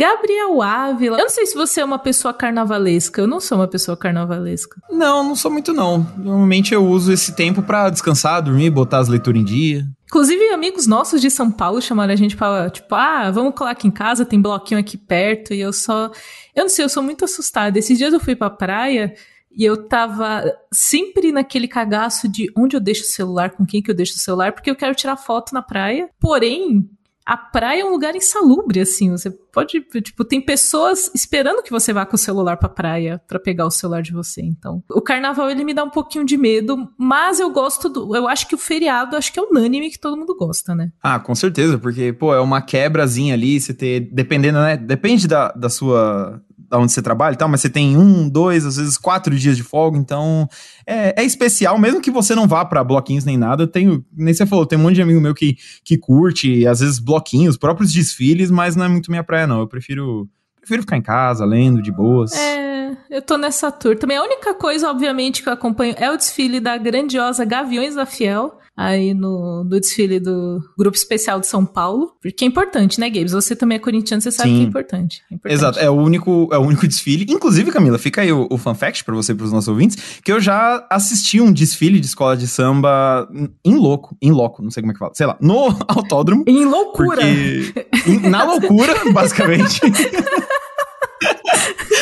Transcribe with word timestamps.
Gabriel 0.00 0.62
Ávila. 0.62 1.18
Eu 1.18 1.24
não 1.24 1.28
sei 1.28 1.44
se 1.44 1.54
você 1.54 1.82
é 1.82 1.84
uma 1.84 1.98
pessoa 1.98 2.32
carnavalesca. 2.32 3.20
Eu 3.20 3.26
não 3.26 3.38
sou 3.38 3.58
uma 3.58 3.68
pessoa 3.68 3.94
carnavalesca. 3.94 4.80
Não, 4.88 5.22
não 5.22 5.36
sou 5.36 5.50
muito 5.50 5.74
não. 5.74 6.10
Normalmente 6.16 6.72
eu 6.72 6.82
uso 6.86 7.12
esse 7.12 7.36
tempo 7.36 7.62
para 7.62 7.90
descansar, 7.90 8.40
dormir, 8.40 8.70
botar 8.70 9.00
as 9.00 9.08
leituras 9.08 9.42
em 9.42 9.44
dia. 9.44 9.84
Inclusive, 10.06 10.48
amigos 10.54 10.86
nossos 10.86 11.20
de 11.20 11.30
São 11.30 11.50
Paulo 11.50 11.82
chamaram 11.82 12.14
a 12.14 12.16
gente 12.16 12.34
pra, 12.34 12.70
tipo, 12.70 12.94
ah, 12.94 13.30
vamos 13.30 13.54
colar 13.54 13.72
aqui 13.72 13.88
em 13.88 13.90
casa, 13.90 14.24
tem 14.24 14.40
bloquinho 14.40 14.80
aqui 14.80 14.96
perto. 14.96 15.52
E 15.52 15.60
eu 15.60 15.70
só. 15.70 16.10
Eu 16.56 16.62
não 16.62 16.70
sei, 16.70 16.82
eu 16.82 16.88
sou 16.88 17.02
muito 17.02 17.26
assustada. 17.26 17.78
Esses 17.78 17.98
dias 17.98 18.14
eu 18.14 18.20
fui 18.20 18.34
pra 18.34 18.48
praia 18.48 19.14
e 19.54 19.62
eu 19.62 19.86
tava 19.86 20.50
sempre 20.72 21.30
naquele 21.30 21.68
cagaço 21.68 22.26
de 22.26 22.50
onde 22.56 22.74
eu 22.74 22.80
deixo 22.80 23.02
o 23.02 23.06
celular, 23.06 23.50
com 23.50 23.66
quem 23.66 23.82
que 23.82 23.90
eu 23.90 23.94
deixo 23.94 24.14
o 24.14 24.18
celular, 24.18 24.52
porque 24.52 24.70
eu 24.70 24.76
quero 24.76 24.94
tirar 24.94 25.18
foto 25.18 25.52
na 25.52 25.60
praia. 25.60 26.08
Porém, 26.18 26.88
a 27.30 27.36
praia 27.36 27.82
é 27.82 27.84
um 27.84 27.92
lugar 27.92 28.16
insalubre, 28.16 28.80
assim. 28.80 29.08
Você 29.12 29.30
pode, 29.30 29.80
tipo, 30.02 30.24
tem 30.24 30.40
pessoas 30.40 31.08
esperando 31.14 31.62
que 31.62 31.70
você 31.70 31.92
vá 31.92 32.04
com 32.04 32.16
o 32.16 32.18
celular 32.18 32.56
pra 32.56 32.68
praia 32.68 33.22
para 33.28 33.38
pegar 33.38 33.66
o 33.66 33.70
celular 33.70 34.02
de 34.02 34.12
você. 34.12 34.42
Então, 34.42 34.82
o 34.90 35.00
carnaval 35.00 35.48
ele 35.48 35.62
me 35.62 35.72
dá 35.72 35.84
um 35.84 35.90
pouquinho 35.90 36.24
de 36.24 36.36
medo, 36.36 36.90
mas 36.98 37.38
eu 37.38 37.48
gosto 37.52 37.88
do. 37.88 38.16
Eu 38.16 38.26
acho 38.26 38.48
que 38.48 38.56
o 38.56 38.58
feriado, 38.58 39.14
acho 39.14 39.32
que 39.32 39.38
é 39.38 39.42
unânime 39.44 39.90
que 39.90 39.98
todo 40.00 40.16
mundo 40.16 40.34
gosta, 40.36 40.74
né? 40.74 40.90
Ah, 41.00 41.20
com 41.20 41.32
certeza, 41.36 41.78
porque, 41.78 42.12
pô, 42.12 42.34
é 42.34 42.40
uma 42.40 42.60
quebrazinha 42.60 43.34
ali, 43.34 43.60
você 43.60 43.72
ter. 43.72 44.10
Dependendo, 44.12 44.58
né? 44.58 44.76
Depende 44.76 45.28
da, 45.28 45.52
da 45.52 45.68
sua 45.68 46.42
da 46.70 46.78
onde 46.78 46.92
você 46.92 47.02
trabalha 47.02 47.34
e 47.34 47.36
tal, 47.36 47.48
mas 47.48 47.60
você 47.60 47.68
tem 47.68 47.96
um, 47.96 48.28
dois, 48.28 48.64
às 48.64 48.76
vezes 48.76 48.96
quatro 48.96 49.34
dias 49.36 49.56
de 49.56 49.64
folga, 49.64 49.98
então 49.98 50.48
é, 50.86 51.20
é 51.20 51.24
especial, 51.24 51.76
mesmo 51.76 52.00
que 52.00 52.12
você 52.12 52.32
não 52.32 52.46
vá 52.46 52.64
para 52.64 52.84
bloquinhos 52.84 53.24
nem 53.24 53.36
nada. 53.36 53.64
Eu 53.64 53.66
tenho, 53.66 54.04
nem 54.16 54.32
você 54.32 54.46
falou, 54.46 54.64
tem 54.64 54.78
um 54.78 54.82
monte 54.82 54.94
de 54.94 55.02
amigo 55.02 55.20
meu 55.20 55.34
que, 55.34 55.58
que 55.84 55.98
curte, 55.98 56.64
às 56.68 56.78
vezes 56.78 57.00
bloquinhos, 57.00 57.56
próprios 57.56 57.92
desfiles, 57.92 58.52
mas 58.52 58.76
não 58.76 58.84
é 58.84 58.88
muito 58.88 59.10
minha 59.10 59.24
praia, 59.24 59.48
não. 59.48 59.58
Eu 59.58 59.66
prefiro, 59.66 60.28
prefiro 60.60 60.82
ficar 60.82 60.96
em 60.96 61.02
casa, 61.02 61.44
lendo, 61.44 61.82
de 61.82 61.90
boas. 61.90 62.32
É, 62.32 62.96
eu 63.10 63.20
tô 63.20 63.36
nessa 63.36 63.72
tour. 63.72 63.96
Também 63.96 64.16
a 64.16 64.22
única 64.22 64.54
coisa, 64.54 64.88
obviamente, 64.88 65.42
que 65.42 65.48
eu 65.48 65.52
acompanho 65.52 65.96
é 65.98 66.08
o 66.08 66.16
desfile 66.16 66.60
da 66.60 66.78
grandiosa 66.78 67.44
Gaviões 67.44 67.96
da 67.96 68.06
Fiel, 68.06 68.60
aí 68.80 69.12
no 69.12 69.62
do 69.62 69.78
desfile 69.78 70.18
do 70.18 70.62
Grupo 70.76 70.96
Especial 70.96 71.38
de 71.38 71.46
São 71.46 71.66
Paulo, 71.66 72.12
porque 72.22 72.46
é 72.46 72.48
importante, 72.48 72.98
né, 72.98 73.10
Gabes? 73.10 73.32
Você 73.32 73.54
também 73.54 73.76
é 73.76 73.78
corintiano, 73.78 74.22
você 74.22 74.32
sabe 74.32 74.48
Sim. 74.48 74.56
que 74.56 74.62
é 74.62 74.68
importante, 74.68 75.22
é 75.30 75.34
importante. 75.34 75.58
Exato, 75.58 75.78
é 75.78 75.90
o 75.90 75.94
único, 75.94 76.48
é 76.50 76.56
o 76.56 76.62
único 76.62 76.88
desfile. 76.88 77.26
Inclusive, 77.28 77.70
Camila, 77.70 77.98
fica 77.98 78.22
aí 78.22 78.32
o, 78.32 78.48
o 78.50 78.56
fun 78.56 78.74
fact 78.74 79.04
pra 79.04 79.14
você 79.14 79.32
e 79.32 79.34
pros 79.34 79.52
nossos 79.52 79.68
ouvintes, 79.68 79.98
que 80.24 80.32
eu 80.32 80.40
já 80.40 80.86
assisti 80.88 81.42
um 81.42 81.52
desfile 81.52 82.00
de 82.00 82.06
escola 82.06 82.34
de 82.34 82.48
samba 82.48 83.28
em 83.62 83.74
louco, 83.74 84.16
em 84.20 84.30
loco, 84.30 84.62
não 84.62 84.70
sei 84.70 84.82
como 84.82 84.92
é 84.92 84.94
que 84.94 84.98
fala, 84.98 85.12
sei 85.14 85.26
lá, 85.26 85.36
no 85.40 85.76
autódromo. 85.86 86.44
Em 86.46 86.64
loucura. 86.64 87.20
Porque, 87.20 88.28
na 88.28 88.44
loucura, 88.44 88.94
basicamente. 89.12 89.80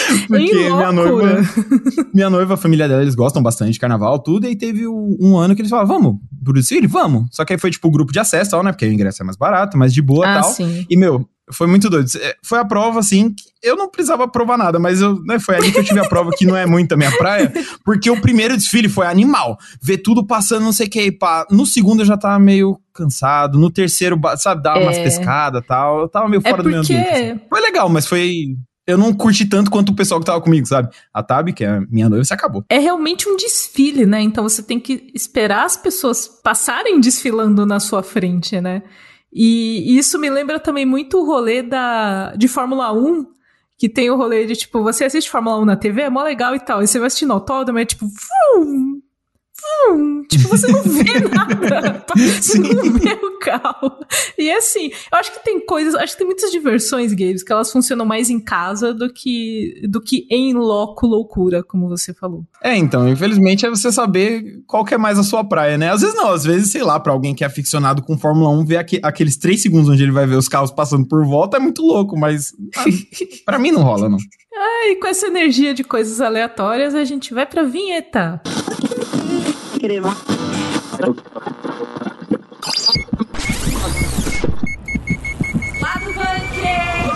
Porque 0.28 0.54
minha 0.54 0.92
noiva, 0.92 1.40
minha 2.14 2.30
noiva, 2.30 2.54
a 2.54 2.56
família 2.56 2.88
dela, 2.88 3.02
eles 3.02 3.14
gostam 3.14 3.42
bastante 3.42 3.72
de 3.72 3.78
carnaval, 3.78 4.18
tudo, 4.18 4.44
e 4.44 4.48
aí 4.48 4.56
teve 4.56 4.86
um 4.86 5.36
ano 5.36 5.54
que 5.54 5.60
eles 5.60 5.70
falaram, 5.70 5.88
vamos 5.88 6.16
pro 6.42 6.52
desfile? 6.52 6.86
Vamos. 6.86 7.26
Só 7.30 7.44
que 7.44 7.52
aí 7.52 7.58
foi 7.58 7.70
tipo 7.70 7.90
grupo 7.90 8.12
de 8.12 8.18
acesso, 8.18 8.50
tal, 8.50 8.62
né? 8.62 8.72
Porque 8.72 8.86
o 8.86 8.92
ingresso 8.92 9.22
é 9.22 9.24
mais 9.24 9.36
barato, 9.36 9.76
mais 9.76 9.92
de 9.92 10.02
boa 10.02 10.26
e 10.26 10.28
ah, 10.28 10.40
tal. 10.40 10.50
Sim. 10.50 10.86
E, 10.88 10.96
meu, 10.96 11.28
foi 11.52 11.66
muito 11.66 11.88
doido. 11.88 12.08
É, 12.20 12.36
foi 12.42 12.58
a 12.58 12.64
prova, 12.64 13.00
assim, 13.00 13.30
que 13.30 13.44
eu 13.62 13.76
não 13.76 13.90
precisava 13.90 14.28
provar 14.28 14.56
nada, 14.56 14.78
mas 14.78 15.00
eu, 15.00 15.22
né, 15.24 15.38
foi 15.38 15.56
ali 15.56 15.72
que 15.72 15.78
eu 15.78 15.84
tive 15.84 16.00
a 16.00 16.08
prova 16.08 16.30
que 16.36 16.46
não 16.46 16.56
é 16.56 16.66
muito 16.66 16.92
a 16.92 16.96
minha 16.96 17.10
praia, 17.16 17.52
porque 17.84 18.10
o 18.10 18.20
primeiro 18.20 18.56
desfile 18.56 18.88
foi 18.88 19.06
animal. 19.06 19.58
Ver 19.82 19.98
tudo 19.98 20.26
passando, 20.26 20.64
não 20.64 20.72
sei 20.72 20.86
o 20.86 20.90
que, 20.90 21.12
pá. 21.12 21.46
No 21.50 21.66
segundo 21.66 22.00
eu 22.00 22.06
já 22.06 22.16
tava 22.16 22.38
meio 22.38 22.78
cansado. 22.92 23.58
No 23.58 23.70
terceiro, 23.70 24.18
sabe, 24.36 24.62
dar 24.62 24.78
é... 24.78 24.82
umas 24.82 24.98
pescadas 24.98 25.62
e 25.62 25.66
tal. 25.66 26.00
Eu 26.00 26.08
tava 26.08 26.28
meio 26.28 26.40
é 26.44 26.50
fora 26.50 26.62
é 26.62 26.62
porque... 26.62 26.68
do 26.68 26.70
meu 26.70 26.80
ambiente. 26.80 27.08
Assim. 27.08 27.40
Foi 27.48 27.60
legal, 27.60 27.88
mas 27.88 28.06
foi 28.06 28.56
eu 28.88 28.96
não 28.96 29.12
curti 29.12 29.44
tanto 29.44 29.70
quanto 29.70 29.90
o 29.90 29.94
pessoal 29.94 30.18
que 30.18 30.24
tava 30.24 30.40
comigo, 30.40 30.66
sabe? 30.66 30.88
A 31.12 31.22
Tab, 31.22 31.52
que 31.52 31.62
é 31.62 31.78
minha 31.90 32.08
noiva, 32.08 32.24
se 32.24 32.32
acabou. 32.32 32.64
É 32.70 32.78
realmente 32.78 33.28
um 33.28 33.36
desfile, 33.36 34.06
né? 34.06 34.22
Então 34.22 34.42
você 34.42 34.62
tem 34.62 34.80
que 34.80 35.12
esperar 35.14 35.66
as 35.66 35.76
pessoas 35.76 36.26
passarem 36.26 36.98
desfilando 36.98 37.66
na 37.66 37.80
sua 37.80 38.02
frente, 38.02 38.58
né? 38.62 38.82
E 39.30 39.98
isso 39.98 40.18
me 40.18 40.30
lembra 40.30 40.58
também 40.58 40.86
muito 40.86 41.18
o 41.18 41.26
rolê 41.26 41.62
da, 41.62 42.34
de 42.34 42.48
Fórmula 42.48 42.90
1, 42.90 43.26
que 43.76 43.90
tem 43.90 44.10
o 44.10 44.16
rolê 44.16 44.46
de, 44.46 44.56
tipo, 44.56 44.82
você 44.82 45.04
assiste 45.04 45.30
Fórmula 45.30 45.60
1 45.60 45.64
na 45.66 45.76
TV, 45.76 46.02
é 46.02 46.10
mó 46.10 46.22
legal 46.22 46.54
e 46.54 46.60
tal, 46.60 46.82
e 46.82 46.88
você 46.88 46.98
vai 46.98 47.08
assistindo 47.08 47.34
autódromo, 47.34 47.78
é 47.78 47.84
tipo, 47.84 48.06
vum, 48.06 49.02
Tipo, 50.28 50.48
você 50.48 50.66
não 50.70 50.82
vê 50.82 51.20
nada. 51.34 52.04
você 52.16 52.58
não 52.58 52.92
vê 52.92 53.12
o 53.12 53.38
carro. 53.38 53.98
E 54.36 54.50
assim, 54.50 54.90
eu 55.10 55.18
acho 55.18 55.32
que 55.32 55.44
tem 55.44 55.64
coisas, 55.64 55.94
acho 55.94 56.12
que 56.12 56.18
tem 56.18 56.26
muitas 56.26 56.50
diversões 56.50 57.14
games 57.14 57.42
que 57.42 57.52
elas 57.52 57.72
funcionam 57.72 58.04
mais 58.04 58.28
em 58.28 58.38
casa 58.38 58.92
do 58.92 59.12
que 59.12 59.80
do 59.88 60.00
que 60.00 60.26
em 60.30 60.52
loco 60.52 61.06
loucura, 61.06 61.62
como 61.62 61.88
você 61.88 62.12
falou. 62.12 62.44
É, 62.62 62.76
então, 62.76 63.08
infelizmente 63.08 63.64
é 63.64 63.70
você 63.70 63.90
saber 63.90 64.62
qual 64.66 64.84
que 64.84 64.94
é 64.94 64.98
mais 64.98 65.18
a 65.18 65.22
sua 65.22 65.42
praia, 65.42 65.78
né? 65.78 65.90
Às 65.90 66.02
vezes 66.02 66.16
não, 66.16 66.30
às 66.30 66.44
vezes, 66.44 66.70
sei 66.70 66.82
lá, 66.82 67.00
para 67.00 67.12
alguém 67.12 67.34
que 67.34 67.44
é 67.44 67.46
aficionado 67.46 68.02
com 68.02 68.18
Fórmula 68.18 68.50
1, 68.50 68.64
ver 68.64 68.76
aqu 68.78 68.98
aqueles 69.02 69.36
três 69.36 69.62
segundos 69.62 69.88
onde 69.88 70.02
ele 70.02 70.12
vai 70.12 70.26
ver 70.26 70.36
os 70.36 70.48
carros 70.48 70.70
passando 70.70 71.06
por 71.06 71.24
volta 71.24 71.56
é 71.56 71.60
muito 71.60 71.82
louco, 71.82 72.18
mas 72.18 72.52
ah, 72.76 72.84
para 73.46 73.58
mim 73.58 73.70
não 73.70 73.82
rola, 73.82 74.08
não. 74.08 74.18
Ah, 74.54 74.88
e 74.90 74.96
com 74.96 75.06
essa 75.06 75.26
energia 75.28 75.72
de 75.72 75.84
coisas 75.84 76.20
aleatórias, 76.20 76.94
a 76.94 77.04
gente 77.04 77.32
vai 77.32 77.46
pra 77.46 77.62
vinheta 77.62 78.42
crema. 79.88 80.14
O 87.06 87.07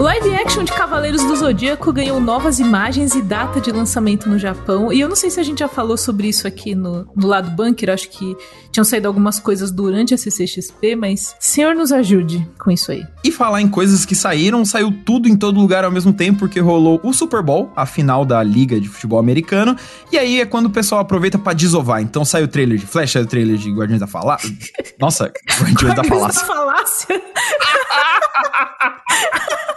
live 0.00 0.34
action 0.34 0.64
de 0.64 0.72
Cavaleiros 0.72 1.22
do 1.22 1.36
Zodíaco 1.36 1.92
ganhou 1.92 2.18
novas 2.18 2.58
imagens 2.58 3.14
e 3.14 3.20
data 3.20 3.60
de 3.60 3.70
lançamento 3.70 4.30
no 4.30 4.38
Japão. 4.38 4.90
E 4.90 4.98
eu 4.98 5.06
não 5.06 5.14
sei 5.14 5.28
se 5.28 5.38
a 5.38 5.42
gente 5.42 5.58
já 5.58 5.68
falou 5.68 5.98
sobre 5.98 6.26
isso 6.26 6.48
aqui 6.48 6.74
no, 6.74 7.06
no 7.14 7.26
lado 7.26 7.50
bunker. 7.50 7.90
Acho 7.90 8.08
que 8.08 8.34
tinham 8.72 8.82
saído 8.82 9.08
algumas 9.08 9.38
coisas 9.38 9.70
durante 9.70 10.14
a 10.14 10.16
CCXP, 10.16 10.96
mas 10.96 11.36
Senhor 11.38 11.74
nos 11.74 11.92
ajude 11.92 12.48
com 12.58 12.70
isso 12.70 12.90
aí. 12.90 13.04
E 13.22 13.30
falar 13.30 13.60
em 13.60 13.68
coisas 13.68 14.06
que 14.06 14.14
saíram, 14.14 14.64
saiu 14.64 14.90
tudo 15.04 15.28
em 15.28 15.36
todo 15.36 15.60
lugar 15.60 15.84
ao 15.84 15.90
mesmo 15.90 16.14
tempo, 16.14 16.38
porque 16.38 16.60
rolou 16.60 16.98
o 17.02 17.12
Super 17.12 17.42
Bowl, 17.42 17.70
a 17.76 17.84
final 17.84 18.24
da 18.24 18.42
Liga 18.42 18.80
de 18.80 18.88
Futebol 18.88 19.18
Americano. 19.18 19.76
E 20.10 20.16
aí 20.16 20.40
é 20.40 20.46
quando 20.46 20.66
o 20.66 20.70
pessoal 20.70 21.02
aproveita 21.02 21.38
para 21.38 21.52
desovar. 21.52 22.00
Então 22.00 22.24
sai 22.24 22.42
o 22.42 22.48
trailer 22.48 22.78
de 22.78 22.86
Flash, 22.86 23.12
sai 23.12 23.22
o 23.22 23.26
trailer 23.26 23.58
de 23.58 23.70
Guardiões 23.70 24.00
da 24.00 24.06
Falácia. 24.06 24.50
Nossa, 24.98 25.30
Guardiões 25.60 25.94
da 25.94 26.04
Falácia. 26.04 26.46
Falácia. 26.46 27.22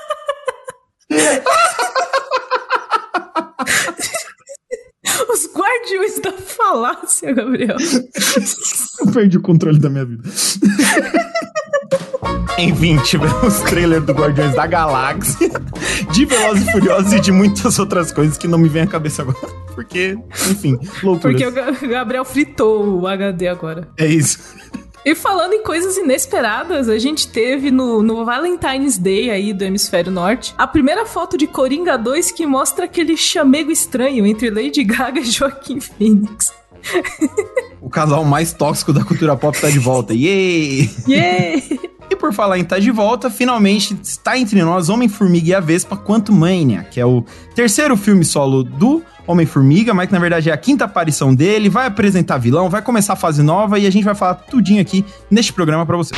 Os 5.30 5.50
guardiões 5.54 6.20
da 6.20 6.32
Gabriel. 7.32 7.78
Eu 9.00 9.12
perdi 9.12 9.38
o 9.38 9.42
controle 9.42 9.80
da 9.80 9.90
minha 9.90 10.06
vida. 10.06 10.24
Enfim, 12.58 12.98
tivemos 12.98 13.60
trailer 13.62 14.02
do 14.02 14.14
Guardiões 14.14 14.54
da 14.56 14.68
Galáxia, 14.68 15.50
de 16.12 16.26
Velozes 16.26 16.68
e 16.68 16.72
Furiosos 16.72 17.14
e 17.14 17.20
de 17.20 17.32
muitas 17.32 17.80
outras 17.80 18.12
coisas 18.12 18.38
que 18.38 18.48
não 18.48 18.58
me 18.58 18.70
vem 18.70 18.84
à 18.84 18.88
cabeça 18.88 19.24
agora. 19.24 19.38
Porque, 19.74 20.16
enfim, 20.52 20.78
loucura. 21.02 21.34
Porque 21.34 21.46
o 21.86 21.90
Gabriel 21.90 22.24
fritou 22.24 23.02
o 23.02 23.08
HD 23.08 23.48
agora. 23.48 23.88
É 23.98 24.06
isso. 24.06 24.40
E 25.06 25.14
falando 25.14 25.54
em 25.54 25.64
coisas 25.64 25.98
inesperadas, 25.98 26.88
a 26.88 26.98
gente 26.98 27.28
teve 27.28 27.70
no, 27.70 28.02
no 28.02 28.24
Valentine's 28.24 28.98
Day 28.98 29.30
aí 29.30 29.52
do 29.52 29.64
Hemisfério 29.64 30.12
Norte 30.12 30.56
a 30.58 30.66
primeira 30.66 31.06
foto 31.06 31.38
de 31.38 31.46
Coringa 31.46 31.98
2 31.98 32.32
que 32.32 32.46
mostra 32.46 32.86
aquele 32.86 33.18
chamego 33.18 33.70
estranho 33.70 34.26
entre 34.26 34.50
Lady 34.50 34.84
Gaga 34.84 35.20
e 35.20 35.26
Joaquim 35.26 35.82
Phoenix. 35.82 36.54
O 37.82 37.90
casal 37.90 38.24
mais 38.24 38.54
tóxico 38.54 38.94
da 38.94 39.04
cultura 39.04 39.36
pop 39.36 39.60
tá 39.60 39.70
de 39.70 39.80
volta. 39.80 40.14
Yay! 40.14 40.90
Yay! 41.08 41.80
E 42.10 42.16
por 42.16 42.34
falar 42.34 42.60
em 42.60 42.64
tá 42.64 42.78
de 42.80 42.92
volta, 42.92 43.30
finalmente 43.30 43.98
está 44.04 44.38
entre 44.38 44.62
nós 44.62 44.88
Homem-Formiga 44.90 45.50
e 45.50 45.54
a 45.54 45.60
Vespa 45.60 45.98
Quantumania, 45.98 46.84
que 46.84 47.00
é 47.00 47.06
o 47.06 47.25
terceiro 47.56 47.98
filme 47.98 48.24
solo 48.24 48.63
do 48.63 49.02
Homem-Formiga, 49.25 49.94
mas 49.94 50.07
que 50.07 50.13
na 50.13 50.19
verdade 50.19 50.50
é 50.50 50.54
a 50.54 50.57
quinta 50.57 50.86
aparição 50.86 51.34
dele, 51.34 51.69
vai 51.69 51.88
apresentar 51.88 52.38
vilão, 52.38 52.69
vai 52.69 52.81
começar 52.81 53.13
a 53.13 53.16
fase 53.16 53.42
nova 53.42 53.80
e 53.80 53.88
a 53.88 53.90
gente 53.90 54.04
vai 54.04 54.16
falar 54.16 54.36
tudinho 54.36 54.81
aqui 54.81 55.04
neste 55.31 55.52
programa 55.54 55.86
para 55.86 55.98
você. 55.98 56.13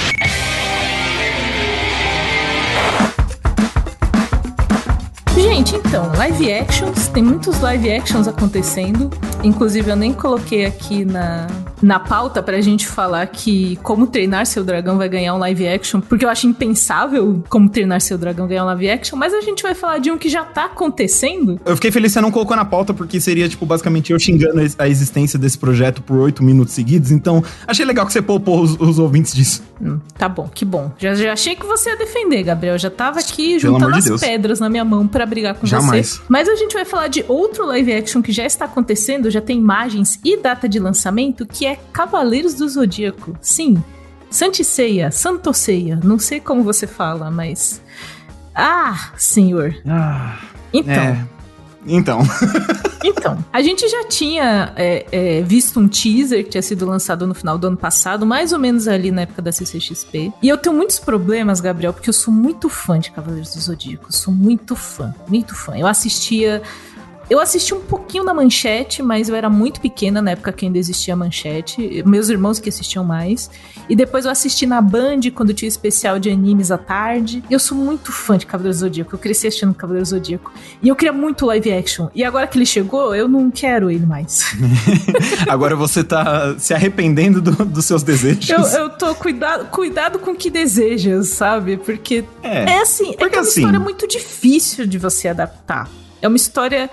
Gente, 5.36 5.76
então, 5.96 6.12
live 6.18 6.52
actions, 6.52 7.08
tem 7.08 7.24
muitos 7.24 7.62
live 7.62 7.90
actions 7.90 8.28
acontecendo. 8.28 9.10
Inclusive, 9.42 9.92
eu 9.92 9.96
nem 9.96 10.12
coloquei 10.12 10.66
aqui 10.66 11.06
na, 11.06 11.48
na 11.82 12.00
pauta 12.00 12.44
pra 12.44 12.60
gente 12.60 12.86
falar 12.86 13.26
que 13.28 13.78
Como 13.78 14.06
Treinar 14.06 14.46
Seu 14.46 14.62
Dragão 14.62 14.98
vai 14.98 15.08
ganhar 15.08 15.34
um 15.34 15.38
live 15.38 15.66
action, 15.66 16.02
porque 16.02 16.26
eu 16.26 16.30
acho 16.30 16.48
impensável 16.48 17.42
Como 17.48 17.70
Treinar 17.70 18.02
Seu 18.02 18.18
Dragão 18.18 18.46
ganhar 18.46 18.64
um 18.64 18.66
live 18.66 18.90
action, 18.90 19.18
mas 19.18 19.34
a 19.34 19.40
gente 19.40 19.64
vai 19.64 19.74
falar 19.74 20.00
de 20.00 20.12
um 20.12 20.18
que 20.18 20.28
já 20.28 20.44
tá 20.44 20.66
acontecendo. 20.66 21.62
Eu 21.64 21.76
fiquei 21.76 21.92
feliz 21.92 22.12
que 22.12 22.16
você 22.16 22.22
não 22.22 22.32
colocou 22.32 22.58
na 22.58 22.66
pauta, 22.66 22.94
porque 22.94 23.22
seria, 23.22 23.48
tipo, 23.48 23.66
basicamente 23.66 24.12
eu 24.12 24.20
xingando 24.20 24.60
a 24.78 24.90
existência 24.90 25.40
desse 25.40 25.58
projeto 25.58 26.02
por 26.02 26.18
oito 26.18 26.44
minutos 26.44 26.74
seguidos, 26.74 27.10
então 27.10 27.42
achei 27.66 27.86
legal 27.86 28.06
que 28.06 28.12
você 28.12 28.22
poupou 28.22 28.62
os, 28.62 28.78
os 28.80 29.00
ouvintes 29.00 29.34
disso. 29.34 29.64
Hum, 29.82 30.00
tá 30.18 30.28
bom, 30.28 30.50
que 30.54 30.66
bom. 30.66 30.92
Já, 30.98 31.14
já 31.16 31.34
achei 31.34 31.56
que 31.56 31.66
você 31.66 31.90
ia 31.90 31.98
defender, 31.98 32.44
Gabriel. 32.44 32.78
Já 32.78 32.90
tava 32.90 33.20
aqui 33.20 33.60
juntando 33.60 34.00
de 34.02 34.14
as 34.14 34.22
pedras 34.22 34.60
na 34.60 34.70
minha 34.70 34.86
mão 34.86 35.08
para 35.08 35.26
brigar 35.26 35.56
com 35.56 35.68
você. 35.68 35.85
Mas 36.28 36.50
a 36.50 36.56
gente 36.56 36.74
vai 36.74 36.86
falar 36.86 37.08
de 37.08 37.24
outro 37.28 37.66
live 37.66 37.94
action 37.94 38.22
que 38.22 38.32
já 38.32 38.46
está 38.46 38.66
acontecendo, 38.66 39.32
já 39.32 39.42
tem 39.42 39.58
imagens 39.58 40.20
e 40.24 40.38
data 40.38 40.68
de 40.68 40.80
lançamento, 40.80 41.46
que 41.46 41.66
é 41.66 41.78
Cavaleiros 41.92 42.54
do 42.54 42.68
Zodíaco. 42.68 43.38
Sim, 43.42 43.84
Santiceia, 44.30 45.12
Santoceia, 45.12 46.00
não 46.04 46.20
sei 46.20 46.40
como 46.40 46.64
você 46.64 46.86
fala, 46.86 47.32
mas. 47.32 47.82
Ah, 48.54 49.12
senhor. 49.18 49.76
Ah, 49.88 50.40
então. 50.74 50.94
É. 50.94 51.35
Então. 51.86 52.20
então, 53.04 53.38
a 53.52 53.62
gente 53.62 53.88
já 53.88 54.08
tinha 54.08 54.74
é, 54.76 55.06
é, 55.12 55.42
visto 55.42 55.80
um 55.80 55.88
teaser 55.88 56.44
que 56.44 56.52
tinha 56.52 56.62
sido 56.62 56.86
lançado 56.86 57.28
no 57.28 57.34
final 57.34 57.58
do 57.58 57.68
ano 57.68 57.78
passado, 57.78 58.26
mais 58.26 58.52
ou 58.52 58.60
menos 58.60 58.88
ali 58.88 59.12
na 59.12 59.22
época 59.22 59.42
da 59.42 59.52
CCXP. 59.52 60.34
E 60.42 60.50
eu 60.50 60.58
tenho 60.58 60.76
muitos 60.76 61.00
problemas, 61.00 61.60
Gabriel, 61.60 61.94
porque 61.94 62.10
eu 62.10 62.14
sou 62.14 62.34
muito 62.34 62.70
fã 62.70 63.00
de 63.00 63.12
Cavaleiros 63.12 63.54
do 63.54 63.62
Zodíaco. 63.62 64.12
Sou 64.12 64.34
muito 64.34 64.76
fã, 64.76 65.14
muito 65.28 65.56
fã. 65.56 65.78
Eu 65.78 65.88
assistia 65.88 66.62
eu 67.30 67.40
assisti 67.40 67.74
um 67.74 67.82
pouquinho 67.82 68.24
na 68.24 68.34
manchete, 68.34 69.02
mas 69.02 69.30
eu 69.30 69.36
era 69.36 69.50
muito 69.50 69.82
pequena 69.82 70.22
na 70.22 70.32
época 70.32 70.52
que 70.52 70.66
ainda 70.66 70.78
existia 70.78 71.16
manchete. 71.16 72.04
Meus 72.06 72.30
irmãos 72.30 72.60
que 72.60 72.70
assistiam 72.70 73.04
mais. 73.04 73.50
E 73.90 73.96
depois 73.96 74.26
eu 74.26 74.32
assisti 74.32 74.66
na 74.66 74.82
Band 74.82 75.22
quando 75.34 75.54
tinha 75.54 75.68
especial 75.68 76.20
de 76.20 76.30
animes 76.30 76.72
à 76.72 76.78
tarde. 76.78 77.44
Eu 77.50 77.60
sou 77.60 77.78
muito 77.78 78.12
fã 78.12 78.38
de 78.38 78.46
Cavaleiro 78.46 78.78
Zodíaco. 78.78 79.16
Eu 79.16 79.20
cresci 79.20 79.48
assistindo 79.48 79.74
Cavaleiro 79.74 80.06
Zodíaco. 80.06 80.54
E 80.82 80.88
eu 80.88 80.96
queria 80.96 81.14
muito 81.14 81.46
live 81.48 81.72
action. 81.72 82.10
E 82.14 82.24
agora 82.24 82.46
que 82.46 82.58
ele 82.58 82.66
chegou, 82.66 83.16
eu 83.16 83.28
não 83.28 83.50
quero 83.50 83.90
ele 83.90 84.06
mais. 84.06 84.56
agora 85.50 85.76
você 85.76 86.04
tá 86.04 86.56
se 86.60 86.74
arrependendo 86.74 87.42
do, 87.42 87.66
dos 87.66 87.86
seus 87.86 88.04
desejos. 88.04 88.50
Eu, 88.50 88.62
eu 88.62 88.90
tô 88.90 89.16
cuidado, 89.16 89.66
cuidado 89.70 90.20
com 90.20 90.32
o 90.32 90.36
que 90.36 90.50
desejas, 90.50 91.30
sabe? 91.30 91.78
Porque 91.78 92.24
é, 92.44 92.74
é 92.74 92.82
assim, 92.82 93.12
é 93.12 93.18
porque 93.18 93.36
é 93.36 93.40
uma 93.40 93.48
assim... 93.48 93.62
história 93.62 93.80
muito 93.80 94.08
difícil 94.08 94.86
de 94.86 94.98
você 94.98 95.28
adaptar. 95.28 95.90
É 96.22 96.28
uma 96.28 96.38
história 96.38 96.90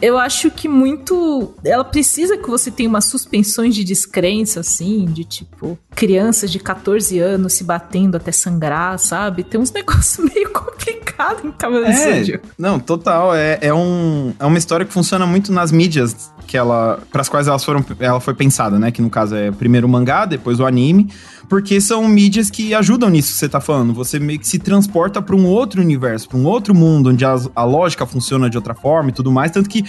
eu 0.00 0.18
acho 0.18 0.50
que 0.50 0.68
muito. 0.68 1.54
Ela 1.64 1.84
precisa 1.84 2.36
que 2.36 2.48
você 2.48 2.70
tenha 2.70 2.88
umas 2.88 3.04
suspensões 3.04 3.74
de 3.74 3.84
descrença, 3.84 4.60
assim, 4.60 5.04
de 5.06 5.24
tipo, 5.24 5.78
crianças 5.94 6.50
de 6.50 6.58
14 6.58 7.18
anos 7.18 7.52
se 7.54 7.64
batendo 7.64 8.16
até 8.16 8.32
sangrar, 8.32 8.98
sabe? 8.98 9.44
Tem 9.44 9.60
uns 9.60 9.70
negócios 9.72 10.32
meio 10.32 10.50
complicados 10.50 11.44
em 11.44 11.52
Cavaleiros 11.52 12.28
é, 12.30 12.40
Não, 12.58 12.78
total. 12.78 13.34
É, 13.34 13.58
é, 13.60 13.74
um, 13.74 14.32
é 14.38 14.44
uma 14.44 14.58
história 14.58 14.86
que 14.86 14.92
funciona 14.92 15.26
muito 15.26 15.52
nas 15.52 15.70
mídias 15.70 16.32
que 16.46 16.56
ela. 16.56 17.00
para 17.12 17.20
as 17.20 17.28
quais 17.28 17.46
elas 17.46 17.64
foram, 17.64 17.84
ela 17.98 18.20
foi 18.20 18.34
pensada, 18.34 18.78
né? 18.78 18.90
Que 18.90 19.02
no 19.02 19.10
caso 19.10 19.34
é 19.34 19.50
primeiro 19.50 19.86
o 19.86 19.90
mangá, 19.90 20.24
depois 20.24 20.58
o 20.58 20.66
anime 20.66 21.10
porque 21.50 21.80
são 21.80 22.06
mídias 22.06 22.48
que 22.48 22.72
ajudam 22.72 23.10
nisso 23.10 23.32
que 23.32 23.38
você 23.38 23.48
tá 23.48 23.60
falando. 23.60 23.92
Você 23.92 24.20
meio 24.20 24.38
que 24.38 24.46
se 24.46 24.56
transporta 24.56 25.20
para 25.20 25.34
um 25.34 25.44
outro 25.44 25.82
universo, 25.82 26.28
para 26.28 26.38
um 26.38 26.46
outro 26.46 26.72
mundo, 26.72 27.10
onde 27.10 27.24
a, 27.24 27.36
a, 27.56 27.64
lógica 27.64 28.06
funciona 28.06 28.48
de 28.48 28.56
outra 28.56 28.72
forma 28.72 29.10
e 29.10 29.12
tudo 29.12 29.32
mais. 29.32 29.50
Tanto 29.50 29.68
que 29.68 29.84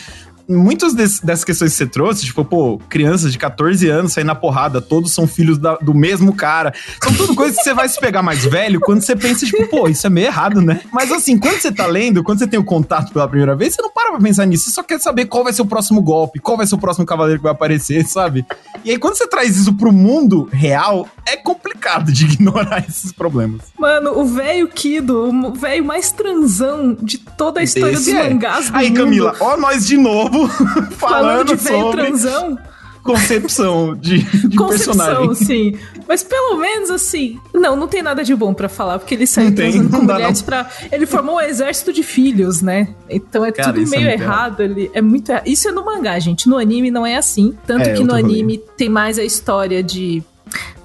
muitas 0.48 0.94
dessas 0.94 1.44
questões 1.44 1.72
que 1.72 1.78
você 1.78 1.88
trouxe, 1.88 2.26
tipo, 2.26 2.44
pô, 2.44 2.80
crianças 2.90 3.32
de 3.32 3.38
14 3.38 3.88
anos 3.90 4.14
saindo 4.14 4.28
na 4.28 4.36
porrada, 4.36 4.82
todos 4.82 5.12
são 5.12 5.28
filhos 5.28 5.58
da, 5.58 5.76
do 5.76 5.94
mesmo 5.94 6.34
cara. 6.34 6.74
São 7.04 7.14
tudo 7.14 7.36
coisas 7.36 7.58
que 7.58 7.64
você 7.64 7.74
vai 7.74 7.88
se 7.88 8.00
pegar 8.00 8.22
mais 8.22 8.46
velho 8.46 8.80
quando 8.80 9.02
você 9.02 9.16
pensa, 9.16 9.46
tipo, 9.46 9.68
pô, 9.68 9.88
isso 9.88 10.06
é 10.06 10.10
meio 10.10 10.28
errado, 10.28 10.62
né? 10.62 10.82
Mas 10.92 11.12
assim, 11.12 11.38
quando 11.38 11.60
você 11.60 11.72
tá 11.72 11.86
lendo, 11.86 12.24
quando 12.24 12.40
você 12.40 12.48
tem 12.48 12.60
o 12.60 12.64
contato 12.64 13.12
pela 13.14 13.28
primeira 13.28 13.56
vez, 13.56 13.76
você 13.76 13.82
não 13.82 13.92
para 13.92 14.12
pra 14.12 14.20
pensar 14.20 14.46
nisso, 14.46 14.66
você 14.66 14.72
só 14.72 14.84
quer 14.84 15.00
saber 15.00 15.26
qual 15.26 15.44
vai 15.44 15.54
ser 15.54 15.62
o 15.62 15.66
próximo 15.66 16.02
golpe, 16.02 16.40
qual 16.40 16.58
vai 16.58 16.68
ser 16.68 16.76
o 16.76 16.80
próximo 16.80 17.06
cavaleiro 17.06 17.40
que 17.40 17.44
vai 17.44 17.54
aparecer, 17.54 18.06
sabe? 18.06 18.46
E 18.84 18.92
aí, 18.92 18.98
quando 18.98 19.16
você 19.16 19.28
traz 19.28 19.58
isso 19.58 19.74
pro 19.74 19.92
mundo 19.92 20.50
real, 20.52 21.08
é 21.28 21.38
complicado 21.38 22.12
de 22.12 22.26
ignorar 22.26 22.84
esses 22.88 23.12
problemas. 23.12 23.62
Mano, 23.78 24.18
o 24.20 24.26
velho 24.26 24.68
Kido, 24.68 25.30
o 25.30 25.54
velho 25.54 25.86
mais 25.86 26.12
transão 26.12 26.98
de 27.02 27.18
toda 27.18 27.60
a 27.60 27.64
história 27.64 27.94
Esse 27.94 28.12
dos 28.12 28.20
é. 28.20 28.30
mangás 28.30 28.70
do 28.70 28.78
Aí, 28.78 28.90
mundo. 28.90 28.98
Camila, 28.98 29.36
ó 29.40 29.58
nós 29.58 29.86
de 29.86 29.98
novo 29.98 30.31
falando, 30.98 30.98
falando 30.98 31.56
de 31.58 31.64
velho 31.64 31.92
transão 31.92 32.58
concepção 33.04 33.96
de, 33.96 34.20
de 34.20 34.56
concepção, 34.56 35.28
personagem. 35.28 35.36
sim. 35.36 35.80
Mas 36.08 36.24
pelo 36.24 36.58
menos 36.58 36.90
assim. 36.90 37.40
Não, 37.54 37.76
não 37.76 37.88
tem 37.88 38.02
nada 38.02 38.24
de 38.24 38.36
bom 38.36 38.54
para 38.54 38.70
falar, 38.70 39.00
porque 39.00 39.16
ele 39.16 39.28
saiu 39.28 39.54
transando 39.54 39.90
com 39.90 40.04
mulheres 40.04 40.42
pra. 40.42 40.70
Ele 40.92 41.06
formou 41.06 41.36
um 41.36 41.42
exército 41.42 41.92
de 41.92 42.04
filhos, 42.04 42.62
né? 42.62 42.90
Então 43.10 43.44
é 43.44 43.52
Cara, 43.52 43.74
tudo 43.74 43.90
meio 43.90 44.08
é 44.08 44.14
errado 44.14 44.62
ali. 44.62 44.92
É 44.94 45.02
muito 45.02 45.30
errado. 45.30 45.48
Isso 45.48 45.68
é 45.68 45.72
no 45.72 45.84
mangá, 45.84 46.18
gente. 46.20 46.48
No 46.48 46.58
anime 46.58 46.92
não 46.92 47.06
é 47.06 47.16
assim. 47.16 47.56
Tanto 47.66 47.90
é, 47.90 47.94
que 47.94 48.04
no 48.04 48.14
anime 48.14 48.62
tem 48.78 48.90
mais 48.90 49.18
a 49.18 49.24
história 49.24 49.82
de. 49.82 50.24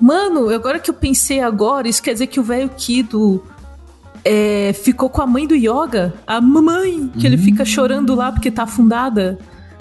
Mano, 0.01 0.49
agora 0.51 0.79
que 0.79 0.91
eu 0.91 0.95
pensei 0.95 1.41
agora, 1.41 1.89
isso 1.89 2.03
quer 2.03 2.13
dizer 2.13 2.27
que 2.29 2.41
o 2.41 2.43
velho 2.43 2.71
Kido. 2.77 3.43
É, 4.29 4.73
ficou 4.73 5.09
com 5.09 5.23
a 5.23 5.27
mãe 5.27 5.47
do 5.47 5.55
Yoga, 5.55 6.13
a 6.27 6.41
mamãe, 6.41 7.09
que 7.17 7.27
hum. 7.27 7.27
ele 7.27 7.39
fica 7.39 7.65
chorando 7.65 8.13
lá 8.15 8.33
porque 8.33 8.51
tá 8.51 8.65
afundada 8.65 9.39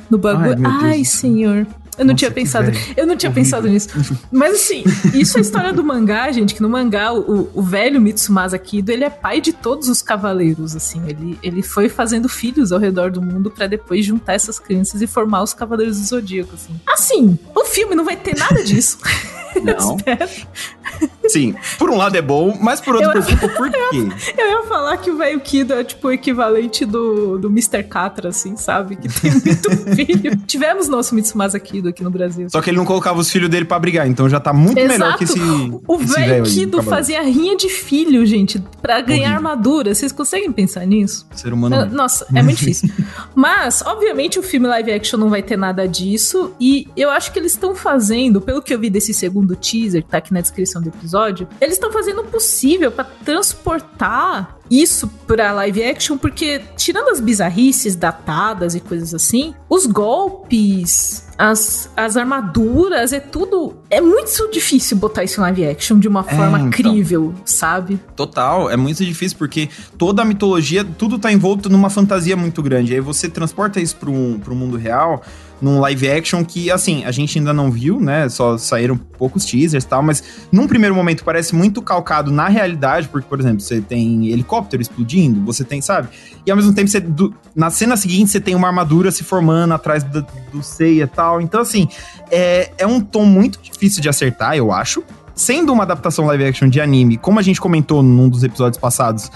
no 0.07 0.19
bagulho. 0.19 0.61
Ai, 0.63 0.91
Ai 0.91 1.05
senhor. 1.05 1.65
Eu 1.97 2.03
não 2.03 2.11
Nossa, 2.11 2.17
tinha 2.17 2.31
pensado. 2.31 2.71
Eu 2.95 3.07
não 3.07 3.15
tinha 3.15 3.31
pensado 3.31 3.67
nisso. 3.67 3.89
Mas 4.31 4.55
assim, 4.55 4.83
isso 5.13 5.37
é 5.37 5.39
a 5.39 5.41
história 5.41 5.73
do 5.73 5.83
mangá, 5.83 6.31
gente, 6.31 6.53
que 6.53 6.61
no 6.61 6.69
mangá 6.69 7.13
o, 7.13 7.49
o 7.53 7.61
velho 7.61 8.01
Mitsumasa 8.01 8.57
Kido, 8.59 8.91
ele 8.91 9.03
é 9.03 9.09
pai 9.09 9.39
de 9.39 9.53
todos 9.53 9.87
os 9.87 10.01
cavaleiros, 10.01 10.75
assim. 10.75 11.01
Ele, 11.07 11.39
ele 11.41 11.61
foi 11.61 11.87
fazendo 11.87 12.27
filhos 12.27 12.71
ao 12.71 12.79
redor 12.79 13.11
do 13.11 13.21
mundo 13.21 13.49
para 13.49 13.65
depois 13.67 14.05
juntar 14.05 14.33
essas 14.33 14.59
crianças 14.59 15.01
e 15.01 15.07
formar 15.07 15.41
os 15.41 15.53
cavaleiros 15.53 15.99
do 15.99 16.05
zodíaco, 16.05 16.55
assim. 16.55 16.73
Assim, 16.85 17.39
o 17.55 17.63
filme 17.63 17.95
não 17.95 18.03
vai 18.03 18.17
ter 18.17 18.37
nada 18.37 18.63
disso. 18.63 18.97
Não. 19.63 19.97
Sim, 21.27 21.55
por 21.77 21.89
um 21.89 21.97
lado 21.97 22.15
é 22.15 22.21
bom, 22.21 22.57
mas 22.61 22.79
por 22.79 22.95
outro, 22.95 23.19
eu, 23.19 23.37
por, 23.37 23.49
por 23.57 23.71
quê? 23.71 24.07
Eu, 24.37 24.47
ia 24.47 24.63
falar 24.63 24.97
que 24.97 25.09
o 25.09 25.17
velho 25.17 25.39
Kido 25.39 25.73
é 25.73 25.83
tipo 25.83 26.07
o 26.07 26.11
equivalente 26.11 26.85
do, 26.85 27.37
do 27.37 27.47
Mr. 27.47 27.83
Catra, 27.83 28.29
assim, 28.29 28.55
sabe? 28.55 28.95
Que 28.95 29.09
tem 29.09 29.31
muito 29.43 29.95
filho. 29.95 30.37
Tivemos 30.45 30.87
nosso 30.87 31.15
Mitsumasa 31.15 31.59
Kido 31.59 31.89
aqui 31.89 32.03
no 32.03 32.11
Brasil. 32.11 32.49
Só 32.49 32.61
que 32.61 32.69
ele 32.69 32.77
não 32.77 32.85
colocava 32.85 33.19
os 33.19 33.31
filhos 33.31 33.49
dele 33.49 33.65
pra 33.65 33.79
brigar, 33.79 34.07
então 34.07 34.29
já 34.29 34.39
tá 34.39 34.53
muito 34.53 34.77
Exato. 34.77 34.99
melhor 34.99 35.17
que 35.17 35.23
esse. 35.23 35.39
O 35.87 35.97
velho 35.97 36.43
Kido 36.43 36.83
fazia 36.83 37.21
rinha 37.23 37.57
de 37.57 37.69
filho, 37.69 38.25
gente, 38.25 38.63
pra 38.81 39.01
ganhar 39.01 39.31
Horrível. 39.31 39.35
armadura. 39.35 39.95
Vocês 39.95 40.11
conseguem 40.11 40.51
pensar 40.51 40.85
nisso? 40.85 41.27
Ser 41.35 41.51
humano. 41.51 41.85
Nossa, 41.91 42.25
é 42.33 42.41
muito 42.41 42.59
difícil. 42.59 42.89
Mas, 43.33 43.81
obviamente, 43.81 44.39
o 44.39 44.43
filme 44.43 44.67
live 44.67 44.91
action 44.91 45.19
não 45.19 45.29
vai 45.29 45.41
ter 45.41 45.57
nada 45.57 45.87
disso. 45.87 46.53
E 46.59 46.87
eu 46.95 47.09
acho 47.09 47.31
que 47.31 47.39
eles 47.39 47.53
estão 47.53 47.75
fazendo, 47.75 48.39
pelo 48.39 48.61
que 48.61 48.73
eu 48.73 48.79
vi 48.79 48.89
desse 48.89 49.13
segundo 49.13 49.44
teaser, 49.53 50.01
que 50.01 50.09
tá 50.09 50.19
aqui 50.19 50.33
na 50.33 50.39
descrição 50.39 50.81
do 50.81 50.87
episódio 50.87 51.25
episódio, 51.25 51.47
eles 51.59 51.75
estão 51.75 51.91
fazendo 51.91 52.21
o 52.21 52.23
possível 52.25 52.91
para 52.91 53.03
transportar 53.03 54.57
isso 54.69 55.07
pra 55.27 55.51
live 55.51 55.83
action, 55.83 56.17
porque 56.17 56.61
tirando 56.75 57.09
as 57.09 57.19
bizarrices 57.19 57.95
datadas 57.95 58.73
e 58.73 58.79
coisas 58.79 59.13
assim, 59.13 59.53
os 59.69 59.85
golpes, 59.85 61.27
as, 61.37 61.89
as 61.95 62.17
armaduras, 62.17 63.13
é 63.13 63.19
tudo. 63.19 63.75
É 63.91 64.01
muito 64.01 64.49
difícil 64.51 64.97
botar 64.97 65.23
isso 65.23 65.39
em 65.39 65.43
live 65.43 65.67
action 65.67 65.99
de 65.99 66.07
uma 66.07 66.21
é, 66.27 66.35
forma 66.35 66.59
então, 66.59 66.71
crível, 66.71 67.33
sabe? 67.45 67.99
Total, 68.15 68.69
é 68.69 68.75
muito 68.75 69.05
difícil 69.05 69.37
porque 69.37 69.69
toda 69.99 70.23
a 70.23 70.25
mitologia, 70.25 70.83
tudo 70.83 71.19
tá 71.19 71.31
envolto 71.31 71.69
numa 71.69 71.91
fantasia 71.91 72.35
muito 72.35 72.63
grande. 72.63 72.95
Aí 72.95 73.01
você 73.01 73.29
transporta 73.29 73.79
isso 73.79 73.95
pro, 73.97 74.39
pro 74.43 74.55
mundo 74.55 74.77
real 74.77 75.21
num 75.65 75.79
live 75.79 76.07
action 76.07 76.45
que, 76.45 76.69
assim, 76.69 77.03
a 77.05 77.11
gente 77.11 77.39
ainda 77.39 77.51
não 77.51 77.71
viu, 77.71 77.99
né? 77.99 78.29
Só 78.29 78.55
saíram 78.55 78.95
poucos 78.95 79.43
teasers 79.43 79.83
e 79.83 79.87
tal, 79.87 80.03
mas 80.03 80.23
num 80.51 80.67
primeiro 80.67 80.93
momento 80.93 81.23
parece 81.23 81.55
muito 81.55 81.81
calcado 81.81 82.31
na 82.31 82.47
realidade, 82.47 83.07
porque, 83.07 83.27
por 83.27 83.39
exemplo, 83.39 83.61
você 83.61 83.81
tem 83.81 84.27
helicóptero 84.27 84.79
explodindo, 84.79 85.43
você 85.43 85.63
tem, 85.63 85.81
sabe? 85.81 86.09
E 86.45 86.51
ao 86.51 86.55
mesmo 86.55 86.71
tempo, 86.71 86.87
você, 86.87 86.99
do, 86.99 87.33
na 87.55 87.71
cena 87.71 87.97
seguinte, 87.97 88.29
você 88.29 88.39
tem 88.39 88.53
uma 88.53 88.67
armadura 88.67 89.09
se 89.09 89.23
formando 89.23 89.73
atrás 89.73 90.03
do, 90.03 90.23
do 90.51 90.61
Seiya 90.61 91.05
e 91.05 91.07
tal. 91.07 91.41
Então, 91.41 91.61
assim, 91.61 91.87
é, 92.29 92.71
é 92.77 92.85
um 92.85 93.01
tom 93.01 93.25
muito 93.25 93.59
difícil 93.59 94.03
de 94.03 94.07
acertar, 94.07 94.55
eu 94.55 94.71
acho. 94.71 95.03
Sendo 95.33 95.73
uma 95.73 95.81
adaptação 95.81 96.27
live 96.27 96.45
action 96.45 96.69
de 96.69 96.79
anime, 96.79 97.17
como 97.17 97.39
a 97.39 97.41
gente 97.41 97.59
comentou 97.59 98.03
num 98.03 98.29
dos 98.29 98.43
episódios 98.43 98.77
passados, 98.79 99.31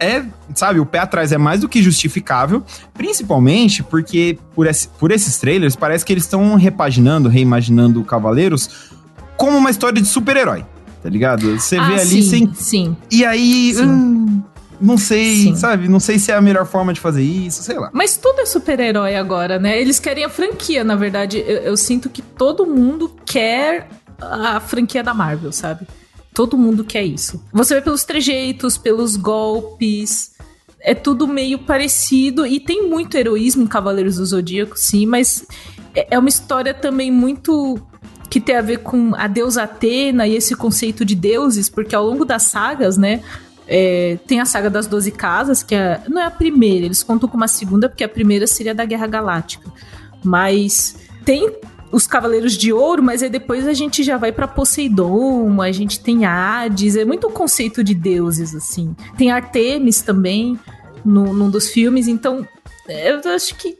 é, 0.00 0.24
sabe, 0.54 0.78
o 0.78 0.86
pé 0.86 1.00
atrás 1.00 1.32
é 1.32 1.38
mais 1.38 1.60
do 1.60 1.68
que 1.68 1.82
justificável, 1.82 2.62
principalmente 2.94 3.82
porque 3.82 4.38
por, 4.54 4.66
esse, 4.66 4.88
por 4.88 5.10
esses 5.10 5.38
trailers 5.38 5.74
parece 5.74 6.04
que 6.04 6.12
eles 6.12 6.24
estão 6.24 6.54
repaginando, 6.54 7.28
reimaginando 7.28 8.02
Cavaleiros 8.04 8.90
como 9.36 9.56
uma 9.56 9.70
história 9.70 10.00
de 10.00 10.08
super-herói, 10.08 10.64
tá 11.02 11.08
ligado? 11.08 11.58
Você 11.58 11.76
ah, 11.76 11.84
vê 11.88 11.94
ali 11.94 12.22
sim, 12.22 12.22
sem. 12.22 12.54
Sim. 12.54 12.96
E 13.10 13.24
aí. 13.24 13.74
Sim. 13.74 13.84
Hum, 13.84 14.42
não 14.80 14.96
sei, 14.96 15.42
Sim. 15.42 15.56
sabe? 15.56 15.88
Não 15.88 15.98
sei 15.98 16.20
se 16.20 16.30
é 16.30 16.36
a 16.36 16.40
melhor 16.40 16.64
forma 16.64 16.92
de 16.92 17.00
fazer 17.00 17.22
isso, 17.22 17.64
sei 17.64 17.76
lá. 17.76 17.90
Mas 17.92 18.16
tudo 18.16 18.40
é 18.40 18.46
super-herói 18.46 19.16
agora, 19.16 19.58
né? 19.58 19.80
Eles 19.80 19.98
querem 19.98 20.24
a 20.24 20.28
franquia, 20.28 20.84
na 20.84 20.94
verdade. 20.94 21.38
Eu, 21.38 21.56
eu 21.58 21.76
sinto 21.76 22.08
que 22.08 22.22
todo 22.22 22.64
mundo 22.64 23.10
quer 23.26 23.88
a 24.20 24.60
franquia 24.60 25.02
da 25.02 25.12
Marvel, 25.12 25.50
sabe? 25.50 25.86
Todo 26.38 26.56
mundo 26.56 26.84
quer 26.84 27.02
isso. 27.02 27.44
Você 27.52 27.74
vê 27.74 27.80
pelos 27.80 28.04
trejeitos, 28.04 28.78
pelos 28.78 29.16
golpes. 29.16 30.36
É 30.80 30.94
tudo 30.94 31.26
meio 31.26 31.58
parecido 31.58 32.46
e 32.46 32.60
tem 32.60 32.88
muito 32.88 33.16
heroísmo 33.16 33.64
em 33.64 33.66
Cavaleiros 33.66 34.18
do 34.18 34.24
Zodíaco, 34.24 34.78
sim, 34.78 35.04
mas 35.04 35.44
é, 35.96 36.06
é 36.12 36.16
uma 36.16 36.28
história 36.28 36.72
também 36.72 37.10
muito 37.10 37.76
que 38.30 38.40
tem 38.40 38.54
a 38.56 38.60
ver 38.60 38.78
com 38.84 39.16
a 39.16 39.26
deusa 39.26 39.64
Atena 39.64 40.28
e 40.28 40.36
esse 40.36 40.54
conceito 40.54 41.04
de 41.04 41.16
deuses, 41.16 41.68
porque 41.68 41.92
ao 41.92 42.06
longo 42.06 42.24
das 42.24 42.44
sagas, 42.44 42.96
né, 42.96 43.20
é, 43.66 44.16
tem 44.24 44.38
a 44.38 44.44
saga 44.44 44.70
das 44.70 44.86
Doze 44.86 45.10
Casas, 45.10 45.64
que 45.64 45.74
é, 45.74 46.00
não 46.08 46.22
é 46.22 46.26
a 46.26 46.30
primeira, 46.30 46.86
eles 46.86 47.02
contam 47.02 47.28
com 47.28 47.36
uma 47.36 47.48
segunda, 47.48 47.88
porque 47.88 48.04
a 48.04 48.08
primeira 48.08 48.46
seria 48.46 48.72
da 48.76 48.84
Guerra 48.84 49.08
Galáctica. 49.08 49.68
Mas 50.22 50.94
tem 51.24 51.52
os 51.90 52.06
Cavaleiros 52.06 52.56
de 52.56 52.72
Ouro, 52.72 53.02
mas 53.02 53.22
aí 53.22 53.30
depois 53.30 53.66
a 53.66 53.72
gente 53.72 54.02
já 54.02 54.16
vai 54.16 54.32
para 54.32 54.46
Poseidon, 54.46 55.60
a 55.62 55.72
gente 55.72 56.00
tem 56.00 56.24
Hades, 56.24 56.96
é 56.96 57.04
muito 57.04 57.28
o 57.28 57.32
conceito 57.32 57.82
de 57.82 57.94
deuses, 57.94 58.54
assim. 58.54 58.94
Tem 59.16 59.30
Artemis 59.30 60.02
também 60.02 60.58
no, 61.04 61.32
num 61.32 61.50
dos 61.50 61.70
filmes, 61.70 62.08
então 62.08 62.46
eu 62.88 63.32
acho 63.32 63.54
que 63.54 63.78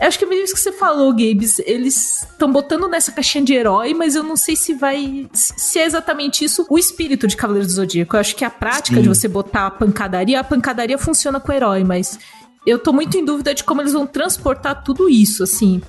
eu 0.00 0.06
acho 0.06 0.18
que 0.18 0.24
é 0.24 0.28
meio 0.28 0.44
isso 0.44 0.54
que 0.54 0.60
você 0.60 0.70
falou, 0.70 1.10
Gabes. 1.10 1.58
Eles 1.58 2.22
estão 2.22 2.52
botando 2.52 2.86
nessa 2.86 3.10
caixinha 3.10 3.44
de 3.44 3.52
herói, 3.52 3.94
mas 3.94 4.14
eu 4.14 4.22
não 4.22 4.36
sei 4.36 4.54
se 4.54 4.72
vai. 4.72 5.28
Se 5.32 5.80
é 5.80 5.84
exatamente 5.84 6.44
isso 6.44 6.64
o 6.70 6.78
espírito 6.78 7.26
de 7.26 7.36
Cavaleiros 7.36 7.72
do 7.72 7.76
Zodíaco. 7.76 8.14
Eu 8.14 8.20
acho 8.20 8.36
que 8.36 8.44
a 8.44 8.50
prática 8.50 8.96
Sim. 8.96 9.02
de 9.02 9.08
você 9.08 9.26
botar 9.26 9.66
a 9.66 9.70
pancadaria, 9.70 10.38
a 10.38 10.44
pancadaria 10.44 10.96
funciona 10.96 11.40
com 11.40 11.50
o 11.50 11.54
herói, 11.54 11.82
mas 11.82 12.16
eu 12.64 12.78
tô 12.78 12.92
muito 12.92 13.16
em 13.16 13.24
dúvida 13.24 13.52
de 13.52 13.64
como 13.64 13.80
eles 13.80 13.92
vão 13.92 14.06
transportar 14.06 14.84
tudo 14.84 15.08
isso, 15.08 15.42
assim. 15.42 15.82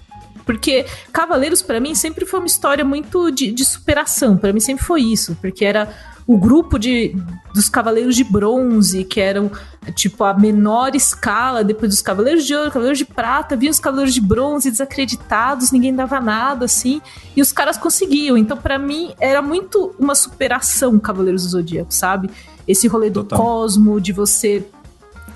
Porque 0.50 0.84
Cavaleiros, 1.14 1.62
para 1.62 1.80
mim, 1.80 1.94
sempre 1.94 2.26
foi 2.26 2.40
uma 2.40 2.48
história 2.48 2.84
muito 2.84 3.30
de, 3.30 3.52
de 3.52 3.64
superação. 3.64 4.36
para 4.36 4.52
mim, 4.52 4.60
sempre 4.60 4.84
foi 4.84 5.04
isso. 5.04 5.38
Porque 5.40 5.64
era 5.64 5.88
o 6.26 6.40
grupo 6.40 6.80
de, 6.80 7.16
dos 7.54 7.70
Cavaleiros 7.70 8.16
de 8.16 8.24
Bronze, 8.24 9.04
que 9.04 9.22
eram, 9.22 9.52
tipo, 9.94 10.24
a 10.24 10.34
menor 10.34 10.96
escala, 10.96 11.64
depois 11.64 11.92
dos 11.92 12.02
Cavaleiros 12.02 12.48
de 12.48 12.56
Ouro, 12.56 12.72
Cavaleiros 12.72 12.98
de 12.98 13.06
Prata, 13.06 13.56
vinham 13.56 13.70
os 13.70 13.80
Cavaleiros 13.80 14.12
de 14.12 14.22
Bronze 14.22 14.72
desacreditados, 14.72 15.72
ninguém 15.72 15.94
dava 15.94 16.20
nada, 16.20 16.66
assim, 16.66 17.00
e 17.36 17.44
os 17.44 17.52
caras 17.52 17.78
conseguiam. 17.78 18.36
Então, 18.36 18.58
para 18.58 18.80
mim, 18.80 19.14
era 19.20 19.44
muito 19.44 19.94
uma 20.00 20.16
superação 20.16 20.98
Cavaleiros 20.98 21.44
do 21.44 21.50
Zodíaco, 21.50 21.94
sabe? 21.94 22.28
Esse 22.68 22.88
rolê 22.88 23.12
do 23.12 23.24
Total. 23.24 23.40
cosmo, 23.40 24.02
de 24.02 24.12
você 24.12 24.66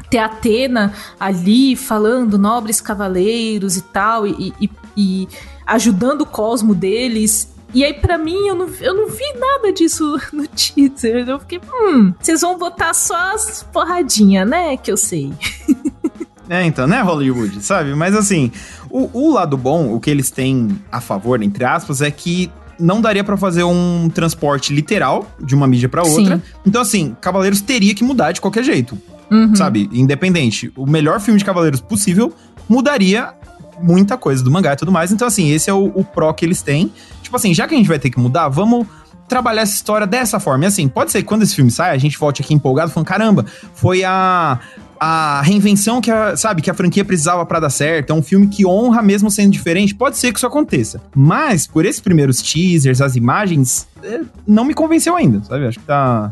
ter 0.09 0.17
Atena 0.17 0.93
ali 1.19 1.75
falando 1.75 2.37
nobres 2.37 2.79
cavaleiros 2.79 3.77
e 3.77 3.81
tal, 3.81 4.27
e, 4.27 4.53
e, 4.59 4.69
e 4.95 5.27
ajudando 5.65 6.21
o 6.21 6.25
cosmo 6.25 6.75
deles 6.75 7.53
e 7.73 7.83
aí, 7.83 7.93
para 7.93 8.19
mim, 8.19 8.47
eu 8.47 8.53
não, 8.53 8.69
eu 8.79 8.93
não 8.93 9.09
vi 9.09 9.25
nada 9.39 9.73
disso 9.73 10.19
no 10.31 10.45
teaser. 10.47 11.27
Eu 11.27 11.39
fiquei, 11.39 11.59
hum, 11.59 12.13
vocês 12.19 12.41
vão 12.41 12.57
botar 12.57 12.93
só 12.93 13.33
as 13.33 13.63
porradinhas, 13.63 14.47
né? 14.47 14.77
Que 14.77 14.91
eu 14.91 14.97
sei. 14.97 15.33
É, 16.49 16.63
então, 16.65 16.85
né, 16.85 17.01
Hollywood, 17.01 17.63
sabe? 17.63 17.95
Mas 17.95 18.13
assim, 18.13 18.51
o, 18.89 19.09
o 19.13 19.33
lado 19.33 19.57
bom, 19.57 19.93
o 19.93 19.99
que 19.99 20.09
eles 20.09 20.29
têm 20.29 20.77
a 20.91 21.01
favor, 21.01 21.41
entre 21.41 21.63
aspas, 21.63 22.01
é 22.01 22.11
que 22.11 22.51
não 22.77 23.01
daria 23.01 23.23
para 23.23 23.37
fazer 23.37 23.63
um 23.63 24.09
transporte 24.13 24.73
literal 24.73 25.25
de 25.39 25.55
uma 25.55 25.65
mídia 25.65 25.87
para 25.87 26.03
outra. 26.03 26.37
Sim. 26.37 26.41
Então, 26.65 26.81
assim, 26.81 27.15
Cavaleiros 27.21 27.61
teria 27.61 27.95
que 27.95 28.03
mudar 28.03 28.33
de 28.33 28.41
qualquer 28.41 28.63
jeito. 28.63 28.97
Uhum. 29.31 29.55
Sabe? 29.55 29.89
Independente. 29.93 30.71
O 30.75 30.85
melhor 30.85 31.19
filme 31.21 31.39
de 31.39 31.45
Cavaleiros 31.45 31.81
possível 31.81 32.33
mudaria 32.67 33.33
muita 33.83 34.17
coisa 34.17 34.43
do 34.43 34.49
mangá 34.49 34.73
e 34.73 34.75
tudo 34.75 34.91
mais. 34.91 35.11
Então, 35.11 35.27
assim, 35.27 35.51
esse 35.51 35.69
é 35.69 35.73
o, 35.73 35.91
o 35.93 36.03
pró 36.03 36.31
que 36.33 36.45
eles 36.45 36.61
têm. 36.61 36.91
Tipo 37.21 37.35
assim, 37.35 37.53
já 37.53 37.67
que 37.67 37.75
a 37.75 37.77
gente 37.77 37.87
vai 37.87 37.99
ter 37.99 38.09
que 38.09 38.19
mudar, 38.19 38.47
vamos 38.49 38.87
trabalhar 39.27 39.61
essa 39.61 39.75
história 39.75 40.05
dessa 40.07 40.39
forma. 40.39 40.65
E 40.65 40.67
assim, 40.67 40.87
pode 40.87 41.11
ser 41.11 41.21
que 41.21 41.27
quando 41.27 41.43
esse 41.43 41.55
filme 41.55 41.71
sai, 41.71 41.91
a 41.91 41.97
gente 41.97 42.17
volte 42.17 42.41
aqui 42.41 42.53
empolgado 42.53 42.91
falando, 42.91 43.07
caramba, 43.07 43.45
foi 43.73 44.03
a 44.03 44.59
a 45.05 45.41
reinvenção 45.41 45.99
que 45.99 46.09
a, 46.09 46.37
sabe, 46.37 46.61
que 46.61 46.69
a 46.69 46.73
franquia 46.73 47.03
precisava 47.03 47.45
para 47.45 47.59
dar 47.59 47.69
certo, 47.69 48.11
é 48.11 48.13
um 48.13 48.23
filme 48.23 48.47
que 48.47 48.65
honra 48.65 49.01
mesmo 49.01 49.29
sendo 49.29 49.51
diferente, 49.51 49.93
pode 49.93 50.15
ser 50.17 50.31
que 50.31 50.39
isso 50.39 50.47
aconteça. 50.47 51.01
Mas 51.13 51.67
por 51.67 51.85
esses 51.85 51.99
primeiros 51.99 52.41
teasers, 52.41 53.01
as 53.01 53.17
imagens, 53.17 53.85
é, 54.01 54.21
não 54.47 54.63
me 54.63 54.73
convenceu 54.73 55.13
ainda, 55.13 55.43
sabe? 55.43 55.67
Acho 55.67 55.77
que 55.77 55.85
tá 55.85 56.31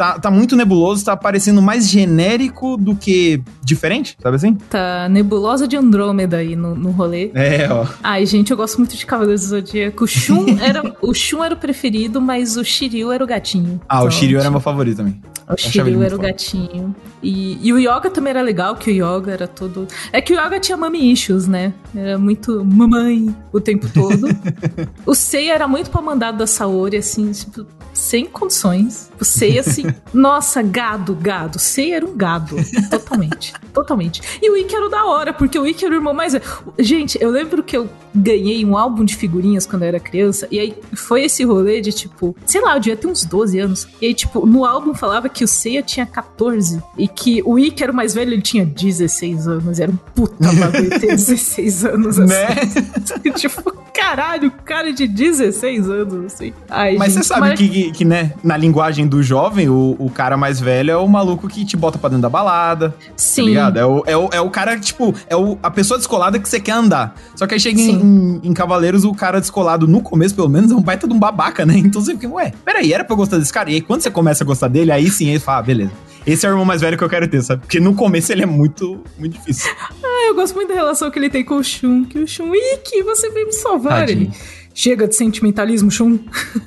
tá, 0.00 0.18
tá 0.18 0.30
muito 0.30 0.56
nebuloso, 0.56 1.04
tá 1.04 1.14
parecendo 1.14 1.60
mais 1.60 1.86
genérico 1.86 2.78
do 2.78 2.96
que 2.96 3.42
diferente, 3.62 4.16
sabe 4.18 4.36
assim? 4.36 4.54
Tá 4.54 5.10
nebulosa 5.10 5.68
de 5.68 5.76
Andrômeda 5.76 6.38
aí 6.38 6.56
no, 6.56 6.74
no 6.74 6.90
rolê. 6.90 7.30
É, 7.34 7.70
ó. 7.70 7.86
Ai, 8.02 8.24
gente, 8.24 8.50
eu 8.50 8.56
gosto 8.56 8.78
muito 8.78 8.96
de 8.96 9.04
Cavaleiros 9.04 9.42
do 9.42 9.48
Zodíaco. 9.48 10.04
O 10.04 10.06
Shun 10.06 10.56
era, 10.64 10.94
o, 11.02 11.12
Shun 11.12 11.44
era 11.44 11.54
o 11.54 11.58
preferido, 11.58 12.18
mas 12.18 12.56
o 12.56 12.64
Shiryu 12.64 13.12
era 13.12 13.22
o 13.22 13.26
gatinho. 13.26 13.78
Ah, 13.86 13.96
então, 13.96 14.08
o 14.08 14.10
Shiryu 14.10 14.40
era 14.40 14.50
meu 14.50 14.60
favorito 14.60 14.96
também. 14.96 15.20
O 15.46 15.56
Shiryu 15.58 16.02
era 16.02 16.16
o 16.16 16.18
gatinho. 16.18 16.96
E, 17.22 17.58
e 17.60 17.70
o 17.70 17.78
Yoga 17.78 18.08
também 18.08 18.30
era 18.30 18.40
legal, 18.40 18.76
que 18.76 18.90
o 18.90 18.94
Yoga 18.94 19.32
era 19.32 19.46
todo. 19.46 19.86
É 20.12 20.22
que 20.22 20.32
o 20.32 20.40
Yoga 20.40 20.58
tinha 20.58 20.78
mami 20.78 21.12
issues, 21.12 21.46
né? 21.46 21.74
Era 21.94 22.18
muito 22.18 22.64
mamãe 22.64 23.34
o 23.52 23.60
tempo 23.60 23.88
todo. 23.92 24.28
o 25.04 25.14
Seiya 25.14 25.54
era 25.54 25.68
muito 25.68 25.90
pra 25.90 26.00
mandado 26.00 26.38
da 26.38 26.46
Saori, 26.46 26.96
assim, 26.96 27.32
tipo, 27.32 27.66
sem 27.92 28.26
condições. 28.26 29.10
O 29.20 29.24
Seiya, 29.24 29.60
assim, 29.60 29.84
nossa, 30.14 30.62
gado, 30.62 31.14
gado. 31.14 31.58
Seiya 31.58 31.96
era 31.96 32.06
um 32.06 32.16
gado. 32.16 32.56
Totalmente. 32.90 33.52
totalmente. 33.72 34.22
E 34.40 34.50
o 34.50 34.56
Ikki 34.56 34.74
era 34.74 34.86
o 34.86 34.88
da 34.88 35.04
hora, 35.04 35.32
porque 35.32 35.58
o 35.58 35.66
Ikki 35.66 35.84
era 35.84 35.94
o 35.94 35.96
irmão 35.96 36.14
mais. 36.14 36.34
Gente, 36.78 37.18
eu 37.20 37.30
lembro 37.30 37.62
que 37.62 37.76
eu 37.76 37.88
ganhei 38.14 38.64
um 38.64 38.76
álbum 38.76 39.04
de 39.04 39.16
figurinhas 39.16 39.66
quando 39.66 39.82
eu 39.82 39.88
era 39.88 40.00
criança, 40.00 40.48
e 40.50 40.58
aí 40.58 40.74
foi 40.94 41.24
esse 41.24 41.44
rolê 41.44 41.80
de 41.80 41.92
tipo, 41.92 42.34
sei 42.44 42.60
lá, 42.60 42.74
eu 42.74 42.80
devia 42.80 42.96
ter 42.96 43.06
uns 43.06 43.24
12 43.24 43.58
anos. 43.58 43.88
E 44.00 44.06
aí, 44.06 44.14
tipo, 44.14 44.46
no 44.46 44.64
álbum 44.64 44.94
falava 44.94 45.28
que 45.28 45.44
o 45.44 45.48
Seiya 45.48 45.82
tinha 45.82 46.06
14 46.06 46.82
e 46.96 47.06
que 47.06 47.42
o 47.44 47.58
Ikki 47.58 47.82
era 47.82 47.92
o 47.92 47.94
mais 47.94 48.14
velho, 48.14 48.32
ele 48.32 48.42
tinha 48.42 48.64
16 48.64 49.48
anos. 49.48 49.80
Era 49.80 49.90
um 49.90 49.96
puta 49.96 50.52
bagulho 50.52 50.90
ter 50.98 51.08
16 51.08 51.79
anos 51.84 52.18
assim. 52.18 52.32
Né? 52.32 53.32
tipo, 53.36 53.72
caralho, 53.92 54.50
cara 54.64 54.92
de 54.92 55.06
16 55.06 55.88
anos, 55.88 56.32
assim. 56.32 56.52
Ai, 56.68 56.96
Mas 56.96 57.12
gente, 57.12 57.22
você 57.22 57.28
sabe 57.28 57.48
mas... 57.48 57.58
que, 57.58 57.92
que, 57.92 58.04
né, 58.04 58.32
na 58.42 58.56
linguagem 58.56 59.06
do 59.06 59.22
jovem, 59.22 59.68
o, 59.68 59.96
o 59.98 60.10
cara 60.10 60.36
mais 60.36 60.60
velho 60.60 60.90
é 60.90 60.96
o 60.96 61.06
maluco 61.06 61.48
que 61.48 61.64
te 61.64 61.76
bota 61.76 61.98
pra 61.98 62.08
dentro 62.08 62.22
da 62.22 62.28
balada. 62.28 62.90
Tá 62.90 62.96
Sim. 63.16 63.42
Tá 63.42 63.48
ligado? 63.48 63.78
É 63.78 63.84
o, 63.86 64.02
é, 64.06 64.16
o, 64.16 64.28
é 64.32 64.40
o 64.40 64.50
cara, 64.50 64.78
tipo, 64.78 65.14
é 65.28 65.36
o, 65.36 65.58
a 65.62 65.70
pessoa 65.70 65.98
descolada 65.98 66.38
que 66.38 66.48
você 66.48 66.58
quer 66.58 66.72
andar. 66.72 67.14
Só 67.36 67.46
que 67.46 67.54
aí 67.54 67.60
chega 67.60 67.80
em, 67.80 67.90
em, 67.90 68.40
em, 68.44 68.54
Cavaleiros, 68.54 69.04
o 69.04 69.14
cara 69.14 69.40
descolado, 69.40 69.86
no 69.86 70.00
começo, 70.00 70.34
pelo 70.34 70.48
menos, 70.48 70.70
é 70.70 70.74
um 70.74 70.82
baita 70.82 71.06
de 71.06 71.12
um 71.12 71.18
babaca, 71.18 71.66
né? 71.66 71.76
Então 71.76 72.00
você 72.00 72.12
fica, 72.14 72.28
ué, 72.28 72.52
peraí, 72.64 72.92
era 72.92 73.04
pra 73.04 73.14
eu 73.14 73.16
gostar 73.18 73.38
desse 73.38 73.52
cara? 73.52 73.70
E 73.70 73.74
aí, 73.74 73.80
quando 73.80 74.02
você 74.02 74.10
começa 74.10 74.44
a 74.44 74.46
gostar 74.46 74.68
dele, 74.68 74.92
aí 74.92 75.10
sim, 75.10 75.28
ele 75.28 75.38
fala, 75.38 75.58
ah, 75.58 75.62
beleza. 75.62 75.92
Esse 76.26 76.46
é 76.46 76.48
o 76.48 76.52
irmão 76.52 76.64
mais 76.64 76.80
velho 76.80 76.96
que 76.96 77.04
eu 77.04 77.08
quero 77.08 77.26
ter, 77.28 77.42
sabe? 77.42 77.62
Porque 77.62 77.80
no 77.80 77.94
começo 77.94 78.30
ele 78.32 78.42
é 78.42 78.46
muito, 78.46 79.02
muito 79.18 79.38
difícil. 79.38 79.70
Ah, 79.80 80.28
eu 80.28 80.34
gosto 80.34 80.54
muito 80.54 80.68
da 80.68 80.74
relação 80.74 81.10
que 81.10 81.18
ele 81.18 81.30
tem 81.30 81.44
com 81.44 81.56
o 81.56 81.64
Shun. 81.64 82.04
Que 82.04 82.18
o 82.18 82.26
Shun, 82.26 82.54
Ikki, 82.54 83.02
você 83.02 83.30
veio 83.30 83.46
me 83.46 83.52
salvar. 83.52 84.00
Tadinho. 84.00 84.22
Ele, 84.22 84.32
chega 84.74 85.06
de 85.06 85.14
sentimentalismo, 85.14 85.90
Shun. 85.90 86.18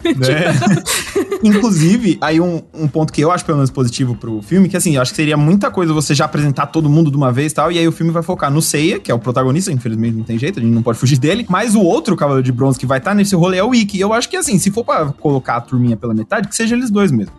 É. 0.06 1.44
Inclusive, 1.44 2.18
aí 2.22 2.40
um, 2.40 2.62
um 2.74 2.88
ponto 2.88 3.12
que 3.12 3.22
eu 3.22 3.32
acho 3.32 3.46
pelo 3.46 3.58
menos 3.58 3.72
positivo 3.72 4.16
pro 4.16 4.42
filme, 4.42 4.70
que 4.70 4.78
assim, 4.78 4.96
eu 4.96 5.02
acho 5.02 5.12
que 5.12 5.16
seria 5.16 5.36
muita 5.36 5.72
coisa 5.72 5.94
você 5.94 6.14
já 6.14 6.26
apresentar 6.26 6.68
todo 6.68 6.90
mundo 6.90 7.10
de 7.10 7.18
uma 7.18 7.32
vez 7.32 7.52
e 7.52 7.56
tal, 7.56 7.72
e 7.72 7.80
aí 7.80 7.88
o 7.88 7.92
filme 7.92 8.12
vai 8.12 8.24
focar 8.24 8.52
no 8.52 8.62
Seiya, 8.62 9.00
que 9.00 9.12
é 9.12 9.16
o 9.16 9.20
protagonista, 9.20 9.72
infelizmente 9.72 10.16
não 10.16 10.24
tem 10.24 10.38
jeito, 10.38 10.60
a 10.60 10.62
gente 10.62 10.74
não 10.74 10.84
pode 10.84 10.98
fugir 10.98 11.18
dele, 11.18 11.46
mas 11.50 11.76
o 11.76 11.82
outro 11.82 12.16
Cavaleiro 12.16 12.46
de 12.46 12.52
Bronze 12.52 12.80
que 12.80 12.86
vai 12.86 13.00
estar 13.00 13.12
tá 13.12 13.16
nesse 13.16 13.36
rolê 13.36 13.58
é 13.58 13.64
o 13.64 13.74
Ikki. 13.74 14.00
Eu 14.00 14.14
acho 14.14 14.30
que 14.30 14.38
assim, 14.38 14.58
se 14.60 14.72
for 14.72 14.84
pra 14.84 15.08
colocar 15.08 15.58
a 15.58 15.62
turminha 15.62 15.98
pela 15.98 16.14
metade, 16.14 16.48
que 16.48 16.56
seja 16.56 16.76
eles 16.76 16.90
dois 16.90 17.12
mesmo. 17.12 17.34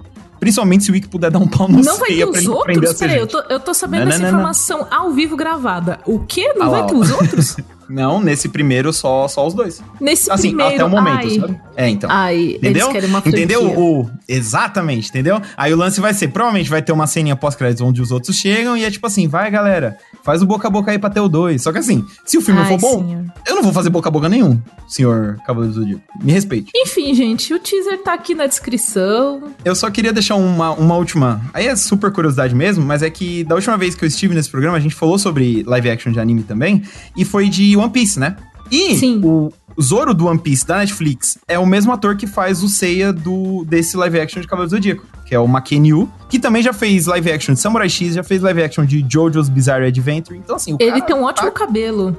Principalmente 0.44 0.84
se 0.84 0.90
o 0.90 0.92
Wiki 0.92 1.08
puder 1.08 1.30
dar 1.30 1.38
um 1.38 1.48
pau 1.48 1.66
no 1.66 1.82
Não 1.82 1.98
vai 1.98 2.10
ter 2.10 2.28
os 2.28 2.46
outros? 2.46 2.92
Peraí, 2.98 3.18
eu 3.18 3.26
tô, 3.26 3.42
eu 3.48 3.58
tô 3.58 3.72
sabendo 3.72 4.00
não, 4.00 4.08
dessa 4.08 4.18
não, 4.18 4.28
informação 4.28 4.80
não. 4.80 4.98
ao 4.98 5.10
vivo 5.10 5.36
gravada. 5.36 6.00
O 6.04 6.18
quê? 6.18 6.52
Não 6.54 6.66
ah, 6.66 6.68
vai 6.68 6.80
lá, 6.82 6.86
ter 6.86 6.94
os 6.94 7.10
outros? 7.10 7.56
Não, 7.88 8.20
nesse 8.20 8.48
primeiro 8.48 8.92
só, 8.92 9.28
só 9.28 9.46
os 9.46 9.54
dois. 9.54 9.82
Nesse 10.00 10.30
assim, 10.30 10.48
primeiro, 10.48 10.74
até 10.74 10.84
o 10.84 10.88
momento, 10.88 11.26
ai. 11.26 11.38
sabe? 11.38 11.60
É, 11.76 11.88
então. 11.88 12.10
Ai, 12.10 12.56
entendeu? 12.56 12.90
entendeu? 13.24 13.78
O, 13.78 14.10
exatamente, 14.28 15.08
entendeu? 15.08 15.40
Aí 15.56 15.72
o 15.72 15.76
lance 15.76 16.00
vai 16.00 16.14
ser, 16.14 16.28
provavelmente 16.28 16.70
vai 16.70 16.82
ter 16.82 16.92
uma 16.92 17.06
ceninha 17.06 17.36
pós-créditos 17.36 17.82
onde 17.82 18.00
os 18.00 18.10
outros 18.10 18.36
chegam 18.36 18.76
e 18.76 18.84
é 18.84 18.90
tipo 18.90 19.06
assim, 19.06 19.26
vai 19.28 19.50
galera, 19.50 19.96
faz 20.22 20.42
o 20.42 20.46
boca 20.46 20.68
a 20.68 20.70
boca 20.70 20.90
aí 20.90 20.98
pra 20.98 21.10
ter 21.10 21.20
o 21.20 21.28
dois. 21.28 21.62
Só 21.62 21.72
que 21.72 21.78
assim, 21.78 22.04
se 22.24 22.38
o 22.38 22.40
filme 22.40 22.60
ai, 22.60 22.68
for 22.68 22.78
bom, 22.78 23.06
senhor. 23.06 23.24
eu 23.46 23.56
não 23.56 23.62
vou 23.62 23.72
fazer 23.72 23.90
boca 23.90 24.08
a 24.08 24.12
boca 24.12 24.28
nenhum, 24.28 24.60
senhor 24.88 25.38
Cavaleiro 25.46 25.74
do 25.74 25.80
Zodíaco. 25.80 26.02
Me 26.22 26.32
respeite. 26.32 26.70
Enfim, 26.74 27.14
gente, 27.14 27.52
o 27.52 27.58
teaser 27.58 28.02
tá 28.02 28.14
aqui 28.14 28.34
na 28.34 28.46
descrição. 28.46 29.42
Eu 29.64 29.74
só 29.74 29.90
queria 29.90 30.12
deixar 30.12 30.36
uma, 30.36 30.72
uma 30.72 30.96
última, 30.96 31.40
aí 31.52 31.66
é 31.66 31.76
super 31.76 32.12
curiosidade 32.12 32.54
mesmo, 32.54 32.84
mas 32.84 33.02
é 33.02 33.10
que 33.10 33.44
da 33.44 33.54
última 33.54 33.76
vez 33.76 33.94
que 33.94 34.04
eu 34.04 34.08
estive 34.08 34.34
nesse 34.34 34.50
programa, 34.50 34.76
a 34.76 34.80
gente 34.80 34.94
falou 34.94 35.18
sobre 35.18 35.62
live 35.64 35.90
action 35.90 36.12
de 36.12 36.20
anime 36.20 36.42
também, 36.42 36.82
e 37.16 37.24
foi 37.24 37.48
de 37.48 37.73
One 37.76 37.90
Piece, 37.90 38.18
né? 38.18 38.36
E 38.70 38.96
Sim. 38.96 39.20
o 39.22 39.52
Zoro 39.80 40.14
do 40.14 40.26
One 40.26 40.38
Piece 40.38 40.66
da 40.66 40.78
Netflix 40.78 41.38
é 41.46 41.58
o 41.58 41.66
mesmo 41.66 41.92
ator 41.92 42.16
que 42.16 42.26
faz 42.26 42.62
o 42.62 42.68
Seiya 42.68 43.12
do, 43.12 43.64
desse 43.64 43.96
live 43.96 44.20
action 44.20 44.40
de 44.40 44.46
Cavaleiro 44.48 44.70
do 44.70 44.76
Zodíaco. 44.76 45.06
que 45.26 45.34
é 45.34 45.38
o 45.38 45.46
Makenyu, 45.46 46.10
que 46.28 46.38
também 46.38 46.62
já 46.62 46.72
fez 46.72 47.06
live 47.06 47.32
action 47.32 47.54
de 47.54 47.60
Samurai 47.60 47.88
X, 47.88 48.14
já 48.14 48.22
fez 48.22 48.40
live 48.42 48.62
action 48.62 48.84
de 48.84 49.02
JoJo's 49.02 49.48
Bizarre 49.48 49.86
Adventure. 49.86 50.38
Então, 50.38 50.56
assim, 50.56 50.76
Ele 50.78 51.00
tem 51.02 51.14
um 51.14 51.24
ótimo 51.24 51.50
tá... 51.50 51.58
cabelo. 51.58 52.16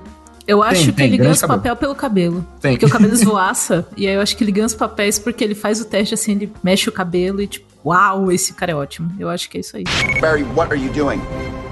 Eu 0.47 0.61
acho 0.61 0.75
tem, 0.75 0.85
que 0.85 0.91
tem, 0.91 1.05
ele 1.07 1.17
ganha 1.17 1.31
esse 1.31 1.47
papel 1.47 1.75
pelo 1.75 1.95
cabelo. 1.95 2.45
Tem. 2.61 2.73
Porque 2.73 2.85
o 2.85 2.89
cabelo 2.89 3.13
esvoaça. 3.15 3.87
e 3.97 4.07
aí 4.07 4.13
eu 4.13 4.21
acho 4.21 4.37
que 4.37 4.43
ele 4.43 4.51
ganha 4.51 4.67
os 4.67 4.75
papéis 4.75 5.17
porque 5.17 5.43
ele 5.43 5.55
faz 5.55 5.81
o 5.81 5.85
teste 5.85 6.13
assim, 6.13 6.33
ele 6.33 6.51
mexe 6.63 6.87
o 6.87 6.91
cabelo 6.91 7.41
e 7.41 7.47
tipo, 7.47 7.65
uau, 7.83 8.31
esse 8.31 8.53
cara 8.53 8.71
é 8.71 8.75
ótimo. 8.75 9.11
Eu 9.19 9.27
acho 9.27 9.49
que 9.49 9.57
é 9.57 9.61
isso 9.61 9.75
aí. 9.75 9.83
Barry, 10.21 10.43
what 10.55 10.71
are 10.71 10.79
you 10.79 10.91
doing? 10.93 11.19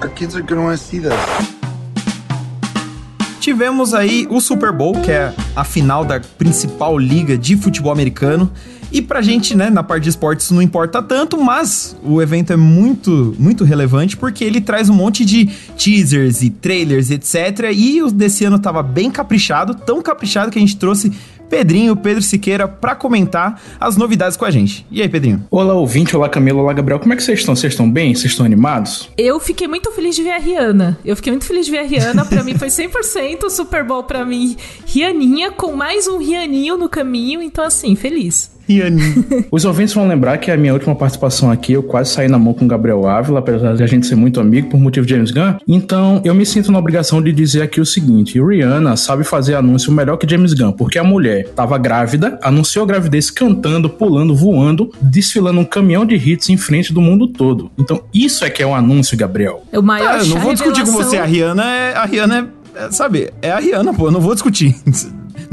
Our 0.01 0.09
kids 0.09 0.35
are 0.35 0.43
gonna 0.43 0.75
see 0.75 0.99
this. 0.99 1.13
Tivemos 3.43 3.93
aí 3.93 4.25
o 4.29 4.39
Super 4.39 4.71
Bowl, 4.71 4.93
que 5.01 5.11
é 5.11 5.33
a 5.53 5.65
final 5.65 6.05
da 6.05 6.17
principal 6.17 6.97
liga 6.97 7.37
de 7.37 7.57
futebol 7.57 7.91
americano. 7.91 8.49
E 8.89 9.01
pra 9.01 9.21
gente, 9.21 9.53
né, 9.53 9.69
na 9.69 9.83
parte 9.83 10.03
de 10.03 10.09
esportes 10.11 10.49
não 10.49 10.61
importa 10.61 11.03
tanto, 11.03 11.37
mas 11.37 11.93
o 12.01 12.21
evento 12.21 12.53
é 12.53 12.55
muito, 12.55 13.35
muito 13.37 13.65
relevante 13.65 14.15
porque 14.15 14.45
ele 14.45 14.61
traz 14.61 14.87
um 14.87 14.93
monte 14.93 15.25
de 15.25 15.47
teasers 15.77 16.41
e 16.41 16.49
trailers, 16.49 17.11
etc. 17.11 17.69
E 17.75 18.01
o 18.01 18.09
desse 18.09 18.45
ano 18.45 18.57
tava 18.57 18.81
bem 18.81 19.11
caprichado, 19.11 19.75
tão 19.75 20.01
caprichado 20.01 20.49
que 20.49 20.57
a 20.57 20.61
gente 20.61 20.77
trouxe 20.77 21.11
Pedrinho, 21.53 21.95
Pedro 21.95 22.23
Siqueira, 22.23 22.67
para 22.67 22.95
comentar 22.95 23.61
as 23.79 23.95
novidades 23.95 24.35
com 24.35 24.43
a 24.43 24.49
gente. 24.49 24.83
E 24.89 25.03
aí, 25.03 25.07
Pedrinho? 25.07 25.45
Olá, 25.51 25.75
ouvinte, 25.75 26.17
olá, 26.17 26.27
Camila, 26.27 26.63
olá, 26.63 26.73
Gabriel. 26.73 26.99
Como 26.99 27.13
é 27.13 27.15
que 27.15 27.21
vocês 27.21 27.37
estão? 27.37 27.55
Vocês 27.55 27.73
estão 27.73 27.87
bem? 27.87 28.15
Vocês 28.15 28.31
estão 28.31 28.43
animados? 28.43 29.07
Eu 29.15 29.39
fiquei 29.39 29.67
muito 29.67 29.91
feliz 29.91 30.15
de 30.15 30.23
ver 30.23 30.31
a 30.31 30.39
Rihanna. 30.39 30.97
Eu 31.05 31.15
fiquei 31.15 31.31
muito 31.31 31.45
feliz 31.45 31.67
de 31.67 31.71
ver 31.71 31.77
a 31.77 31.83
Rihanna. 31.83 32.25
Pra 32.25 32.43
mim 32.43 32.57
foi 32.57 32.69
100% 32.69 33.51
Super 33.51 33.83
Bowl 33.83 34.01
pra 34.01 34.25
mim. 34.25 34.57
Rianinha 34.87 35.51
com 35.51 35.75
mais 35.75 36.07
um 36.07 36.17
Rianinho 36.17 36.75
no 36.75 36.89
caminho. 36.89 37.39
Então, 37.39 37.63
assim, 37.63 37.95
feliz. 37.95 38.49
Os 39.51 39.65
ouvintes 39.65 39.93
vão 39.93 40.07
lembrar 40.07 40.37
que 40.37 40.49
a 40.49 40.57
minha 40.57 40.73
última 40.73 40.95
participação 40.95 41.51
aqui 41.51 41.73
eu 41.73 41.83
quase 41.83 42.11
saí 42.11 42.27
na 42.27 42.39
mão 42.39 42.53
com 42.53 42.65
o 42.65 42.67
Gabriel 42.67 43.07
Ávila, 43.07 43.39
apesar 43.39 43.75
de 43.75 43.83
a 43.83 43.87
gente 43.87 44.05
ser 44.05 44.15
muito 44.15 44.39
amigo 44.39 44.69
por 44.69 44.79
motivo 44.79 45.05
de 45.05 45.13
James 45.13 45.31
Gunn. 45.31 45.55
Então 45.67 46.21
eu 46.23 46.33
me 46.33 46.45
sinto 46.45 46.71
na 46.71 46.79
obrigação 46.79 47.21
de 47.21 47.31
dizer 47.31 47.61
aqui 47.61 47.81
o 47.81 47.85
seguinte: 47.85 48.41
Rihanna 48.41 48.95
sabe 48.95 49.23
fazer 49.23 49.55
anúncio 49.55 49.91
melhor 49.91 50.17
que 50.17 50.29
James 50.29 50.53
Gunn, 50.53 50.71
porque 50.71 50.97
a 50.97 51.03
mulher 51.03 51.45
estava 51.45 51.77
grávida, 51.77 52.39
anunciou 52.41 52.83
a 52.83 52.87
gravidez 52.87 53.29
cantando, 53.29 53.89
pulando, 53.89 54.35
voando, 54.35 54.91
desfilando 55.01 55.59
um 55.59 55.65
caminhão 55.65 56.05
de 56.05 56.15
hits 56.15 56.49
em 56.49 56.57
frente 56.57 56.93
do 56.93 57.01
mundo 57.01 57.27
todo. 57.27 57.71
Então 57.77 58.03
isso 58.13 58.45
é 58.45 58.49
que 58.49 58.63
é 58.63 58.67
um 58.67 58.75
anúncio, 58.75 59.17
Gabriel. 59.17 59.63
O 59.71 59.81
maior 59.81 60.15
ah, 60.15 60.17
eu 60.19 60.27
não 60.27 60.39
vou 60.39 60.53
discutir 60.53 60.85
com 60.85 60.91
você, 60.91 61.17
a 61.17 61.25
Rihanna 61.25 61.63
é. 61.63 61.95
A 61.95 62.05
Rihanna 62.05 62.49
é, 62.75 62.85
é, 62.85 62.91
sabe, 62.91 63.31
é 63.41 63.51
a 63.51 63.59
Rihanna, 63.59 63.93
pô, 63.93 64.07
eu 64.07 64.11
não 64.11 64.21
vou 64.21 64.33
discutir. 64.33 64.75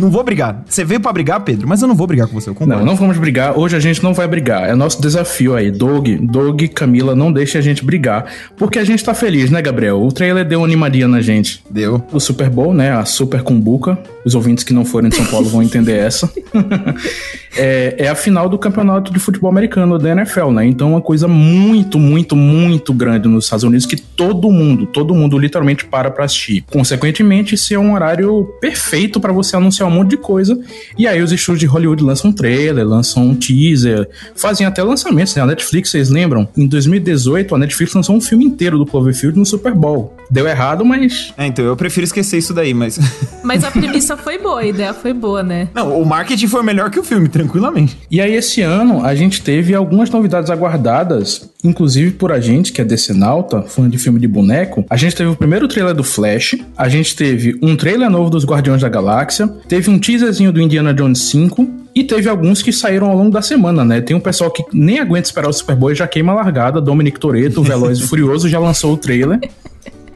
Não 0.00 0.10
vou 0.10 0.24
brigar. 0.24 0.62
Você 0.66 0.84
veio 0.84 1.00
para 1.00 1.12
brigar, 1.12 1.40
Pedro, 1.40 1.68
mas 1.68 1.82
eu 1.82 1.88
não 1.88 1.94
vou 1.94 2.06
brigar 2.06 2.26
com 2.26 2.34
você, 2.38 2.48
eu 2.48 2.54
concordo. 2.54 2.80
Não, 2.80 2.86
não 2.86 2.96
vamos 2.96 3.18
brigar. 3.18 3.58
Hoje 3.58 3.76
a 3.76 3.80
gente 3.80 4.02
não 4.02 4.14
vai 4.14 4.26
brigar. 4.26 4.68
É 4.68 4.74
nosso 4.74 5.00
desafio 5.00 5.54
aí. 5.54 5.70
Doug, 5.70 6.08
Doug, 6.22 6.62
Camila, 6.74 7.14
não 7.14 7.32
deixe 7.32 7.58
a 7.58 7.60
gente 7.60 7.84
brigar. 7.84 8.26
Porque 8.56 8.78
a 8.78 8.84
gente 8.84 9.04
tá 9.04 9.12
feliz, 9.12 9.50
né, 9.50 9.60
Gabriel? 9.60 10.02
O 10.02 10.10
trailer 10.10 10.44
deu 10.44 10.60
uma 10.60 10.66
animadinha 10.66 11.06
na 11.06 11.20
gente. 11.20 11.62
Deu. 11.70 12.02
O 12.12 12.18
Super 12.18 12.48
Bowl, 12.48 12.72
né? 12.72 12.92
A 12.92 13.04
Super 13.04 13.42
Cumbuca. 13.42 13.98
Os 14.24 14.34
ouvintes 14.34 14.64
que 14.64 14.72
não 14.72 14.84
forem 14.84 15.10
de 15.10 15.16
São 15.16 15.26
Paulo 15.26 15.48
vão 15.48 15.62
entender 15.62 15.98
essa. 15.98 16.30
é, 17.56 17.96
é, 17.98 18.08
a 18.08 18.14
final 18.14 18.48
do 18.48 18.58
campeonato 18.58 19.12
de 19.12 19.18
futebol 19.18 19.50
americano 19.50 19.98
da 19.98 20.10
NFL, 20.10 20.50
né? 20.50 20.66
Então, 20.66 20.90
uma 20.92 21.00
coisa 21.00 21.26
muito, 21.26 21.98
muito, 21.98 22.36
muito 22.36 22.92
grande 22.94 23.28
nos 23.28 23.44
Estados 23.44 23.64
Unidos 23.64 23.86
que 23.86 23.96
todo 23.96 24.50
mundo, 24.50 24.86
todo 24.86 25.14
mundo 25.14 25.38
literalmente 25.38 25.84
para 25.84 26.10
pra 26.10 26.24
assistir. 26.24 26.64
Consequentemente, 26.70 27.54
esse 27.54 27.74
é 27.74 27.78
um 27.78 27.94
horário 27.94 28.44
perfeito 28.60 29.20
para 29.20 29.32
você 29.32 29.56
anunciar 29.56 29.88
um 29.88 29.92
monte 29.92 30.10
de 30.10 30.16
coisa. 30.16 30.58
E 30.96 31.06
aí, 31.06 31.22
os 31.22 31.32
estúdios 31.32 31.60
de 31.60 31.66
Hollywood 31.66 32.02
lançam 32.02 32.30
um 32.30 32.32
trailer, 32.32 32.86
lançam 32.86 33.24
um 33.24 33.34
teaser, 33.34 34.08
fazem 34.34 34.66
até 34.66 34.82
lançamentos. 34.82 35.34
Né? 35.34 35.42
A 35.42 35.46
Netflix, 35.46 35.90
vocês 35.90 36.08
lembram? 36.08 36.48
Em 36.56 36.66
2018, 36.66 37.54
a 37.54 37.58
Netflix 37.58 37.94
lançou 37.94 38.14
um 38.14 38.20
filme 38.20 38.44
inteiro 38.44 38.78
do 38.78 38.86
Cloverfield 38.86 39.38
no 39.38 39.46
Super 39.46 39.74
Bowl. 39.74 40.16
Deu 40.30 40.46
errado, 40.46 40.84
mas. 40.84 41.32
É, 41.36 41.46
então 41.46 41.64
eu 41.64 41.76
prefiro 41.76 42.04
esquecer 42.04 42.38
isso 42.38 42.54
daí, 42.54 42.72
mas. 42.72 42.98
Mas 43.42 43.64
a 43.64 43.70
premissa 43.72 44.16
foi 44.16 44.38
boa, 44.38 44.60
a 44.60 44.66
ideia 44.66 44.94
foi 44.94 45.12
boa, 45.12 45.42
né? 45.42 45.68
Não, 45.74 46.00
o 46.00 46.06
marketing 46.06 46.46
foi 46.46 46.62
melhor 46.62 46.90
que 46.90 47.00
o 47.00 47.04
filme, 47.04 47.28
tranquilamente. 47.40 47.96
E 48.10 48.20
aí, 48.20 48.34
esse 48.34 48.60
ano, 48.60 49.04
a 49.04 49.14
gente 49.14 49.42
teve 49.42 49.74
algumas 49.74 50.10
novidades 50.10 50.50
aguardadas, 50.50 51.50
inclusive 51.64 52.12
por 52.12 52.32
a 52.32 52.40
gente, 52.40 52.72
que 52.72 52.80
é 52.80 52.86
Nauta, 53.14 53.62
fã 53.62 53.88
de 53.88 53.98
filme 53.98 54.20
de 54.20 54.28
boneco. 54.28 54.84
A 54.88 54.96
gente 54.96 55.16
teve 55.16 55.30
o 55.30 55.36
primeiro 55.36 55.66
trailer 55.66 55.94
do 55.94 56.04
Flash, 56.04 56.56
a 56.76 56.88
gente 56.88 57.16
teve 57.16 57.58
um 57.62 57.76
trailer 57.76 58.10
novo 58.10 58.30
dos 58.30 58.44
Guardiões 58.44 58.82
da 58.82 58.88
Galáxia, 58.88 59.48
teve 59.68 59.90
um 59.90 59.98
teaserzinho 59.98 60.52
do 60.52 60.60
Indiana 60.60 60.92
Jones 60.92 61.22
5, 61.30 61.80
e 61.94 62.04
teve 62.04 62.28
alguns 62.28 62.62
que 62.62 62.72
saíram 62.72 63.08
ao 63.08 63.16
longo 63.16 63.32
da 63.32 63.42
semana, 63.42 63.84
né? 63.84 64.00
Tem 64.00 64.16
um 64.16 64.20
pessoal 64.20 64.50
que 64.50 64.62
nem 64.72 65.00
aguenta 65.00 65.26
esperar 65.26 65.48
o 65.48 65.52
Super 65.52 65.74
Bowl 65.74 65.90
e 65.90 65.94
já 65.94 66.06
queima 66.06 66.30
a 66.32 66.36
largada. 66.36 66.80
Dominic 66.80 67.18
Toretto, 67.18 67.62
Veloz 67.64 67.98
e 67.98 68.02
Furioso, 68.06 68.48
já 68.48 68.60
lançou 68.60 68.94
o 68.94 68.96
trailer. 68.96 69.40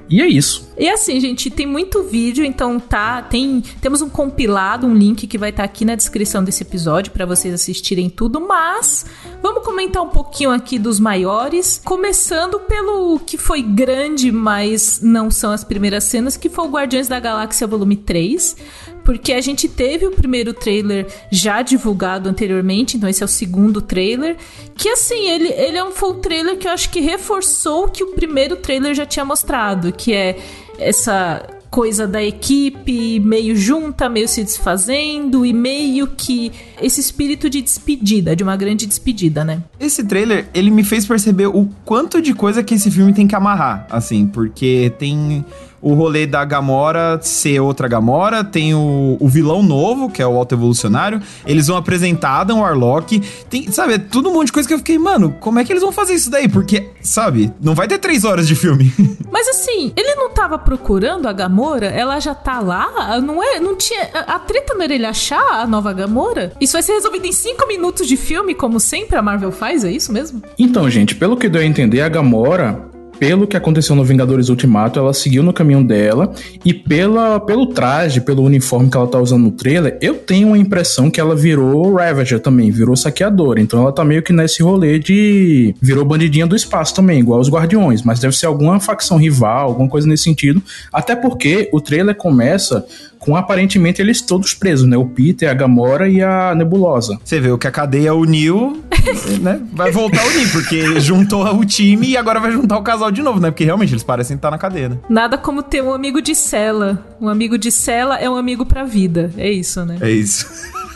E 0.08 0.20
é 0.20 0.26
isso. 0.26 0.68
E 0.78 0.88
assim, 0.88 1.18
gente, 1.20 1.50
tem 1.50 1.66
muito 1.66 2.02
vídeo, 2.02 2.44
então 2.44 2.78
tá, 2.78 3.22
tem, 3.22 3.62
temos 3.80 4.02
um 4.02 4.08
compilado, 4.08 4.86
um 4.86 4.94
link 4.94 5.26
que 5.26 5.38
vai 5.38 5.50
estar 5.50 5.62
tá 5.62 5.64
aqui 5.64 5.84
na 5.84 5.94
descrição 5.94 6.42
desse 6.42 6.62
episódio 6.62 7.12
para 7.12 7.24
vocês 7.24 7.54
assistirem 7.54 8.10
tudo, 8.10 8.40
mas 8.40 9.06
vamos 9.42 9.64
comentar 9.64 10.02
um 10.02 10.08
pouquinho 10.08 10.50
aqui 10.50 10.78
dos 10.78 11.00
maiores, 11.00 11.80
começando 11.84 12.58
pelo 12.60 13.18
que 13.20 13.38
foi 13.38 13.62
grande, 13.62 14.30
mas 14.30 15.00
não 15.00 15.30
são 15.30 15.52
as 15.52 15.64
primeiras 15.64 16.04
cenas, 16.04 16.36
que 16.36 16.48
foi 16.48 16.64
o 16.66 16.70
Guardiões 16.70 17.08
da 17.08 17.20
Galáxia 17.20 17.66
Volume 17.66 17.96
3 17.96 18.56
porque 19.04 19.32
a 19.32 19.40
gente 19.40 19.68
teve 19.68 20.06
o 20.06 20.10
primeiro 20.10 20.52
trailer 20.52 21.06
já 21.30 21.62
divulgado 21.62 22.28
anteriormente, 22.28 22.96
então 22.96 23.08
esse 23.08 23.22
é 23.22 23.26
o 23.26 23.28
segundo 23.28 23.80
trailer, 23.82 24.36
que 24.76 24.88
assim, 24.88 25.28
ele, 25.28 25.48
ele 25.48 25.76
é 25.76 25.84
um 25.84 25.92
full 25.92 26.14
trailer 26.14 26.56
que 26.56 26.66
eu 26.66 26.72
acho 26.72 26.90
que 26.90 27.00
reforçou 27.00 27.84
o 27.84 27.88
que 27.88 28.02
o 28.02 28.08
primeiro 28.08 28.56
trailer 28.56 28.94
já 28.94 29.04
tinha 29.04 29.24
mostrado, 29.24 29.92
que 29.92 30.12
é 30.12 30.38
essa 30.78 31.46
coisa 31.74 32.06
da 32.06 32.22
equipe 32.22 33.18
meio 33.18 33.56
junta, 33.56 34.08
meio 34.08 34.28
se 34.28 34.44
desfazendo 34.44 35.44
e 35.44 35.52
meio 35.52 36.06
que 36.06 36.52
esse 36.80 37.00
espírito 37.00 37.50
de 37.50 37.60
despedida, 37.60 38.36
de 38.36 38.44
uma 38.44 38.56
grande 38.56 38.86
despedida, 38.86 39.44
né? 39.44 39.60
Esse 39.80 40.04
trailer, 40.04 40.48
ele 40.54 40.70
me 40.70 40.84
fez 40.84 41.04
perceber 41.04 41.48
o 41.48 41.68
quanto 41.84 42.22
de 42.22 42.32
coisa 42.32 42.62
que 42.62 42.74
esse 42.74 42.92
filme 42.92 43.12
tem 43.12 43.26
que 43.26 43.34
amarrar, 43.34 43.88
assim, 43.90 44.24
porque 44.24 44.92
tem 45.00 45.44
o 45.84 45.92
rolê 45.92 46.26
da 46.26 46.42
Gamora 46.44 47.20
ser 47.22 47.60
outra 47.60 47.86
Gamora, 47.86 48.42
tem 48.42 48.74
o, 48.74 49.18
o 49.20 49.28
vilão 49.28 49.62
novo, 49.62 50.08
que 50.08 50.22
é 50.22 50.26
o 50.26 50.36
Alto 50.36 50.54
Evolucionário, 50.54 51.20
eles 51.46 51.66
vão 51.66 51.76
apresentar 51.76 52.40
Adam 52.40 52.60
Warlock, 52.60 53.20
tem, 53.50 53.70
sabe, 53.70 53.94
é 53.94 53.98
tudo 53.98 54.30
um 54.30 54.32
monte 54.32 54.46
de 54.46 54.52
coisa 54.52 54.66
que 54.66 54.74
eu 54.74 54.78
fiquei, 54.78 54.98
mano, 54.98 55.36
como 55.40 55.58
é 55.58 55.64
que 55.64 55.70
eles 55.70 55.82
vão 55.82 55.92
fazer 55.92 56.14
isso 56.14 56.30
daí? 56.30 56.48
Porque, 56.48 56.88
sabe, 57.02 57.52
não 57.60 57.74
vai 57.74 57.86
ter 57.86 57.98
três 57.98 58.24
horas 58.24 58.48
de 58.48 58.54
filme. 58.54 58.90
Mas 59.30 59.46
assim, 59.48 59.92
ele 59.94 60.14
não 60.14 60.30
tava 60.30 60.58
procurando 60.58 61.28
a 61.28 61.32
Gamora, 61.32 61.86
ela 61.86 62.18
já 62.18 62.34
tá 62.34 62.60
lá, 62.60 63.20
não 63.20 63.42
é, 63.42 63.60
não 63.60 63.76
tinha, 63.76 64.08
a, 64.14 64.36
a 64.36 64.38
treta 64.38 64.72
não 64.74 64.82
era 64.82 64.94
ele 64.94 65.04
achar 65.04 65.60
a 65.60 65.66
nova 65.66 65.92
Gamora? 65.92 66.52
Isso 66.58 66.72
vai 66.72 66.82
ser 66.82 66.94
resolvido 66.94 67.26
em 67.26 67.32
cinco 67.32 67.68
minutos 67.68 68.08
de 68.08 68.16
filme, 68.16 68.54
como 68.54 68.80
sempre 68.80 69.18
a 69.18 69.22
Marvel 69.22 69.52
faz, 69.52 69.84
é 69.84 69.92
isso 69.92 70.10
mesmo? 70.10 70.42
Então, 70.58 70.88
gente, 70.88 71.14
pelo 71.14 71.36
que 71.36 71.48
deu 71.48 71.60
a 71.60 71.64
entender, 71.64 72.00
a 72.00 72.08
Gamora, 72.08 72.93
pelo 73.26 73.46
que 73.46 73.56
aconteceu 73.56 73.96
no 73.96 74.04
Vingadores 74.04 74.50
Ultimato, 74.50 74.98
ela 74.98 75.14
seguiu 75.14 75.42
no 75.42 75.50
caminho 75.50 75.82
dela 75.82 76.30
e 76.62 76.74
pela, 76.74 77.40
pelo 77.40 77.68
traje, 77.68 78.20
pelo 78.20 78.42
uniforme 78.42 78.90
que 78.90 78.98
ela 78.98 79.06
tá 79.06 79.18
usando 79.18 79.44
no 79.44 79.50
trailer, 79.50 79.96
eu 80.02 80.16
tenho 80.16 80.52
a 80.52 80.58
impressão 80.58 81.10
que 81.10 81.18
ela 81.18 81.34
virou 81.34 81.94
Ravager 81.94 82.38
também, 82.38 82.70
virou 82.70 82.94
saqueadora. 82.94 83.62
Então 83.62 83.80
ela 83.80 83.92
tá 83.92 84.04
meio 84.04 84.22
que 84.22 84.30
nesse 84.30 84.62
rolê 84.62 84.98
de 84.98 85.74
virou 85.80 86.04
bandidinha 86.04 86.46
do 86.46 86.54
espaço 86.54 86.94
também, 86.94 87.18
igual 87.18 87.40
os 87.40 87.48
Guardiões, 87.48 88.02
mas 88.02 88.20
deve 88.20 88.36
ser 88.36 88.44
alguma 88.44 88.78
facção 88.78 89.16
rival, 89.16 89.68
alguma 89.68 89.88
coisa 89.88 90.06
nesse 90.06 90.24
sentido. 90.24 90.62
Até 90.92 91.16
porque 91.16 91.70
o 91.72 91.80
trailer 91.80 92.14
começa 92.14 92.84
com 93.24 93.34
aparentemente 93.34 94.02
eles 94.02 94.20
todos 94.20 94.52
presos, 94.52 94.86
né? 94.86 94.98
O 94.98 95.06
Peter, 95.06 95.50
a 95.50 95.54
Gamora 95.54 96.06
e 96.06 96.20
a 96.20 96.54
Nebulosa. 96.54 97.18
Você 97.24 97.40
vê 97.40 97.50
o 97.50 97.56
que 97.56 97.66
a 97.66 97.70
cadeia 97.70 98.14
uniu, 98.14 98.82
né? 99.40 99.62
Vai 99.72 99.90
voltar 99.90 100.20
a 100.20 100.26
unir, 100.26 100.52
porque 100.52 101.00
juntou 101.00 101.42
o 101.58 101.64
time 101.64 102.08
e 102.08 102.16
agora 102.18 102.38
vai 102.38 102.52
juntar 102.52 102.76
o 102.76 102.82
casal 102.82 103.10
de 103.10 103.22
novo, 103.22 103.40
né? 103.40 103.50
Porque 103.50 103.64
realmente 103.64 103.94
eles 103.94 104.02
parecem 104.02 104.36
estar 104.36 104.50
na 104.50 104.58
cadeia, 104.58 104.90
né? 104.90 104.98
Nada 105.08 105.38
como 105.38 105.62
ter 105.62 105.82
um 105.82 105.94
amigo 105.94 106.20
de 106.20 106.34
cela. 106.34 107.02
Um 107.18 107.26
amigo 107.26 107.56
de 107.56 107.72
cela 107.72 108.18
é 108.18 108.28
um 108.28 108.36
amigo 108.36 108.66
pra 108.66 108.84
vida. 108.84 109.30
É 109.38 109.50
isso, 109.50 109.82
né? 109.86 109.96
É 110.02 110.10
isso. 110.10 110.46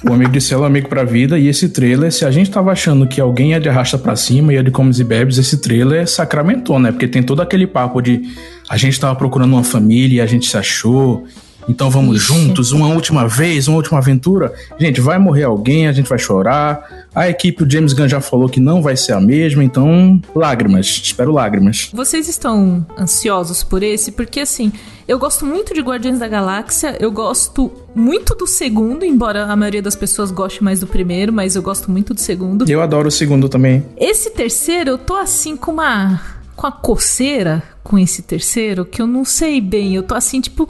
O 0.06 0.12
amigo 0.12 0.30
de 0.30 0.40
cela 0.42 0.60
é 0.60 0.64
um 0.64 0.66
amigo 0.66 0.86
pra 0.86 1.04
vida. 1.04 1.38
E 1.38 1.48
esse 1.48 1.70
trailer, 1.70 2.12
se 2.12 2.26
a 2.26 2.30
gente 2.30 2.50
tava 2.50 2.70
achando 2.70 3.06
que 3.06 3.22
alguém 3.22 3.52
ia 3.52 3.60
de 3.60 3.70
arrasta 3.70 3.96
pra 3.96 4.14
cima, 4.14 4.52
ia 4.52 4.62
de 4.62 4.70
comes 4.70 5.00
e 5.00 5.04
bebes, 5.04 5.38
esse 5.38 5.62
trailer 5.62 6.06
sacramentou, 6.06 6.78
né? 6.78 6.92
Porque 6.92 7.08
tem 7.08 7.22
todo 7.22 7.40
aquele 7.40 7.66
papo 7.66 8.02
de 8.02 8.20
a 8.68 8.76
gente 8.76 9.00
tava 9.00 9.16
procurando 9.16 9.54
uma 9.54 9.64
família 9.64 10.18
e 10.18 10.20
a 10.20 10.26
gente 10.26 10.46
se 10.46 10.58
achou 10.58 11.26
Então 11.68 11.90
vamos 11.90 12.16
Ixi. 12.16 12.26
juntos, 12.26 12.72
uma 12.72 12.88
última 12.88 13.28
vez, 13.28 13.68
uma 13.68 13.76
última 13.76 13.98
aventura. 13.98 14.52
Gente, 14.78 15.00
vai 15.00 15.18
morrer 15.18 15.44
alguém, 15.44 15.86
a 15.86 15.92
gente 15.92 16.08
vai 16.08 16.18
chorar. 16.18 17.08
A 17.14 17.28
equipe, 17.28 17.62
o 17.62 17.70
James 17.70 17.92
Gunn 17.92 18.08
já 18.08 18.20
falou 18.20 18.48
que 18.48 18.60
não 18.60 18.80
vai 18.80 18.96
ser 18.96 19.12
a 19.12 19.20
mesma, 19.20 19.62
então 19.62 20.20
lágrimas, 20.34 20.86
espero 20.86 21.32
lágrimas. 21.32 21.90
Vocês 21.92 22.28
estão 22.28 22.86
ansiosos 22.98 23.62
por 23.62 23.82
esse? 23.82 24.12
Porque 24.12 24.40
assim, 24.40 24.72
eu 25.06 25.18
gosto 25.18 25.44
muito 25.44 25.74
de 25.74 25.80
Guardiões 25.80 26.18
da 26.18 26.28
Galáxia, 26.28 26.96
eu 27.00 27.10
gosto 27.10 27.70
muito 27.94 28.34
do 28.34 28.46
segundo, 28.46 29.04
embora 29.04 29.44
a 29.44 29.56
maioria 29.56 29.82
das 29.82 29.96
pessoas 29.96 30.30
goste 30.30 30.62
mais 30.62 30.80
do 30.80 30.86
primeiro, 30.86 31.32
mas 31.32 31.56
eu 31.56 31.62
gosto 31.62 31.90
muito 31.90 32.14
do 32.14 32.20
segundo. 32.20 32.70
Eu 32.70 32.80
adoro 32.80 33.08
o 33.08 33.10
segundo 33.10 33.48
também. 33.48 33.84
Esse 33.96 34.30
terceiro, 34.30 34.90
eu 34.90 34.98
tô 34.98 35.16
assim 35.16 35.56
com 35.56 35.72
uma 35.72 36.38
com 36.54 36.66
a 36.66 36.72
coceira 36.72 37.62
com 37.84 37.96
esse 37.96 38.20
terceiro 38.20 38.84
que 38.84 39.00
eu 39.00 39.06
não 39.06 39.24
sei 39.24 39.60
bem. 39.60 39.94
Eu 39.94 40.02
tô 40.02 40.14
assim, 40.14 40.40
tipo. 40.40 40.68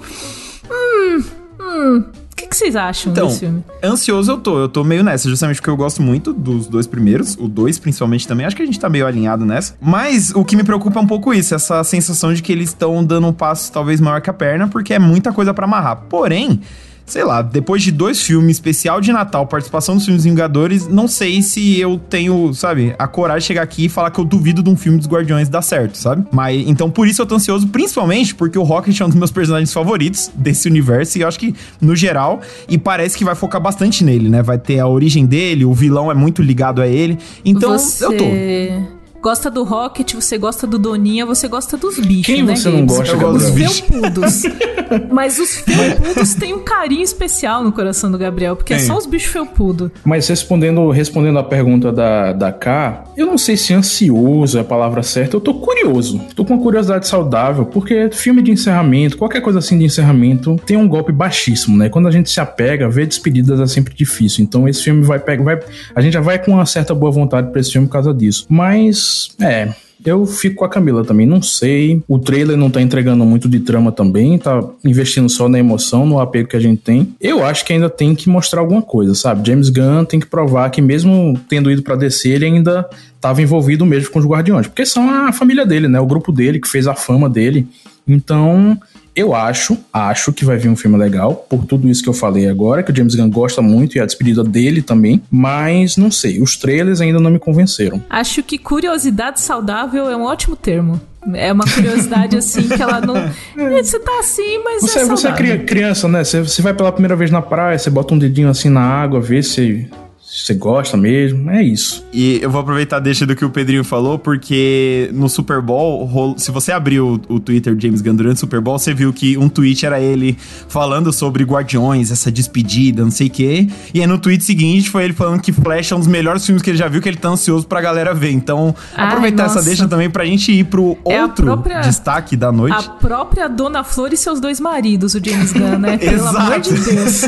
Hum. 0.70 1.24
Hum. 1.60 2.04
O 2.32 2.36
que, 2.36 2.46
que 2.46 2.56
vocês 2.56 2.76
acham 2.76 3.10
então, 3.10 3.26
desse 3.26 3.40
filme? 3.40 3.64
Ansioso 3.82 4.30
eu 4.30 4.38
tô, 4.38 4.58
eu 4.60 4.68
tô 4.68 4.84
meio 4.84 5.02
nessa, 5.02 5.28
justamente 5.28 5.56
porque 5.56 5.70
eu 5.70 5.76
gosto 5.76 6.00
muito 6.00 6.32
dos 6.32 6.68
dois 6.68 6.86
primeiros, 6.86 7.34
o 7.34 7.48
dois 7.48 7.80
principalmente 7.80 8.28
também, 8.28 8.46
acho 8.46 8.54
que 8.54 8.62
a 8.62 8.66
gente 8.66 8.78
tá 8.78 8.88
meio 8.88 9.06
alinhado 9.06 9.44
nessa. 9.44 9.74
Mas 9.80 10.30
o 10.30 10.44
que 10.44 10.54
me 10.54 10.62
preocupa 10.62 11.00
é 11.00 11.02
um 11.02 11.06
pouco 11.06 11.34
isso, 11.34 11.52
essa 11.52 11.82
sensação 11.82 12.32
de 12.32 12.40
que 12.40 12.52
eles 12.52 12.68
estão 12.68 13.04
dando 13.04 13.26
um 13.26 13.32
passo 13.32 13.72
talvez 13.72 14.00
maior 14.00 14.20
que 14.20 14.30
a 14.30 14.32
perna, 14.32 14.68
porque 14.68 14.94
é 14.94 15.00
muita 15.00 15.32
coisa 15.32 15.52
para 15.52 15.64
amarrar. 15.64 16.04
Porém, 16.08 16.60
sei 17.08 17.24
lá, 17.24 17.42
depois 17.42 17.82
de 17.82 17.90
dois 17.90 18.22
filmes, 18.22 18.56
especial 18.56 19.00
de 19.00 19.12
Natal, 19.12 19.46
participação 19.46 19.96
dos 19.96 20.04
filmes 20.04 20.24
Vingadores, 20.24 20.86
não 20.86 21.08
sei 21.08 21.42
se 21.42 21.80
eu 21.80 21.98
tenho, 21.98 22.52
sabe, 22.52 22.94
a 22.98 23.08
coragem 23.08 23.40
de 23.40 23.44
chegar 23.46 23.62
aqui 23.62 23.86
e 23.86 23.88
falar 23.88 24.10
que 24.10 24.18
eu 24.18 24.24
duvido 24.24 24.62
de 24.62 24.70
um 24.70 24.76
filme 24.76 24.98
dos 24.98 25.06
Guardiões 25.06 25.48
dar 25.48 25.62
certo, 25.62 25.96
sabe? 25.96 26.26
Mas 26.30 26.66
então 26.66 26.90
por 26.90 27.06
isso 27.06 27.22
eu 27.22 27.26
tô 27.26 27.34
ansioso, 27.34 27.68
principalmente 27.68 28.34
porque 28.34 28.58
o 28.58 28.62
Rocket 28.62 29.00
é 29.00 29.04
um 29.04 29.08
dos 29.08 29.16
meus 29.16 29.30
personagens 29.30 29.72
favoritos 29.72 30.30
desse 30.34 30.68
universo 30.68 31.18
e 31.18 31.22
eu 31.22 31.28
acho 31.28 31.38
que 31.38 31.54
no 31.80 31.96
geral 31.96 32.40
e 32.68 32.76
parece 32.76 33.16
que 33.16 33.24
vai 33.24 33.34
focar 33.34 33.60
bastante 33.60 34.04
nele, 34.04 34.28
né? 34.28 34.42
Vai 34.42 34.58
ter 34.58 34.78
a 34.78 34.86
origem 34.86 35.24
dele, 35.24 35.64
o 35.64 35.72
vilão 35.72 36.10
é 36.10 36.14
muito 36.14 36.42
ligado 36.42 36.82
a 36.82 36.86
ele. 36.86 37.18
Então 37.44 37.78
Você... 37.78 38.04
eu 38.04 38.16
tô 38.16 38.97
gosta 39.20 39.50
do 39.50 39.64
Rocket, 39.64 40.14
você 40.14 40.38
gosta 40.38 40.66
do 40.66 40.78
Doninha, 40.78 41.26
você 41.26 41.48
gosta 41.48 41.76
dos 41.76 41.98
bichos, 41.98 42.26
Quem 42.26 42.42
né, 42.42 42.56
você 42.56 42.68
não 42.70 42.86
gosta, 42.86 43.12
Eu 43.12 43.20
gosto 43.20 43.52
dos 43.52 43.78
felpudos. 43.78 44.42
Mas 45.10 45.38
os 45.38 45.56
felpudos 45.56 46.34
têm 46.34 46.54
um 46.54 46.60
carinho 46.60 47.02
especial 47.02 47.62
no 47.62 47.72
coração 47.72 48.10
do 48.10 48.16
Gabriel, 48.16 48.56
porque 48.56 48.72
é, 48.72 48.76
é 48.76 48.80
só 48.80 48.96
os 48.96 49.06
bichos 49.06 49.30
felpudos. 49.30 49.90
Mas 50.04 50.26
respondendo, 50.28 50.90
respondendo 50.90 51.38
a 51.38 51.44
pergunta 51.44 51.92
da, 51.92 52.32
da 52.32 52.52
K, 52.52 53.04
eu 53.16 53.26
não 53.26 53.36
sei 53.36 53.56
se 53.56 53.74
ansioso 53.74 54.56
é 54.56 54.60
a 54.60 54.64
palavra 54.64 55.02
certa, 55.02 55.36
eu 55.36 55.40
tô 55.40 55.54
curioso. 55.54 56.20
Tô 56.34 56.44
com 56.44 56.54
uma 56.54 56.62
curiosidade 56.62 57.06
saudável, 57.06 57.66
porque 57.66 58.10
filme 58.12 58.40
de 58.40 58.50
encerramento, 58.50 59.18
qualquer 59.18 59.40
coisa 59.40 59.58
assim 59.58 59.78
de 59.78 59.84
encerramento, 59.84 60.56
tem 60.64 60.76
um 60.76 60.88
golpe 60.88 61.12
baixíssimo, 61.12 61.76
né? 61.76 61.88
Quando 61.88 62.08
a 62.08 62.10
gente 62.10 62.30
se 62.30 62.40
apega, 62.40 62.88
ver 62.88 63.06
despedidas 63.06 63.60
é 63.60 63.66
sempre 63.66 63.94
difícil. 63.94 64.44
Então 64.44 64.68
esse 64.68 64.82
filme 64.82 65.02
vai 65.02 65.18
pegar, 65.18 65.44
vai, 65.44 65.60
a 65.94 66.00
gente 66.00 66.12
já 66.14 66.20
vai 66.20 66.38
com 66.38 66.52
uma 66.52 66.66
certa 66.66 66.94
boa 66.94 67.10
vontade 67.10 67.50
pra 67.50 67.60
esse 67.60 67.72
filme 67.72 67.86
por 67.86 67.92
causa 67.92 68.14
disso. 68.14 68.46
Mas 68.48 69.07
é, 69.40 69.72
eu 70.04 70.24
fico 70.26 70.56
com 70.56 70.64
a 70.64 70.68
Camila 70.68 71.04
também, 71.04 71.26
não 71.26 71.42
sei. 71.42 72.02
O 72.06 72.18
trailer 72.18 72.56
não 72.56 72.70
tá 72.70 72.80
entregando 72.80 73.24
muito 73.24 73.48
de 73.48 73.60
trama 73.60 73.90
também, 73.90 74.38
tá 74.38 74.62
investindo 74.84 75.28
só 75.28 75.48
na 75.48 75.58
emoção, 75.58 76.06
no 76.06 76.20
apego 76.20 76.48
que 76.48 76.56
a 76.56 76.60
gente 76.60 76.80
tem. 76.80 77.14
Eu 77.20 77.44
acho 77.44 77.64
que 77.64 77.72
ainda 77.72 77.90
tem 77.90 78.14
que 78.14 78.28
mostrar 78.28 78.60
alguma 78.60 78.82
coisa, 78.82 79.14
sabe? 79.14 79.46
James 79.46 79.68
Gunn 79.68 80.04
tem 80.04 80.20
que 80.20 80.26
provar 80.26 80.70
que 80.70 80.80
mesmo 80.80 81.38
tendo 81.48 81.70
ido 81.70 81.82
para 81.82 81.96
descer, 81.96 82.36
ele 82.36 82.46
ainda 82.46 82.88
estava 83.14 83.42
envolvido 83.42 83.84
mesmo 83.84 84.10
com 84.10 84.18
os 84.20 84.24
Guardiões, 84.24 84.68
porque 84.68 84.86
são 84.86 85.10
a 85.10 85.32
família 85.32 85.66
dele, 85.66 85.88
né? 85.88 85.98
O 85.98 86.06
grupo 86.06 86.30
dele 86.30 86.60
que 86.60 86.68
fez 86.68 86.86
a 86.86 86.94
fama 86.94 87.28
dele. 87.28 87.66
Então, 88.06 88.78
eu 89.18 89.34
acho, 89.34 89.76
acho 89.92 90.32
que 90.32 90.44
vai 90.44 90.56
vir 90.56 90.68
um 90.68 90.76
filme 90.76 90.96
legal, 90.96 91.34
por 91.34 91.64
tudo 91.64 91.88
isso 91.88 92.02
que 92.02 92.08
eu 92.08 92.14
falei 92.14 92.48
agora, 92.48 92.82
que 92.82 92.92
o 92.92 92.96
James 92.96 93.14
Gunn 93.14 93.28
gosta 93.28 93.60
muito 93.60 93.96
e 93.96 94.00
a 94.00 94.06
despedida 94.06 94.44
dele 94.44 94.80
também, 94.80 95.20
mas 95.28 95.96
não 95.96 96.10
sei, 96.10 96.40
os 96.40 96.56
trailers 96.56 97.00
ainda 97.00 97.18
não 97.18 97.30
me 97.30 97.38
convenceram. 97.38 98.00
Acho 98.08 98.42
que 98.42 98.56
curiosidade 98.56 99.40
saudável 99.40 100.08
é 100.08 100.16
um 100.16 100.22
ótimo 100.22 100.54
termo. 100.54 101.00
É 101.34 101.52
uma 101.52 101.64
curiosidade 101.64 102.36
assim 102.38 102.68
que 102.68 102.80
ela 102.80 103.00
não. 103.00 103.16
É, 103.16 103.82
você 103.82 103.98
tá 103.98 104.20
assim, 104.20 104.62
mas. 104.64 104.82
Você 104.82 105.00
é, 105.00 105.04
você 105.04 105.28
é 105.28 105.58
criança, 105.58 106.08
né? 106.08 106.22
Você, 106.22 106.40
você 106.40 106.62
vai 106.62 106.72
pela 106.72 106.92
primeira 106.92 107.16
vez 107.16 107.30
na 107.30 107.42
praia, 107.42 107.76
você 107.76 107.90
bota 107.90 108.14
um 108.14 108.18
dedinho 108.18 108.48
assim 108.48 108.68
na 108.68 108.80
água, 108.80 109.20
vê 109.20 109.42
se 109.42 109.88
você 110.30 110.52
gosta 110.52 110.94
mesmo, 110.94 111.50
é 111.50 111.62
isso. 111.62 112.04
E 112.12 112.38
eu 112.42 112.50
vou 112.50 112.60
aproveitar 112.60 113.00
deixa 113.00 113.24
do 113.24 113.34
que 113.34 113.44
o 113.44 113.50
Pedrinho 113.50 113.82
falou, 113.82 114.18
porque 114.18 115.08
no 115.14 115.26
Super 115.26 115.62
Bowl, 115.62 116.34
se 116.36 116.50
você 116.50 116.70
abriu 116.70 117.20
o, 117.28 117.36
o 117.36 117.40
Twitter 117.40 117.74
de 117.74 117.86
James 117.86 118.02
Gunn 118.02 118.14
durante 118.14 118.36
o 118.36 118.40
Super 118.40 118.60
Bowl, 118.60 118.78
você 118.78 118.92
viu 118.92 119.10
que 119.10 119.38
um 119.38 119.48
tweet 119.48 119.86
era 119.86 119.98
ele 119.98 120.36
falando 120.68 121.12
sobre 121.14 121.44
Guardiões, 121.44 122.10
essa 122.10 122.30
despedida, 122.30 123.02
não 123.02 123.10
sei 123.10 123.28
o 123.28 123.30
quê. 123.30 123.68
E 123.94 124.02
aí 124.02 124.06
no 124.06 124.18
tweet 124.18 124.44
seguinte 124.44 124.90
foi 124.90 125.04
ele 125.04 125.14
falando 125.14 125.40
que 125.40 125.50
Flash 125.50 125.92
é 125.92 125.96
um 125.96 125.98
dos 125.98 126.08
melhores 126.08 126.44
filmes 126.44 126.62
que 126.62 126.68
ele 126.68 126.78
já 126.78 126.88
viu, 126.88 127.00
que 127.00 127.08
ele 127.08 127.16
tá 127.16 127.30
ansioso 127.30 127.66
pra 127.66 127.80
galera 127.80 128.12
ver. 128.12 128.30
Então, 128.30 128.74
Ai, 128.94 129.06
aproveitar 129.06 129.44
nossa. 129.44 129.60
essa 129.60 129.66
deixa 129.66 129.88
também 129.88 130.10
pra 130.10 130.26
gente 130.26 130.52
ir 130.52 130.64
pro 130.64 130.98
é 131.06 131.22
outro 131.22 131.46
própria, 131.46 131.80
destaque 131.80 132.36
da 132.36 132.52
noite. 132.52 132.76
A 132.76 132.82
própria 132.82 133.48
Dona 133.48 133.82
Flor 133.82 134.12
e 134.12 134.16
seus 134.16 134.40
dois 134.40 134.60
maridos, 134.60 135.14
o 135.14 135.24
James 135.24 135.52
Gunn, 135.52 135.78
né? 135.78 135.96
Pelo 135.98 136.26
amor 136.26 136.60
de 136.60 136.74
Deus. 136.74 137.22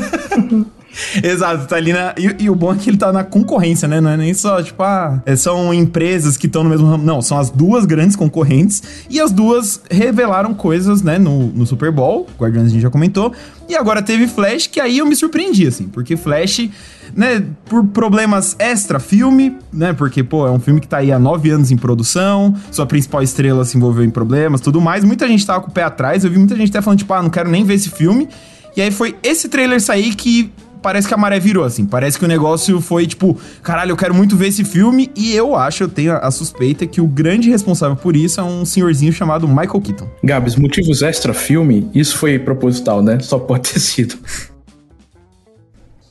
Exato, 1.23 1.67
tá 1.67 1.77
ali 1.77 1.93
na. 1.93 2.15
E, 2.19 2.45
e, 2.45 2.51
o 2.51 2.55
bom 2.55 2.73
é 2.73 2.77
que 2.77 2.91
ele 2.91 2.97
tá 2.97 3.13
na 3.13 3.25
concorrência, 3.25 3.87
né? 3.87 4.01
Não 4.01 4.11
é 4.11 4.17
nem 4.17 4.35
só, 4.35 4.63
tipo, 4.63 4.83
ah, 4.83 5.23
é, 5.25 5.37
são 5.37 5.73
empresas 5.73 6.37
que 6.37 6.47
estão 6.47 6.65
no 6.65 6.71
mesmo 6.71 6.87
ramo. 6.87 7.05
Não, 7.05 7.23
são 7.23 7.39
as 7.39 7.51
duas 7.51 7.85
grandes 7.85 8.17
concorrentes. 8.17 8.83
E 9.09 9.21
as 9.21 9.33
duas 9.33 9.81
revelaram 9.91 10.53
coisas, 10.55 11.03
né, 11.03 11.19
no, 11.19 11.47
no 11.47 11.67
Super 11.67 11.91
Bowl. 11.93 12.27
Guardiões 12.39 12.69
a 12.69 12.71
gente 12.71 12.83
já 12.83 12.91
comentou. 12.91 13.33
E 13.69 13.77
agora 13.77 14.03
teve 14.03 14.27
Flash, 14.27 14.67
que 14.67 14.81
aí 14.81 14.99
eu 14.99 15.07
me 15.07 15.15
surpreendi, 15.15 15.67
assim, 15.67 15.87
porque 15.87 16.17
Flash, 16.17 16.69
né, 17.15 17.45
por 17.67 17.87
problemas 17.87 18.57
extra-filme, 18.59 19.57
né, 19.73 19.93
porque, 19.93 20.25
pô, 20.25 20.45
é 20.45 20.51
um 20.51 20.59
filme 20.59 20.81
que 20.81 20.89
tá 20.89 20.97
aí 20.99 21.13
há 21.13 21.21
nove 21.21 21.51
anos 21.51 21.71
em 21.71 21.77
produção, 21.77 22.53
sua 22.73 22.85
principal 22.85 23.23
estrela 23.23 23.65
se 23.65 23.77
envolveu 23.77 24.05
em 24.05 24.11
problemas, 24.11 24.61
tudo 24.61 24.81
mais. 24.81 25.05
Muita 25.05 25.29
gente 25.29 25.47
tava 25.47 25.61
com 25.61 25.71
o 25.71 25.73
pé 25.73 25.85
atrás, 25.85 26.25
eu 26.25 26.31
vi 26.31 26.39
muita 26.39 26.57
gente 26.57 26.71
até 26.71 26.83
falando, 26.83 26.99
tipo, 26.99 27.15
ah, 27.15 27.23
não 27.23 27.31
quero 27.31 27.49
nem 27.49 27.63
ver 27.63 27.75
esse 27.75 27.91
filme. 27.91 28.29
E 28.77 28.83
aí 28.83 28.91
foi 28.91 29.17
esse 29.23 29.49
trailer 29.49 29.81
sair 29.81 30.15
que 30.15 30.53
parece 30.83 31.09
que 31.09 31.15
a 31.15 31.17
maré 31.17 31.39
virou, 31.39 31.65
assim. 31.65 31.85
Parece 31.85 32.19
que 32.19 32.25
o 32.25 32.29
negócio 32.29 32.81
foi 32.81 33.07
tipo, 33.07 33.39
caralho, 33.63 33.93
eu 33.93 33.97
quero 33.97 34.15
muito 34.15 34.37
ver 34.37 34.49
esse 34.49 34.65
filme. 34.65 35.11
E 35.17 35.35
eu 35.35 35.57
acho, 35.57 35.85
eu 35.85 35.89
tenho 35.89 36.13
a 36.13 36.31
suspeita 36.31 36.87
que 36.87 37.01
o 37.01 37.07
grande 37.07 37.51
responsável 37.51 37.97
por 37.97 38.17
isso 38.17 38.41
é 38.41 38.43
um 38.43 38.65
senhorzinho 38.65 39.13
chamado 39.13 39.47
Michael 39.47 39.81
Keaton. 39.81 40.09
Gabs, 40.23 40.57
motivos 40.57 41.03
extra 41.03 41.35
filme, 41.35 41.91
isso 41.95 42.17
foi 42.17 42.39
proposital, 42.39 43.03
né? 43.03 43.19
Só 43.21 43.39
pode 43.39 43.73
ter 43.73 43.81
sido. 43.81 44.17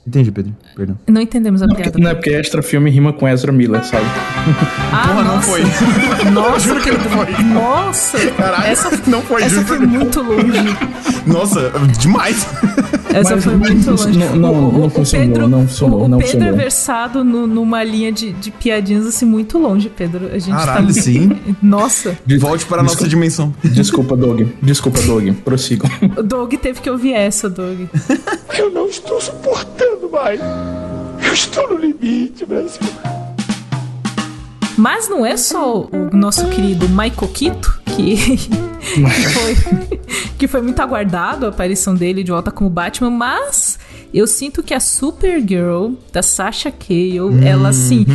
Entendi, 0.10 0.32
Pedro. 0.32 0.56
Perdão. 0.76 0.98
Não 1.08 1.22
entendemos 1.22 1.62
a 1.62 1.68
não, 1.68 1.76
piada. 1.76 1.92
Porque, 1.92 2.04
não 2.04 2.10
é 2.10 2.16
porque 2.16 2.32
extra 2.32 2.64
filme 2.64 2.90
rima 2.90 3.14
com 3.14 3.28
Ezra 3.28 3.52
Miller, 3.52 3.84
sabe? 3.86 4.06
Ah, 4.92 5.08
Porra, 5.08 5.24
não 5.24 5.42
foi. 5.42 5.62
Nossa, 6.34 6.60
juro 6.60 6.82
que 6.82 6.92
não 6.92 7.00
foi. 7.00 7.44
Nossa, 7.44 8.32
Caralho, 8.32 8.66
essa, 8.66 9.02
não 9.08 9.22
foi. 9.22 9.44
Essa 9.44 9.62
foi 9.62 9.78
muito 9.78 10.20
longe. 10.22 10.78
Nossa, 11.28 11.72
demais. 12.00 12.48
Essa 13.14 13.36
mas, 13.36 13.44
foi 13.44 13.56
muito 13.56 13.92
longe. 13.92 14.18
Não, 14.18 14.36
não, 14.36 14.70
o, 14.70 14.80
não 14.80 14.90
funcionou, 14.90 15.28
Pedro, 15.28 15.48
não 15.48 15.68
funcionou. 15.68 16.04
O, 16.06 16.08
não 16.08 16.18
Pedro 16.18 16.32
funcionou. 16.32 16.56
é 16.56 16.58
versado 16.58 17.24
no, 17.24 17.46
numa 17.46 17.84
linha 17.84 18.12
de, 18.12 18.32
de 18.32 18.50
piadinhas 18.50 19.06
assim 19.06 19.26
muito 19.26 19.60
longe, 19.60 19.92
Pedro. 19.96 20.28
A 20.34 20.40
gente 20.40 20.50
tá 20.50 20.66
Caralho, 20.66 20.88
tá... 20.88 20.94
sim. 20.94 21.40
Nossa. 21.62 22.18
Volte 22.40 22.66
para 22.66 22.82
a 22.82 22.84
nossa 22.84 23.08
dimensão. 23.08 23.54
Desculpa, 23.64 24.18
Doug. 24.18 24.42
Desculpa, 24.60 25.00
Doug. 25.02 25.30
Prossigam. 25.46 25.90
O 26.18 26.24
Doug 26.24 26.54
teve 26.56 26.82
que 26.82 26.90
ouvir 26.90 27.14
essa, 27.14 27.48
Doug. 27.48 27.82
Eu 28.58 28.72
não 28.72 28.88
estou 28.88 29.22
suportando 29.22 29.99
mais. 30.08 30.40
Eu 31.26 31.34
estou 31.34 31.70
no 31.70 31.78
limite, 31.78 32.46
Brasil. 32.46 32.80
Mas 34.78 35.10
não 35.10 35.26
é 35.26 35.36
só 35.36 35.82
o 35.82 36.16
nosso 36.16 36.48
querido 36.50 36.88
Michael 36.88 37.28
Quito 37.34 37.82
que, 37.86 38.16
que, 38.96 39.30
foi, 39.34 39.56
que 40.38 40.48
foi 40.48 40.62
muito 40.62 40.80
aguardado 40.80 41.46
a 41.46 41.50
aparição 41.50 41.94
dele 41.94 42.24
de 42.24 42.32
volta 42.32 42.50
como 42.50 42.70
Batman, 42.70 43.10
mas 43.10 43.78
eu 44.14 44.28
sinto 44.28 44.64
que 44.64 44.74
a 44.74 44.80
Supergirl 44.80 45.92
da 46.12 46.22
Sasha 46.22 46.72
Cale, 46.72 47.22
uhum. 47.22 47.44
ela 47.44 47.70
assim, 47.70 48.06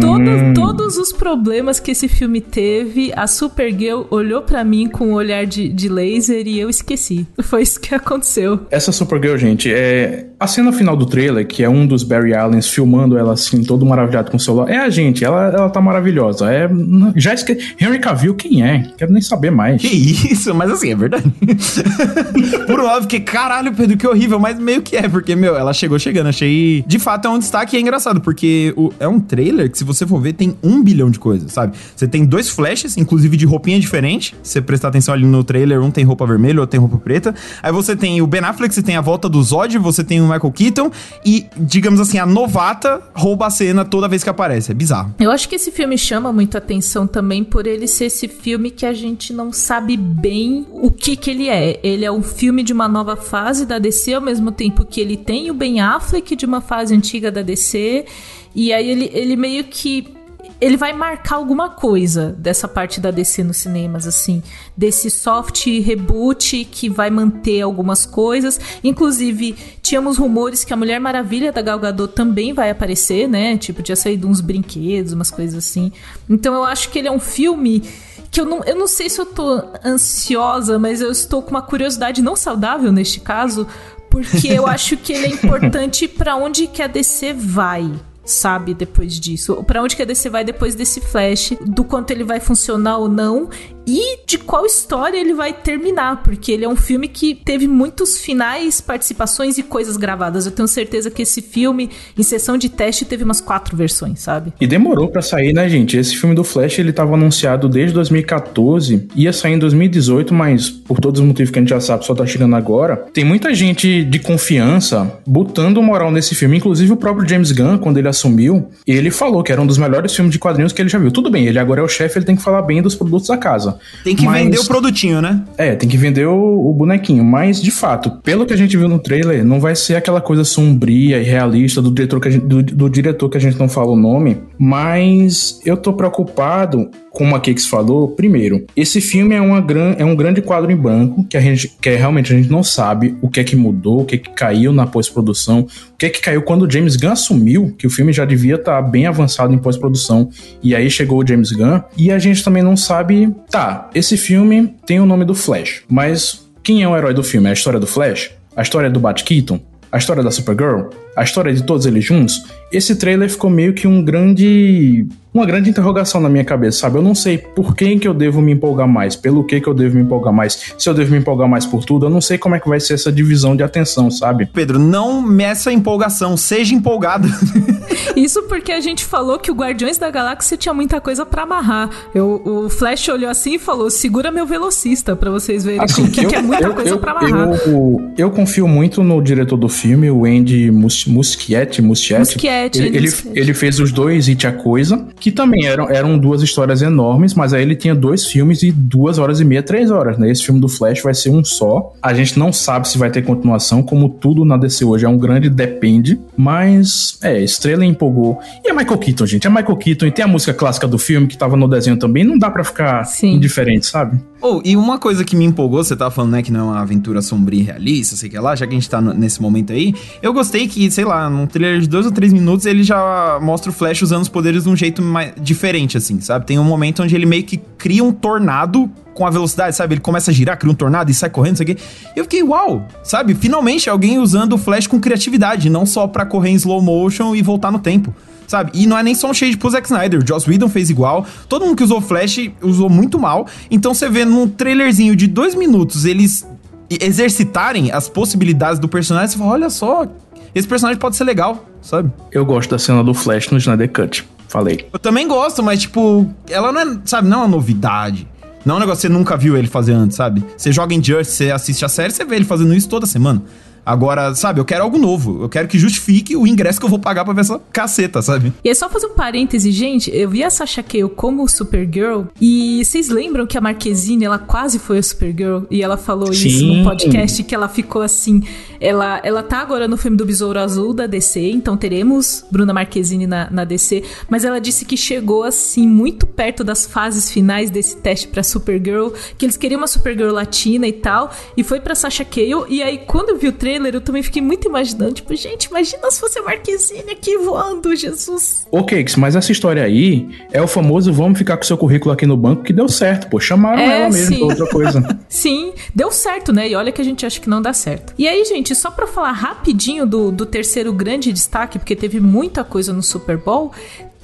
todo, 0.00 0.18
uhum. 0.18 0.54
todos 0.54 0.96
os 0.96 1.12
problemas 1.12 1.78
que 1.78 1.90
esse 1.90 2.08
filme 2.08 2.40
teve, 2.40 3.12
a 3.14 3.26
Supergirl 3.26 4.02
olhou 4.10 4.42
para 4.42 4.64
mim 4.64 4.88
com 4.88 5.08
um 5.08 5.12
olhar 5.14 5.46
de, 5.46 5.68
de 5.68 5.88
laser 5.88 6.46
e 6.46 6.58
eu 6.58 6.68
esqueci. 6.68 7.26
Foi 7.42 7.62
isso 7.62 7.80
que 7.80 7.94
aconteceu. 7.94 8.66
Essa 8.70 8.92
Supergirl, 8.92 9.36
gente, 9.36 9.72
é 9.72 10.26
A 10.38 10.46
cena 10.46 10.72
final 10.72 10.96
do 10.96 11.06
trailer, 11.06 11.46
que 11.46 11.62
é 11.62 11.68
um 11.68 11.86
dos 11.86 12.02
Barry 12.02 12.34
Allens 12.34 12.68
filmando 12.68 13.16
ela 13.16 13.34
assim, 13.34 13.62
todo 13.62 13.86
maravilhado 13.86 14.30
com 14.30 14.36
o 14.36 14.40
celular, 14.40 14.70
é 14.70 14.78
a 14.78 14.90
gente, 14.90 15.24
ela, 15.24 15.48
ela 15.48 15.70
tá 15.70 15.80
maravilhosa. 15.80 16.52
É, 16.52 16.68
já 17.16 17.32
esque... 17.32 17.58
Henry 17.80 17.98
Cavill, 17.98 18.34
quem 18.34 18.62
é? 18.62 18.90
Quero 18.96 19.12
nem 19.12 19.22
saber 19.22 19.50
mais. 19.50 19.80
Que 19.80 19.88
isso, 19.88 20.54
mas 20.54 20.70
assim, 20.70 20.90
é 20.90 20.96
verdade. 20.96 21.24
Por 22.66 22.80
óbvio 22.80 23.08
que, 23.08 23.20
caralho, 23.20 23.72
Pedro, 23.72 23.96
que 23.96 24.06
horrível, 24.06 24.38
mas 24.38 24.58
meio 24.58 24.82
que 24.82 24.96
é, 24.96 25.08
porque, 25.08 25.34
meu, 25.44 25.56
ela 25.56 25.72
chegou 25.74 25.98
chegando, 25.98 26.28
achei. 26.28 26.82
De 26.86 26.98
fato, 26.98 27.28
é 27.28 27.30
um 27.30 27.38
destaque 27.38 27.76
e 27.76 27.78
é 27.78 27.80
engraçado, 27.80 28.20
porque 28.20 28.72
o, 28.76 28.90
é 28.98 29.06
um 29.06 29.20
trailer 29.20 29.70
que, 29.70 29.76
se 29.76 29.84
você 29.84 30.06
for 30.06 30.20
ver, 30.20 30.32
tem 30.32 30.56
um 30.62 30.82
bilhão 30.82 31.10
de 31.10 31.18
coisas, 31.18 31.52
sabe? 31.52 31.76
Você 31.94 32.08
tem 32.08 32.24
dois 32.24 32.48
flashes, 32.48 32.96
inclusive 32.96 33.36
de 33.36 33.44
roupinha 33.44 33.78
diferente. 33.78 34.34
Se 34.42 34.52
você 34.52 34.62
prestar 34.62 34.88
atenção 34.88 35.12
ali 35.12 35.26
no 35.26 35.44
trailer, 35.44 35.82
um 35.82 35.90
tem 35.90 36.04
roupa 36.04 36.26
vermelha, 36.26 36.60
outro 36.60 36.70
tem 36.70 36.80
roupa 36.80 36.96
preta. 36.96 37.34
Aí 37.62 37.72
você 37.72 37.94
tem 37.94 38.22
o 38.22 38.26
Ben 38.26 38.40
Affleck, 38.40 38.74
você 38.74 38.82
tem 38.82 38.96
a 38.96 39.00
volta 39.00 39.28
do 39.28 39.42
Zod, 39.42 39.76
você 39.78 40.02
tem 40.02 40.20
o 40.20 40.24
Michael 40.24 40.52
Keaton 40.52 40.90
e, 41.24 41.46
digamos 41.58 42.00
assim, 42.00 42.18
a 42.18 42.24
novata 42.24 43.02
rouba 43.14 43.46
a 43.46 43.50
cena 43.50 43.84
toda 43.84 44.08
vez 44.08 44.24
que 44.24 44.30
aparece. 44.30 44.70
É 44.70 44.74
bizarro. 44.74 45.14
Eu 45.20 45.30
acho 45.30 45.48
que 45.48 45.56
esse 45.56 45.70
filme 45.70 45.98
chama 45.98 46.32
muito 46.32 46.56
atenção 46.56 47.06
também 47.06 47.44
por 47.44 47.66
ele 47.66 47.86
ser 47.86 48.06
esse 48.06 48.28
filme 48.28 48.70
que 48.70 48.86
a 48.86 48.92
gente 48.94 49.32
não 49.32 49.52
sabe 49.52 49.96
bem 49.96 50.66
o 50.72 50.90
que 50.90 51.16
que 51.16 51.30
ele 51.30 51.48
é. 51.48 51.78
Ele 51.82 52.04
é 52.04 52.10
um 52.10 52.22
filme 52.22 52.62
de 52.62 52.72
uma 52.72 52.88
nova 52.88 53.16
fase 53.16 53.66
da 53.66 53.78
DC, 53.78 54.14
ao 54.14 54.22
mesmo 54.22 54.50
tempo 54.50 54.84
que 54.84 55.00
ele 55.00 55.16
tem 55.16 55.33
o 55.50 55.54
Ben 55.54 55.80
Affleck 55.80 56.36
de 56.36 56.46
uma 56.46 56.60
fase 56.60 56.94
antiga 56.94 57.30
da 57.30 57.42
DC. 57.42 58.06
E 58.54 58.72
aí 58.72 58.88
ele, 58.88 59.10
ele 59.12 59.36
meio 59.36 59.64
que 59.64 60.14
ele 60.60 60.76
vai 60.76 60.92
marcar 60.92 61.36
alguma 61.36 61.68
coisa 61.68 62.34
dessa 62.38 62.68
parte 62.68 63.00
da 63.00 63.10
DC 63.10 63.42
nos 63.42 63.58
cinemas, 63.58 64.06
assim, 64.06 64.42
desse 64.76 65.10
soft 65.10 65.66
reboot 65.66 66.64
que 66.64 66.88
vai 66.88 67.10
manter 67.10 67.60
algumas 67.60 68.06
coisas. 68.06 68.60
Inclusive, 68.82 69.54
tínhamos 69.82 70.16
rumores 70.16 70.64
que 70.64 70.72
a 70.72 70.76
Mulher 70.76 71.00
Maravilha 71.00 71.52
da 71.52 71.60
Gal 71.60 71.78
Gadot 71.78 72.14
também 72.14 72.52
vai 72.52 72.70
aparecer, 72.70 73.28
né? 73.28 73.58
Tipo, 73.58 73.82
tinha 73.82 73.96
saído 73.96 74.28
uns 74.28 74.40
brinquedos, 74.40 75.12
umas 75.12 75.30
coisas 75.30 75.58
assim. 75.58 75.92
Então 76.30 76.54
eu 76.54 76.64
acho 76.64 76.88
que 76.90 76.98
ele 76.98 77.08
é 77.08 77.12
um 77.12 77.20
filme 77.20 77.82
que 78.30 78.40
eu 78.40 78.44
não, 78.44 78.64
eu 78.64 78.74
não 78.74 78.88
sei 78.88 79.08
se 79.08 79.20
eu 79.20 79.26
tô 79.26 79.62
ansiosa, 79.84 80.78
mas 80.78 81.00
eu 81.00 81.10
estou 81.10 81.42
com 81.42 81.50
uma 81.50 81.62
curiosidade 81.62 82.20
não 82.20 82.34
saudável 82.34 82.90
neste 82.90 83.20
caso, 83.20 83.66
porque 84.14 84.46
eu 84.46 84.64
acho 84.68 84.96
que 84.96 85.12
ele 85.12 85.26
é 85.26 85.30
importante 85.30 86.06
para 86.06 86.36
onde 86.36 86.68
que 86.68 86.80
a 86.80 86.86
DC 86.86 87.32
vai 87.32 87.90
sabe 88.24 88.72
depois 88.72 89.18
disso? 89.20 89.62
Para 89.64 89.82
onde 89.82 89.96
que 89.96 90.02
a 90.02 90.04
DC 90.04 90.30
vai 90.30 90.44
depois 90.44 90.74
desse 90.74 91.00
flash? 91.00 91.52
Do 91.60 91.84
quanto 91.84 92.10
ele 92.10 92.24
vai 92.24 92.40
funcionar 92.40 92.96
ou 92.96 93.08
não? 93.08 93.50
E 93.86 94.20
de 94.26 94.38
qual 94.38 94.64
história 94.64 95.18
ele 95.18 95.34
vai 95.34 95.52
terminar? 95.52 96.22
Porque 96.22 96.52
ele 96.52 96.64
é 96.64 96.68
um 96.68 96.76
filme 96.76 97.06
que 97.08 97.34
teve 97.34 97.68
muitos 97.68 98.18
finais, 98.18 98.80
participações 98.80 99.58
e 99.58 99.62
coisas 99.62 99.96
gravadas. 99.96 100.46
Eu 100.46 100.52
tenho 100.52 100.66
certeza 100.66 101.10
que 101.10 101.22
esse 101.22 101.42
filme, 101.42 101.90
em 102.16 102.22
sessão 102.22 102.56
de 102.56 102.68
teste, 102.68 103.04
teve 103.04 103.24
umas 103.24 103.40
quatro 103.40 103.76
versões, 103.76 104.20
sabe? 104.20 104.52
E 104.60 104.66
demorou 104.66 105.08
para 105.08 105.22
sair, 105.22 105.52
né, 105.52 105.68
gente? 105.68 105.96
Esse 105.96 106.16
filme 106.16 106.34
do 106.34 106.42
Flash, 106.42 106.78
ele 106.78 106.92
tava 106.92 107.14
anunciado 107.14 107.68
desde 107.68 107.94
2014, 107.94 109.08
ia 109.14 109.32
sair 109.32 109.54
em 109.54 109.58
2018, 109.58 110.32
mas 110.32 110.70
por 110.70 110.98
todos 110.98 111.20
os 111.20 111.26
motivos 111.26 111.50
que 111.50 111.58
a 111.58 111.62
gente 111.62 111.70
já 111.70 111.80
sabe, 111.80 112.04
só 112.06 112.14
tá 112.14 112.26
chegando 112.26 112.56
agora. 112.56 112.96
Tem 113.12 113.24
muita 113.24 113.54
gente 113.54 114.04
de 114.04 114.18
confiança 114.18 115.20
botando 115.26 115.82
moral 115.82 116.10
nesse 116.10 116.34
filme, 116.34 116.56
inclusive 116.56 116.92
o 116.92 116.96
próprio 116.96 117.28
James 117.28 117.52
Gunn, 117.52 117.78
quando 117.78 117.98
ele 117.98 118.08
assumiu, 118.08 118.70
ele 118.86 119.10
falou 119.10 119.42
que 119.42 119.52
era 119.52 119.60
um 119.60 119.66
dos 119.66 119.78
melhores 119.78 120.14
filmes 120.14 120.32
de 120.32 120.38
quadrinhos 120.38 120.72
que 120.72 120.80
ele 120.80 120.88
já 120.88 120.98
viu. 120.98 121.10
Tudo 121.10 121.30
bem, 121.30 121.46
ele 121.46 121.58
agora 121.58 121.80
é 121.80 121.84
o 121.84 121.88
chefe, 121.88 122.18
ele 122.18 122.24
tem 122.24 122.36
que 122.36 122.42
falar 122.42 122.62
bem 122.62 122.80
dos 122.80 122.94
produtos 122.94 123.28
da 123.28 123.36
casa. 123.36 123.73
Tem 124.02 124.14
que 124.14 124.24
mas... 124.24 124.44
vender 124.44 124.58
o 124.58 124.66
produtinho, 124.66 125.20
né? 125.20 125.42
É, 125.56 125.74
tem 125.74 125.88
que 125.88 125.96
vender 125.96 126.26
o, 126.26 126.70
o, 126.70 126.72
bonequinho. 126.72 127.24
Mas, 127.24 127.62
de 127.62 127.70
fato, 127.70 128.10
pelo 128.22 128.46
que 128.46 128.52
a 128.52 128.56
gente 128.56 128.76
viu 128.76 128.88
no 128.88 128.98
trailer, 128.98 129.44
não 129.44 129.60
vai 129.60 129.74
ser 129.74 129.96
aquela 129.96 130.20
coisa 130.20 130.44
sombria 130.44 131.18
e 131.18 131.22
realista 131.24 131.80
do 131.80 131.90
diretor 131.90 132.20
que 132.20 132.28
a 132.28 132.30
gente, 132.30 132.46
do, 132.46 132.62
do 132.62 132.90
diretor 132.90 133.28
que 133.28 133.36
a 133.36 133.40
gente 133.40 133.58
não 133.58 133.68
fala 133.68 133.90
o 133.90 133.96
nome. 133.96 134.40
Mas 134.58 135.60
eu 135.64 135.76
tô 135.76 135.92
preocupado 135.92 136.90
como 137.14 137.36
a 137.36 137.40
Kix 137.40 137.66
falou, 137.66 138.08
primeiro, 138.08 138.66
esse 138.76 139.00
filme 139.00 139.36
é, 139.36 139.40
uma 139.40 139.60
gran, 139.60 139.94
é 139.96 140.04
um 140.04 140.16
grande 140.16 140.42
quadro 140.42 140.70
em 140.70 140.76
branco 140.76 141.24
que 141.24 141.36
a 141.36 141.40
gente 141.40 141.68
que 141.80 141.88
é, 141.88 141.96
realmente 141.96 142.32
a 142.32 142.36
gente 142.36 142.50
não 142.50 142.62
sabe 142.62 143.16
o 143.22 143.30
que 143.30 143.38
é 143.38 143.44
que 143.44 143.54
mudou, 143.54 144.02
o 144.02 144.04
que 144.04 144.16
é 144.16 144.18
que 144.18 144.30
caiu 144.30 144.72
na 144.72 144.84
pós-produção, 144.84 145.60
o 145.60 145.96
que 145.96 146.06
é 146.06 146.10
que 146.10 146.20
caiu 146.20 146.42
quando 146.42 146.62
o 146.62 146.70
James 146.70 146.96
Gunn 146.96 147.12
assumiu 147.12 147.72
que 147.78 147.86
o 147.86 147.90
filme 147.90 148.12
já 148.12 148.24
devia 148.24 148.56
estar 148.56 148.82
tá 148.82 148.82
bem 148.82 149.06
avançado 149.06 149.54
em 149.54 149.58
pós-produção 149.58 150.28
e 150.60 150.74
aí 150.74 150.90
chegou 150.90 151.22
o 151.22 151.26
James 151.26 151.52
Gunn 151.52 151.80
e 151.96 152.10
a 152.10 152.18
gente 152.18 152.42
também 152.42 152.64
não 152.64 152.76
sabe, 152.76 153.32
tá, 153.48 153.88
esse 153.94 154.16
filme 154.16 154.74
tem 154.84 154.98
o 154.98 155.06
nome 155.06 155.24
do 155.24 155.36
Flash, 155.36 155.82
mas 155.88 156.44
quem 156.64 156.82
é 156.82 156.88
o 156.88 156.96
herói 156.96 157.14
do 157.14 157.22
filme? 157.22 157.46
É 157.46 157.50
a 157.50 157.52
história 157.52 157.78
do 157.78 157.86
Flash? 157.86 158.32
A 158.56 158.62
história 158.62 158.90
do 158.90 158.98
Bat 158.98 159.22
Keaton? 159.22 159.60
A 159.92 159.98
história 159.98 160.22
da 160.22 160.30
Supergirl? 160.30 160.88
A 161.16 161.22
história 161.22 161.52
de 161.52 161.62
todos 161.62 161.86
eles 161.86 162.04
juntos? 162.04 162.42
Esse 162.72 162.96
trailer 162.96 163.30
ficou 163.30 163.50
meio 163.50 163.72
que 163.72 163.86
um 163.86 164.02
grande 164.02 165.06
uma 165.34 165.44
grande 165.44 165.68
interrogação 165.68 166.20
na 166.20 166.28
minha 166.28 166.44
cabeça, 166.44 166.78
sabe? 166.78 166.96
Eu 166.96 167.02
não 167.02 167.14
sei 167.14 167.38
por 167.38 167.74
quem 167.74 167.98
que 167.98 168.06
eu 168.06 168.14
devo 168.14 168.40
me 168.40 168.52
empolgar 168.52 168.86
mais, 168.86 169.16
pelo 169.16 169.42
que 169.42 169.60
que 169.60 169.68
eu 169.68 169.74
devo 169.74 169.96
me 169.96 170.02
empolgar 170.02 170.32
mais, 170.32 170.74
se 170.78 170.88
eu 170.88 170.94
devo 170.94 171.10
me 171.10 171.18
empolgar 171.18 171.48
mais 171.48 171.66
por 171.66 171.84
tudo, 171.84 172.06
eu 172.06 172.10
não 172.10 172.20
sei 172.20 172.38
como 172.38 172.54
é 172.54 172.60
que 172.60 172.68
vai 172.68 172.78
ser 172.78 172.94
essa 172.94 173.10
divisão 173.10 173.56
de 173.56 173.64
atenção, 173.64 174.12
sabe? 174.12 174.46
Pedro, 174.46 174.78
não 174.78 175.20
meça 175.20 175.70
a 175.70 175.72
empolgação, 175.72 176.36
seja 176.36 176.72
empolgado. 176.72 177.26
Isso 178.14 178.44
porque 178.44 178.70
a 178.70 178.80
gente 178.80 179.04
falou 179.04 179.38
que 179.38 179.50
o 179.50 179.54
Guardiões 179.54 179.98
da 179.98 180.08
Galáxia 180.08 180.56
tinha 180.56 180.72
muita 180.72 181.00
coisa 181.00 181.26
para 181.26 181.42
amarrar. 181.42 181.90
Eu, 182.14 182.40
o 182.44 182.68
Flash 182.68 183.08
olhou 183.08 183.28
assim 183.28 183.54
e 183.54 183.58
falou: 183.58 183.90
segura 183.90 184.30
meu 184.30 184.46
velocista 184.46 185.16
para 185.16 185.30
vocês 185.30 185.64
verem 185.64 185.80
assim, 185.80 186.06
que, 186.06 186.22
eu, 186.24 186.28
que 186.28 186.36
é 186.36 186.42
muita 186.42 186.64
eu, 186.64 186.74
coisa 186.74 186.90
eu, 186.90 186.98
pra 186.98 187.10
amarrar. 187.10 187.48
Eu, 187.66 188.12
eu, 188.16 188.30
confio 188.30 188.68
muito 188.68 189.02
no 189.02 189.20
diretor 189.20 189.56
do 189.56 189.68
filme, 189.68 190.10
o 190.10 190.24
Andy 190.24 190.70
Mus 190.70 191.03
Muschietti. 191.06 191.82
Muschietti. 191.82 192.34
Muschietti 192.34 192.78
ele, 192.78 192.96
ele, 192.96 193.08
ele, 193.34 193.54
fez 193.54 193.78
os 193.80 193.92
dois 193.92 194.28
It 194.28 194.46
a 194.46 194.52
Coisa 194.52 195.06
que 195.18 195.30
também 195.30 195.66
eram, 195.66 195.88
eram 195.90 196.18
duas 196.18 196.42
histórias 196.42 196.82
enormes, 196.82 197.34
mas 197.34 197.52
aí 197.52 197.62
ele 197.62 197.76
tinha 197.76 197.94
dois 197.94 198.26
filmes 198.26 198.62
e 198.62 198.70
duas 198.70 199.18
horas 199.18 199.40
e 199.40 199.44
meia, 199.44 199.62
três 199.62 199.90
horas, 199.90 200.18
né? 200.18 200.30
Esse 200.30 200.44
filme 200.44 200.60
do 200.60 200.68
Flash 200.68 201.02
vai 201.02 201.14
ser 201.14 201.30
um 201.30 201.44
só. 201.44 201.92
A 202.02 202.12
gente 202.14 202.38
não 202.38 202.52
sabe 202.52 202.88
se 202.88 202.98
vai 202.98 203.10
ter 203.10 203.22
continuação, 203.22 203.82
como 203.82 204.08
tudo 204.08 204.44
na 204.44 204.56
DC 204.56 204.84
hoje 204.84 205.04
é 205.04 205.08
um 205.08 205.18
grande 205.18 205.48
depende, 205.48 206.18
mas 206.36 207.18
é, 207.22 207.40
Estrela 207.42 207.84
empolgou. 207.84 208.38
E 208.64 208.70
a 208.70 208.74
Michael 208.74 208.98
Keaton, 208.98 209.26
gente, 209.26 209.46
a 209.46 209.50
Michael 209.50 209.76
Keaton 209.76 210.06
e 210.06 210.10
tem 210.10 210.24
a 210.24 210.28
música 210.28 210.52
clássica 210.52 210.86
do 210.86 210.98
filme 210.98 211.26
que 211.26 211.36
tava 211.36 211.56
no 211.56 211.68
desenho 211.68 211.96
também, 211.96 212.24
não 212.24 212.38
dá 212.38 212.50
para 212.50 212.64
ficar 212.64 213.04
Sim. 213.04 213.34
indiferente, 213.34 213.86
sabe? 213.86 214.20
Oh, 214.40 214.60
e 214.62 214.76
uma 214.76 214.98
coisa 214.98 215.24
que 215.24 215.34
me 215.34 215.44
empolgou, 215.44 215.82
você 215.82 215.96
tava 215.96 216.10
falando, 216.10 216.32
né, 216.32 216.42
que 216.42 216.52
não 216.52 216.60
é 216.60 216.62
uma 216.64 216.80
aventura 216.80 217.22
sombria 217.22 217.60
e 217.60 217.62
realista, 217.62 218.14
sei 218.14 218.28
que 218.28 218.38
lá, 218.38 218.54
já 218.54 218.66
que 218.66 218.74
a 218.74 218.78
gente 218.78 218.90
tá 218.90 219.00
nesse 219.00 219.40
momento 219.40 219.72
aí, 219.72 219.94
eu 220.20 220.34
gostei 220.34 220.68
que, 220.68 220.90
sei 220.94 221.04
lá, 221.04 221.28
num 221.28 221.46
trailer 221.46 221.80
de 221.80 221.88
dois 221.88 222.06
ou 222.06 222.12
três 222.12 222.32
minutos 222.32 222.64
ele 222.64 222.82
já 222.82 223.38
mostra 223.42 223.70
o 223.70 223.72
Flash 223.74 224.02
usando 224.02 224.22
os 224.22 224.28
poderes 224.28 224.64
de 224.64 224.68
um 224.68 224.76
jeito 224.76 225.02
mais 225.02 225.32
diferente, 225.40 225.96
assim, 225.96 226.20
sabe? 226.20 226.46
Tem 226.46 226.58
um 226.58 226.64
momento 226.64 227.02
onde 227.02 227.14
ele 227.14 227.26
meio 227.26 227.42
que 227.42 227.58
cria 227.76 228.02
um 228.02 228.12
tornado 228.12 228.90
com 229.12 229.26
a 229.26 229.30
velocidade, 229.30 229.76
sabe? 229.76 229.94
Ele 229.94 230.00
começa 230.00 230.30
a 230.30 230.34
girar, 230.34 230.58
cria 230.58 230.72
um 230.72 230.74
tornado 230.74 231.10
e 231.10 231.14
sai 231.14 231.30
correndo, 231.30 231.54
isso 231.54 231.62
aqui. 231.62 231.76
Eu 232.16 232.24
fiquei, 232.24 232.42
uau, 232.42 232.86
sabe? 233.02 233.34
Finalmente 233.34 233.90
alguém 233.90 234.18
usando 234.18 234.54
o 234.54 234.58
Flash 234.58 234.86
com 234.86 235.00
criatividade, 235.00 235.68
não 235.68 235.84
só 235.84 236.06
pra 236.06 236.24
correr 236.24 236.50
em 236.50 236.54
slow 236.54 236.80
motion 236.80 237.34
e 237.34 237.42
voltar 237.42 237.70
no 237.70 237.78
tempo 237.78 238.14
sabe? 238.46 238.70
E 238.74 238.86
não 238.86 238.96
é 238.96 239.02
nem 239.02 239.14
só 239.14 239.30
um 239.30 239.34
shade 239.34 239.56
pro 239.56 239.70
Zack 239.70 239.86
Snyder, 239.86 240.22
o 240.22 240.26
Joss 240.26 240.48
Whedon 240.48 240.68
fez 240.68 240.90
igual, 240.90 241.26
todo 241.48 241.64
mundo 241.64 241.76
que 241.76 241.82
usou 241.82 241.98
Flash 242.00 242.50
usou 242.62 242.90
muito 242.90 243.18
mal, 243.18 243.46
então 243.70 243.94
você 243.94 244.06
vê 244.08 244.24
num 244.26 244.46
trailerzinho 244.46 245.16
de 245.16 245.26
dois 245.26 245.54
minutos 245.54 246.04
eles 246.04 246.46
exercitarem 246.90 247.90
as 247.90 248.08
possibilidades 248.08 248.78
do 248.78 248.88
personagem, 248.88 249.28
você 249.28 249.38
fala, 249.38 249.52
olha 249.52 249.70
só, 249.70 250.06
esse 250.54 250.68
personagem 250.68 250.98
pode 250.98 251.16
ser 251.16 251.24
legal, 251.24 251.64
sabe? 251.82 252.10
Eu 252.30 252.44
gosto 252.44 252.70
da 252.70 252.78
cena 252.78 253.02
do 253.02 253.12
Flash 253.12 253.48
no 253.50 253.58
Snyder 253.58 253.90
Cut, 253.90 254.26
falei. 254.48 254.88
Eu 254.92 254.98
também 254.98 255.26
gosto, 255.26 255.62
mas 255.62 255.80
tipo, 255.80 256.30
ela 256.48 256.70
não 256.70 256.80
é, 256.80 256.98
sabe, 257.04 257.28
não 257.28 257.38
é 257.38 257.42
uma 257.42 257.48
novidade. 257.48 258.28
Não 258.64 258.74
é 258.74 258.76
um 258.78 258.80
negócio 258.80 259.02
que 259.02 259.08
você 259.08 259.12
nunca 259.12 259.36
viu 259.36 259.56
ele 259.56 259.66
fazer 259.66 259.92
antes, 259.92 260.16
sabe? 260.16 260.42
Você 260.56 260.72
joga 260.72 260.94
em 260.94 261.04
Just, 261.04 261.32
você 261.32 261.50
assiste 261.50 261.84
a 261.84 261.88
série, 261.88 262.12
você 262.12 262.24
vê 262.24 262.36
ele 262.36 262.46
fazendo 262.46 262.72
isso 262.72 262.88
toda 262.88 263.04
semana. 263.04 263.42
Agora, 263.84 264.34
sabe, 264.34 264.60
eu 264.60 264.64
quero 264.64 264.82
algo 264.84 264.98
novo. 264.98 265.42
Eu 265.42 265.48
quero 265.48 265.68
que 265.68 265.78
justifique 265.78 266.36
o 266.36 266.46
ingresso 266.46 266.78
que 266.78 266.86
eu 266.86 266.90
vou 266.90 266.98
pagar 266.98 267.24
pra 267.24 267.34
ver 267.34 267.42
essa 267.42 267.60
caceta, 267.72 268.22
sabe? 268.22 268.52
E 268.64 268.68
é 268.68 268.74
só 268.74 268.88
fazer 268.88 269.06
um 269.06 269.14
parêntese, 269.14 269.70
gente. 269.70 270.10
Eu 270.14 270.30
vi 270.30 270.42
a 270.42 270.50
Sasha 270.50 270.82
Cale 270.82 271.08
como 271.10 271.46
Supergirl 271.48 272.24
e 272.40 272.82
vocês 272.84 273.08
lembram 273.08 273.46
que 273.46 273.58
a 273.58 273.60
Marquezine, 273.60 274.24
ela 274.24 274.38
quase 274.38 274.78
foi 274.78 274.98
a 274.98 275.02
Supergirl 275.02 275.64
e 275.70 275.82
ela 275.82 275.96
falou 275.96 276.32
Sim. 276.32 276.48
isso 276.48 276.66
no 276.66 276.84
podcast 276.84 277.42
que 277.42 277.54
ela 277.54 277.68
ficou 277.68 278.02
assim. 278.02 278.42
Ela, 278.80 279.20
ela 279.22 279.42
tá 279.42 279.58
agora 279.58 279.86
no 279.86 279.96
filme 279.96 280.16
do 280.16 280.24
Besouro 280.24 280.58
Azul 280.58 280.92
da 280.92 281.06
DC, 281.06 281.40
então 281.50 281.76
teremos 281.76 282.44
Bruna 282.50 282.72
Marquezine 282.72 283.26
na, 283.26 283.50
na 283.50 283.64
DC, 283.64 284.02
mas 284.28 284.44
ela 284.44 284.60
disse 284.60 284.84
que 284.84 284.96
chegou 284.96 285.42
assim 285.42 285.86
muito 285.86 286.26
perto 286.26 286.62
das 286.62 286.86
fases 286.86 287.30
finais 287.30 287.70
desse 287.70 287.96
teste 287.96 288.28
pra 288.28 288.42
Supergirl, 288.42 289.08
que 289.36 289.44
eles 289.44 289.56
queriam 289.56 289.78
uma 289.78 289.86
Supergirl 289.86 290.32
latina 290.32 290.86
e 290.86 290.92
tal, 290.92 291.30
e 291.56 291.62
foi 291.62 291.80
pra 291.80 291.94
Sasha 291.94 292.24
Cale. 292.24 292.66
E 292.68 292.82
aí, 292.82 292.98
quando 292.98 293.30
eu 293.30 293.38
vi 293.38 293.48
o 293.48 293.52
trailer, 293.52 293.73
trailer, 293.74 293.94
eu 293.94 294.00
também 294.00 294.22
fiquei 294.22 294.40
muito 294.40 294.68
imaginando, 294.68 295.14
tipo, 295.14 295.34
gente, 295.34 295.64
imagina 295.64 296.10
se 296.10 296.20
fosse 296.20 296.38
a 296.38 296.42
Marquezine 296.42 297.10
aqui 297.10 297.36
voando, 297.38 297.94
Jesus. 297.94 298.66
Ô, 298.70 298.84
Cakes, 298.84 299.16
mas 299.16 299.34
essa 299.34 299.50
história 299.50 299.82
aí 299.82 300.28
é 300.52 300.62
o 300.62 300.68
famoso 300.68 301.12
vamos 301.12 301.38
ficar 301.38 301.56
com 301.56 301.64
seu 301.64 301.76
currículo 301.76 302.12
aqui 302.12 302.26
no 302.26 302.36
banco 302.36 302.62
que 302.62 302.72
deu 302.72 302.88
certo, 302.88 303.28
pô. 303.28 303.40
Chamaram 303.40 303.80
é, 303.80 304.02
ela 304.02 304.10
mesmo 304.10 304.38
pra 304.38 304.46
outra 304.46 304.66
coisa. 304.66 305.18
sim, 305.28 305.72
deu 305.94 306.10
certo, 306.10 306.52
né? 306.52 306.68
E 306.68 306.74
olha 306.74 306.92
que 306.92 307.00
a 307.00 307.04
gente 307.04 307.26
acha 307.26 307.40
que 307.40 307.48
não 307.48 307.60
dá 307.60 307.72
certo. 307.72 308.14
E 308.16 308.28
aí, 308.28 308.44
gente, 308.44 308.74
só 308.74 308.90
pra 308.90 309.06
falar 309.06 309.32
rapidinho 309.32 310.06
do, 310.06 310.30
do 310.30 310.46
terceiro 310.46 310.92
grande 310.92 311.32
destaque, 311.32 311.78
porque 311.78 311.96
teve 311.96 312.20
muita 312.20 312.62
coisa 312.62 312.92
no 312.92 313.02
Super 313.02 313.38
Bowl, 313.38 313.72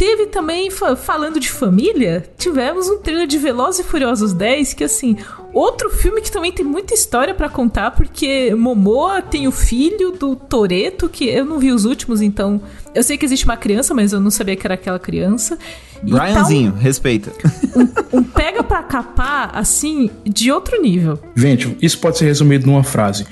Teve 0.00 0.28
também, 0.28 0.70
falando 0.70 1.38
de 1.38 1.50
família, 1.50 2.24
tivemos 2.38 2.88
um 2.88 3.00
trailer 3.00 3.26
de 3.26 3.36
Velozes 3.36 3.80
e 3.80 3.84
Furiosos 3.84 4.32
10, 4.32 4.72
que 4.72 4.82
assim, 4.82 5.18
outro 5.52 5.90
filme 5.90 6.22
que 6.22 6.32
também 6.32 6.50
tem 6.50 6.64
muita 6.64 6.94
história 6.94 7.34
para 7.34 7.50
contar, 7.50 7.90
porque 7.90 8.54
Momoa 8.54 9.20
tem 9.20 9.46
o 9.46 9.52
filho 9.52 10.12
do 10.12 10.34
Toreto, 10.34 11.06
que 11.06 11.28
eu 11.28 11.44
não 11.44 11.58
vi 11.58 11.70
os 11.70 11.84
últimos, 11.84 12.22
então 12.22 12.62
eu 12.94 13.02
sei 13.02 13.18
que 13.18 13.26
existe 13.26 13.44
uma 13.44 13.58
criança, 13.58 13.92
mas 13.92 14.14
eu 14.14 14.20
não 14.20 14.30
sabia 14.30 14.56
que 14.56 14.66
era 14.66 14.72
aquela 14.72 14.98
criança. 14.98 15.58
Brianzinho, 16.02 16.72
tá 16.72 16.78
um, 16.78 16.80
respeita. 16.80 17.32
Um, 17.76 18.20
um 18.20 18.22
pega 18.24 18.62
pra 18.62 18.82
capar, 18.82 19.50
assim, 19.54 20.10
de 20.24 20.50
outro 20.50 20.80
nível. 20.80 21.18
Gente, 21.36 21.76
isso 21.82 21.98
pode 21.98 22.16
ser 22.16 22.24
resumido 22.24 22.66
numa 22.66 22.82
frase. 22.82 23.26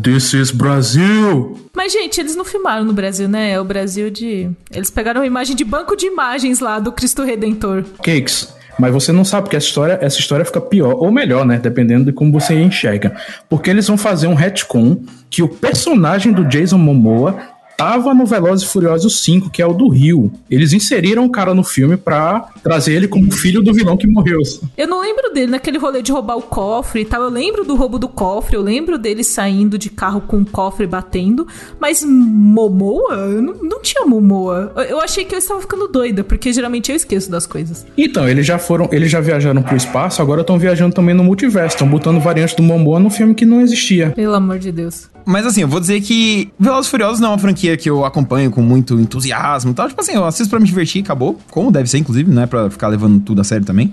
This 0.00 0.32
is 0.32 0.50
Brasil! 0.50 1.58
Mas, 1.74 1.92
gente, 1.92 2.20
eles 2.20 2.36
não 2.36 2.44
filmaram 2.44 2.84
no 2.84 2.92
Brasil, 2.92 3.28
né? 3.28 3.52
É 3.52 3.60
o 3.60 3.64
Brasil 3.64 4.10
de. 4.10 4.50
Eles 4.70 4.90
pegaram 4.90 5.22
a 5.22 5.26
imagem 5.26 5.56
de 5.56 5.64
banco 5.64 5.96
de 5.96 6.06
imagens 6.06 6.60
lá 6.60 6.78
do 6.78 6.92
Cristo 6.92 7.22
Redentor. 7.22 7.84
Cakes. 8.02 8.54
Mas 8.78 8.92
você 8.92 9.10
não 9.10 9.24
sabe 9.24 9.48
que 9.48 9.56
essa 9.56 9.66
história, 9.66 9.98
essa 10.00 10.20
história 10.20 10.44
fica 10.44 10.60
pior 10.60 10.94
ou 10.94 11.10
melhor, 11.10 11.44
né? 11.44 11.58
Dependendo 11.58 12.04
de 12.06 12.12
como 12.12 12.32
você 12.32 12.54
enxerga. 12.54 13.16
Porque 13.48 13.68
eles 13.68 13.88
vão 13.88 13.98
fazer 13.98 14.28
um 14.28 14.34
retcon 14.34 15.02
que 15.28 15.42
o 15.42 15.48
personagem 15.48 16.32
do 16.32 16.44
Jason 16.44 16.78
Momoa 16.78 17.36
tava 17.78 18.12
no 18.12 18.26
Velozes 18.26 18.66
e 18.66 18.72
Furiosos 18.72 19.22
5, 19.22 19.50
que 19.50 19.62
é 19.62 19.66
o 19.66 19.72
do 19.72 19.88
Rio. 19.88 20.32
Eles 20.50 20.72
inseriram 20.72 21.24
o 21.24 21.30
cara 21.30 21.54
no 21.54 21.62
filme 21.62 21.96
pra 21.96 22.48
trazer 22.60 22.92
ele 22.92 23.06
como 23.06 23.30
filho 23.30 23.62
do 23.62 23.72
vilão 23.72 23.96
que 23.96 24.04
morreu. 24.04 24.40
Eu 24.76 24.88
não 24.88 25.00
lembro 25.00 25.32
dele 25.32 25.52
naquele 25.52 25.78
rolê 25.78 26.02
de 26.02 26.10
roubar 26.10 26.36
o 26.36 26.42
cofre 26.42 27.02
e 27.02 27.04
tal. 27.04 27.22
Eu 27.22 27.30
lembro 27.30 27.64
do 27.64 27.76
roubo 27.76 27.96
do 27.96 28.08
cofre, 28.08 28.56
eu 28.56 28.62
lembro 28.62 28.98
dele 28.98 29.22
saindo 29.22 29.78
de 29.78 29.90
carro 29.90 30.20
com 30.20 30.38
o 30.38 30.44
cofre 30.44 30.88
batendo, 30.88 31.46
mas 31.78 32.02
Momoa? 32.04 33.14
Eu 33.14 33.40
não, 33.40 33.54
não 33.62 33.80
tinha 33.80 34.04
Momoa. 34.04 34.72
Eu 34.88 35.00
achei 35.00 35.24
que 35.24 35.36
eu 35.36 35.38
estava 35.38 35.60
ficando 35.60 35.86
doida, 35.86 36.24
porque 36.24 36.52
geralmente 36.52 36.90
eu 36.90 36.96
esqueço 36.96 37.30
das 37.30 37.46
coisas. 37.46 37.86
Então, 37.96 38.28
eles 38.28 38.44
já 38.44 38.58
foram, 38.58 38.88
eles 38.90 39.08
já 39.08 39.20
viajaram 39.20 39.62
pro 39.62 39.76
espaço, 39.76 40.20
agora 40.20 40.40
estão 40.40 40.58
viajando 40.58 40.96
também 40.96 41.14
no 41.14 41.22
multiverso, 41.22 41.76
estão 41.76 41.88
botando 41.88 42.18
variantes 42.18 42.56
do 42.56 42.62
Momoa 42.62 42.98
no 42.98 43.08
filme 43.08 43.36
que 43.36 43.46
não 43.46 43.60
existia. 43.60 44.10
Pelo 44.10 44.34
amor 44.34 44.58
de 44.58 44.72
Deus. 44.72 45.08
Mas 45.24 45.44
assim, 45.44 45.60
eu 45.60 45.68
vou 45.68 45.78
dizer 45.78 46.00
que 46.00 46.50
Velozes 46.58 46.90
Furiosos 46.90 47.20
não 47.20 47.28
é 47.28 47.32
uma 47.32 47.38
franquia 47.38 47.67
que 47.76 47.88
eu 47.88 48.04
acompanho 48.04 48.50
com 48.50 48.62
muito 48.62 48.98
entusiasmo 48.98 49.72
e 49.72 49.74
tal. 49.74 49.88
Tipo 49.88 50.00
assim, 50.00 50.12
eu 50.12 50.24
assisto 50.24 50.50
pra 50.50 50.60
me 50.60 50.66
divertir, 50.66 51.02
acabou. 51.02 51.38
Como 51.50 51.70
deve 51.70 51.88
ser, 51.88 51.98
inclusive, 51.98 52.30
não 52.30 52.42
é 52.42 52.46
pra 52.46 52.70
ficar 52.70 52.88
levando 52.88 53.20
tudo 53.20 53.40
a 53.40 53.44
sério 53.44 53.64
também. 53.64 53.92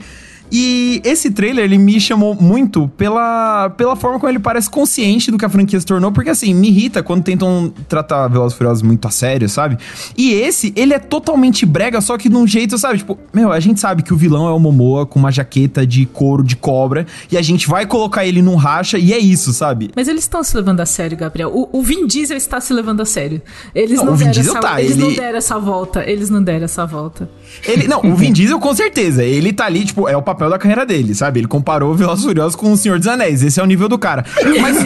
E 0.51 1.01
esse 1.03 1.31
trailer, 1.31 1.65
ele 1.65 1.77
me 1.77 1.99
chamou 1.99 2.35
muito 2.35 2.87
pela, 2.97 3.69
pela 3.71 3.95
forma 3.95 4.19
como 4.19 4.31
ele 4.31 4.39
parece 4.39 4.69
consciente 4.69 5.31
do 5.31 5.37
que 5.37 5.45
a 5.45 5.49
franquia 5.49 5.79
se 5.79 5.85
tornou, 5.85 6.11
porque 6.11 6.29
assim, 6.29 6.53
me 6.53 6.69
irrita 6.69 7.01
quando 7.03 7.23
tentam 7.23 7.73
tratar 7.87 8.27
Velozes 8.27 8.57
Furiosos 8.57 8.81
muito 8.83 9.07
a 9.07 9.11
sério, 9.11 9.49
sabe? 9.49 9.77
E 10.17 10.33
esse, 10.33 10.73
ele 10.75 10.93
é 10.93 10.99
totalmente 10.99 11.65
brega, 11.65 11.99
só 12.01 12.17
que 12.17 12.29
de 12.29 12.35
um 12.35 12.47
jeito, 12.47 12.77
sabe? 12.77 12.99
Tipo, 12.99 13.17
meu, 13.33 13.51
a 13.51 13.59
gente 13.59 13.79
sabe 13.79 14.03
que 14.03 14.13
o 14.13 14.17
vilão 14.17 14.47
é 14.47 14.51
o 14.51 14.59
Momoa 14.59 15.05
com 15.05 15.19
uma 15.19 15.31
jaqueta 15.31 15.85
de 15.85 16.05
couro 16.05 16.43
de 16.43 16.55
cobra, 16.55 17.05
e 17.31 17.37
a 17.37 17.41
gente 17.41 17.67
vai 17.67 17.85
colocar 17.85 18.25
ele 18.25 18.41
num 18.41 18.55
racha, 18.55 18.97
e 18.97 19.13
é 19.13 19.17
isso, 19.17 19.53
sabe? 19.53 19.91
Mas 19.95 20.07
eles 20.07 20.23
estão 20.23 20.43
se 20.43 20.55
levando 20.55 20.79
a 20.79 20.85
sério, 20.85 21.17
Gabriel. 21.17 21.51
O, 21.53 21.79
o, 21.79 21.81
Vin 21.81 22.05
Diesel 22.07 22.37
está 22.37 22.59
se 22.59 22.73
levando 22.73 23.01
a 23.01 23.05
sério. 23.05 23.41
Eles 23.73 23.97
não, 23.97 24.05
não 24.07 24.17
deram 24.17 24.41
essa, 24.41 24.59
tá, 24.59 24.81
eles 24.81 24.91
ele... 24.91 25.01
não 25.01 25.13
deram 25.13 25.37
essa 25.37 25.59
volta. 25.59 26.09
Eles 26.09 26.29
não 26.29 26.43
deram 26.43 26.65
essa 26.65 26.85
volta. 26.85 27.29
Ele, 27.67 27.87
não, 27.87 28.01
o 28.03 28.15
Vin 28.15 28.31
Diesel 28.31 28.59
com 28.59 28.73
certeza. 28.73 29.23
Ele 29.23 29.51
tá 29.53 29.65
ali, 29.65 29.85
tipo, 29.85 30.07
é 30.07 30.15
o 30.15 30.21
papel 30.21 30.49
da 30.49 30.57
carreira 30.57 30.85
dele, 30.85 31.15
sabe? 31.15 31.39
Ele 31.39 31.47
comparou 31.47 31.91
o 31.91 31.95
Velozes 31.95 32.23
Furiosos 32.23 32.55
com 32.55 32.71
o 32.71 32.77
Senhor 32.77 32.97
dos 32.97 33.07
Anéis. 33.07 33.43
Esse 33.43 33.59
é 33.59 33.63
o 33.63 33.65
nível 33.65 33.89
do 33.89 33.97
cara. 33.97 34.25
Mas 34.61 34.77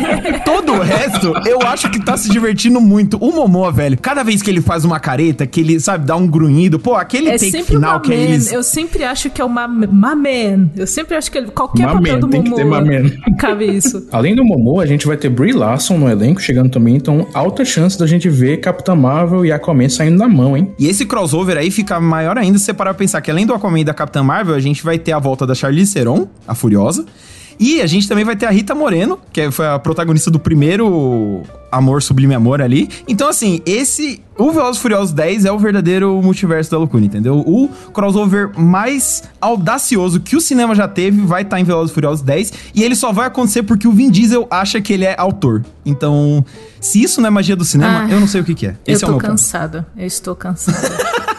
todo 0.43 0.73
o 0.73 0.79
resto, 0.79 1.33
eu 1.45 1.61
acho 1.61 1.89
que 1.89 1.99
tá 2.03 2.17
se 2.17 2.29
divertindo 2.29 2.79
muito. 2.79 3.17
O 3.17 3.31
Momoa, 3.31 3.71
velho, 3.71 3.97
cada 3.97 4.23
vez 4.23 4.41
que 4.41 4.49
ele 4.49 4.61
faz 4.61 4.85
uma 4.85 4.99
careta, 4.99 5.45
que 5.45 5.59
ele, 5.59 5.79
sabe, 5.79 6.05
dá 6.05 6.15
um 6.15 6.27
grunhido, 6.27 6.79
pô, 6.79 6.95
aquele 6.95 7.29
é 7.29 7.37
take 7.37 7.63
final 7.63 7.99
que 7.99 8.13
é 8.13 8.15
eles... 8.15 8.51
Eu 8.51 8.63
sempre 8.63 9.03
acho 9.03 9.29
que 9.29 9.41
é 9.41 9.45
o 9.45 9.49
Maman. 9.49 10.69
Eu 10.75 10.87
sempre 10.87 11.15
acho 11.15 11.31
que 11.31 11.37
ele, 11.37 11.47
qualquer 11.47 11.85
ma 11.85 11.93
papel 11.93 12.19
do 12.19 12.27
tem 12.27 12.41
Momoa 12.41 12.81
que 12.83 12.89
ter 12.89 13.35
cabe 13.37 13.65
isso. 13.65 14.07
Além 14.11 14.35
do 14.35 14.43
Momoa, 14.43 14.83
a 14.83 14.85
gente 14.85 15.05
vai 15.05 15.17
ter 15.17 15.29
Brie 15.29 15.53
Larson 15.53 15.97
no 15.97 16.09
elenco 16.09 16.41
chegando 16.41 16.69
também, 16.69 16.95
então 16.95 17.27
alta 17.33 17.63
chance 17.65 17.97
da 17.97 18.07
gente 18.07 18.29
ver 18.29 18.57
Capitã 18.57 18.95
Marvel 18.95 19.45
e 19.45 19.51
Aquaman 19.51 19.89
saindo 19.89 20.17
na 20.17 20.27
mão, 20.27 20.55
hein? 20.55 20.71
E 20.77 20.87
esse 20.87 21.05
crossover 21.05 21.57
aí 21.57 21.71
fica 21.71 21.99
maior 21.99 22.37
ainda 22.37 22.48
se 22.57 22.65
você 22.65 22.73
parar 22.73 22.93
pra 22.93 22.99
pensar 22.99 23.21
que 23.21 23.29
além 23.29 23.45
do 23.45 23.53
Aquaman 23.53 23.81
e 23.81 23.83
da 23.83 23.93
Capitã 23.93 24.23
Marvel, 24.23 24.55
a 24.55 24.59
gente 24.59 24.83
vai 24.83 24.97
ter 24.97 25.11
a 25.11 25.19
volta 25.19 25.45
da 25.45 25.53
Charlize 25.53 25.93
Theron, 25.93 26.27
a 26.47 26.55
Furiosa. 26.55 27.05
E 27.59 27.81
a 27.81 27.87
gente 27.87 28.07
também 28.07 28.23
vai 28.23 28.37
ter 28.37 28.45
a 28.45 28.49
Rita 28.49 28.73
Moreno, 28.73 29.19
que 29.33 29.51
foi 29.51 29.67
a 29.67 29.77
protagonista 29.77 30.31
do 30.31 30.39
primeiro 30.39 31.43
Amor 31.69 32.01
Sublime 32.01 32.33
Amor 32.33 32.61
ali. 32.61 32.89
Então, 33.05 33.27
assim, 33.27 33.59
esse. 33.65 34.23
O 34.37 34.53
Velozes 34.53 34.81
Furiosos 34.81 35.11
10 35.11 35.43
é 35.43 35.51
o 35.51 35.59
verdadeiro 35.59 36.21
multiverso 36.23 36.71
da 36.71 36.77
loucura, 36.77 37.03
entendeu? 37.03 37.39
O 37.39 37.67
crossover 37.91 38.57
mais 38.57 39.23
audacioso 39.41 40.21
que 40.21 40.37
o 40.37 40.39
cinema 40.39 40.73
já 40.73 40.87
teve 40.87 41.21
vai 41.21 41.41
estar 41.41 41.57
tá 41.57 41.59
em 41.59 41.65
Velozes 41.65 41.93
Furiosos 41.93 42.21
10. 42.21 42.53
E 42.73 42.81
ele 42.81 42.95
só 42.95 43.11
vai 43.11 43.27
acontecer 43.27 43.63
porque 43.63 43.85
o 43.85 43.91
Vin 43.91 44.09
Diesel 44.09 44.47
acha 44.49 44.79
que 44.79 44.93
ele 44.93 45.03
é 45.03 45.13
autor. 45.19 45.65
Então, 45.85 46.45
se 46.79 47.03
isso 47.03 47.19
não 47.19 47.27
é 47.27 47.29
magia 47.29 47.57
do 47.57 47.65
cinema, 47.65 48.05
ah, 48.05 48.09
eu 48.09 48.21
não 48.21 48.27
sei 48.27 48.39
o 48.39 48.45
que, 48.45 48.55
que 48.55 48.67
é. 48.67 48.75
Esse 48.87 49.03
eu 49.03 49.07
tô 49.09 49.15
é 49.15 49.17
o 49.17 49.19
meu 49.19 49.29
cansada. 49.29 49.81
Ponto. 49.83 49.99
Eu 49.99 50.07
estou 50.07 50.33
cansada. 50.33 50.87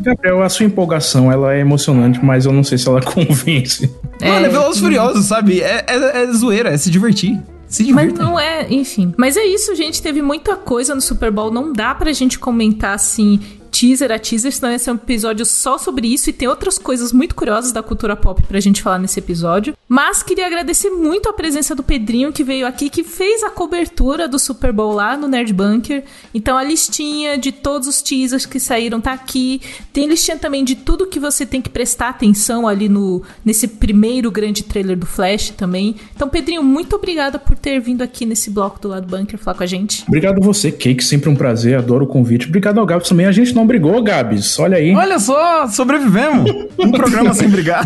Gabriel, 0.00 0.42
a 0.42 0.48
sua 0.48 0.66
empolgação, 0.66 1.30
ela 1.30 1.54
é 1.54 1.60
emocionante, 1.60 2.24
mas 2.24 2.46
eu 2.46 2.52
não 2.52 2.62
sei 2.62 2.78
se 2.78 2.88
ela 2.88 3.00
convence. 3.02 3.92
É, 4.20 4.28
Mano, 4.28 4.46
é 4.46 4.48
Velozes 4.48 4.80
Furiosos, 4.80 5.26
sabe? 5.26 5.60
É, 5.60 5.84
é, 5.86 6.22
é 6.22 6.32
zoeira, 6.32 6.70
é 6.70 6.76
se 6.76 6.90
divertir. 6.90 7.40
Se 7.68 7.92
Mas 7.92 8.14
não 8.14 8.40
é, 8.40 8.66
enfim. 8.72 9.12
Mas 9.18 9.36
é 9.36 9.44
isso, 9.44 9.74
gente. 9.74 10.00
Teve 10.00 10.22
muita 10.22 10.56
coisa 10.56 10.94
no 10.94 11.02
Super 11.02 11.30
Bowl. 11.30 11.52
Não 11.52 11.70
dá 11.70 11.94
pra 11.94 12.12
gente 12.14 12.38
comentar 12.38 12.94
assim 12.94 13.40
teaser 13.70 14.10
a 14.10 14.18
teaser, 14.18 14.52
senão 14.52 14.72
ia 14.72 14.78
ser 14.78 14.90
um 14.90 14.94
episódio 14.94 15.44
só 15.44 15.78
sobre 15.78 16.08
isso 16.08 16.30
e 16.30 16.32
tem 16.32 16.48
outras 16.48 16.78
coisas 16.78 17.12
muito 17.12 17.34
curiosas 17.34 17.72
da 17.72 17.82
cultura 17.82 18.16
pop 18.16 18.42
pra 18.42 18.60
gente 18.60 18.82
falar 18.82 18.98
nesse 18.98 19.18
episódio. 19.18 19.74
Mas 19.88 20.22
queria 20.22 20.46
agradecer 20.46 20.90
muito 20.90 21.28
a 21.28 21.32
presença 21.32 21.74
do 21.74 21.82
Pedrinho 21.82 22.32
que 22.32 22.44
veio 22.44 22.66
aqui, 22.66 22.90
que 22.90 23.04
fez 23.04 23.42
a 23.42 23.50
cobertura 23.50 24.28
do 24.28 24.38
Super 24.38 24.72
Bowl 24.72 24.92
lá 24.92 25.16
no 25.16 25.28
Nerd 25.28 25.52
Bunker. 25.52 26.04
Então 26.34 26.56
a 26.56 26.64
listinha 26.64 27.38
de 27.38 27.52
todos 27.52 27.88
os 27.88 28.02
teasers 28.02 28.46
que 28.46 28.58
saíram 28.58 29.00
tá 29.00 29.12
aqui. 29.12 29.60
Tem 29.92 30.06
listinha 30.06 30.38
também 30.38 30.64
de 30.64 30.74
tudo 30.74 31.06
que 31.06 31.20
você 31.20 31.46
tem 31.46 31.60
que 31.60 31.68
prestar 31.68 32.08
atenção 32.08 32.66
ali 32.66 32.88
no 32.88 33.22
nesse 33.44 33.68
primeiro 33.68 34.30
grande 34.30 34.62
trailer 34.62 34.96
do 34.96 35.06
Flash 35.06 35.50
também. 35.50 35.96
Então, 36.14 36.28
Pedrinho, 36.28 36.62
muito 36.62 36.96
obrigada 36.96 37.38
por 37.38 37.56
ter 37.56 37.80
vindo 37.80 38.02
aqui 38.02 38.26
nesse 38.26 38.50
bloco 38.50 38.80
do 38.80 38.88
lado 38.88 39.06
Bunker 39.06 39.38
falar 39.38 39.56
com 39.56 39.62
a 39.62 39.66
gente. 39.66 40.04
Obrigado 40.06 40.40
você, 40.40 40.70
Cake, 40.70 41.02
sempre 41.02 41.28
um 41.28 41.36
prazer, 41.36 41.76
adoro 41.76 42.04
o 42.04 42.08
convite. 42.08 42.46
Obrigado 42.46 42.78
ao 42.78 42.86
Gabs 42.86 43.08
também. 43.08 43.26
A 43.26 43.32
gente 43.32 43.54
não 43.58 43.66
brigou, 43.66 44.00
Gabs. 44.02 44.58
Olha 44.58 44.78
aí. 44.78 44.94
Olha 44.94 45.18
só, 45.18 45.66
sobrevivemos. 45.66 46.48
Um 46.78 46.92
programa 46.92 47.34
sem 47.34 47.48
brigar. 47.48 47.84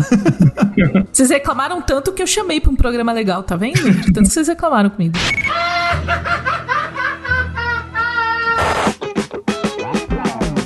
Vocês 1.11 1.29
reclamaram 1.31 1.81
tanto 1.81 2.13
que 2.13 2.21
eu 2.21 2.27
chamei 2.27 2.61
pra 2.61 2.71
um 2.71 2.75
programa 2.75 3.11
legal, 3.11 3.41
tá 3.41 3.55
vendo? 3.55 3.81
Tanto 4.13 4.21
que 4.21 4.29
vocês 4.29 4.47
reclamaram 4.47 4.91
comigo. 4.91 5.15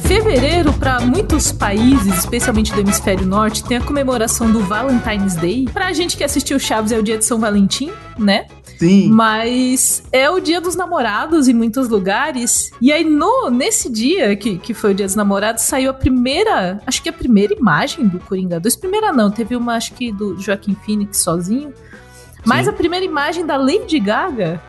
Fevereiro, 0.02 0.74
para 0.74 1.00
muitos 1.00 1.52
países, 1.52 2.17
especialmente 2.17 2.74
do 2.74 2.82
hemisfério 2.82 3.26
norte, 3.26 3.63
tem 3.63 3.78
a 3.78 3.82
comemoração 3.82 4.52
do 4.52 4.60
Valentine's 4.62 5.36
Day. 5.36 5.67
Pra 5.72 5.93
gente 5.93 6.17
que 6.17 6.24
assistiu 6.24 6.60
Chaves, 6.60 6.91
é 6.91 6.98
o 6.98 7.04
dia 7.04 7.17
de 7.17 7.24
São 7.24 7.39
Valentim, 7.39 7.91
né? 8.17 8.46
Sim. 8.78 9.10
Mas 9.10 10.04
é 10.12 10.30
o 10.30 10.40
dia 10.40 10.62
dos 10.62 10.76
namorados 10.76 11.48
em 11.48 11.54
muitos 11.54 11.90
lugares. 11.90 12.72
E 12.80 12.92
aí, 12.92 13.04
no, 13.04 13.50
nesse 13.50 13.90
dia, 13.90 14.36
que, 14.36 14.58
que 14.58 14.74
foi 14.74 14.92
o 14.92 14.94
dia 14.94 15.06
dos 15.06 15.16
namorados, 15.16 15.63
saiu 15.63 15.90
a 15.90 15.94
primeira. 15.94 16.80
Acho 16.86 17.02
que 17.02 17.10
a 17.10 17.13
primeira 17.13 17.54
imagem 17.54 18.08
do 18.08 18.20
Coringa 18.20 18.60
2. 18.60 18.76
Primeira 18.76 19.12
não, 19.12 19.32
teve 19.32 19.56
uma, 19.56 19.76
acho 19.76 19.94
que 19.94 20.12
do 20.12 20.40
Joaquim 20.40 20.76
Phoenix 20.86 21.18
sozinho. 21.18 21.74
Mas 22.46 22.66
Sim. 22.66 22.72
a 22.72 22.74
primeira 22.74 23.06
imagem 23.06 23.46
da 23.46 23.58
Lady 23.58 24.00
Gaga 24.00 24.62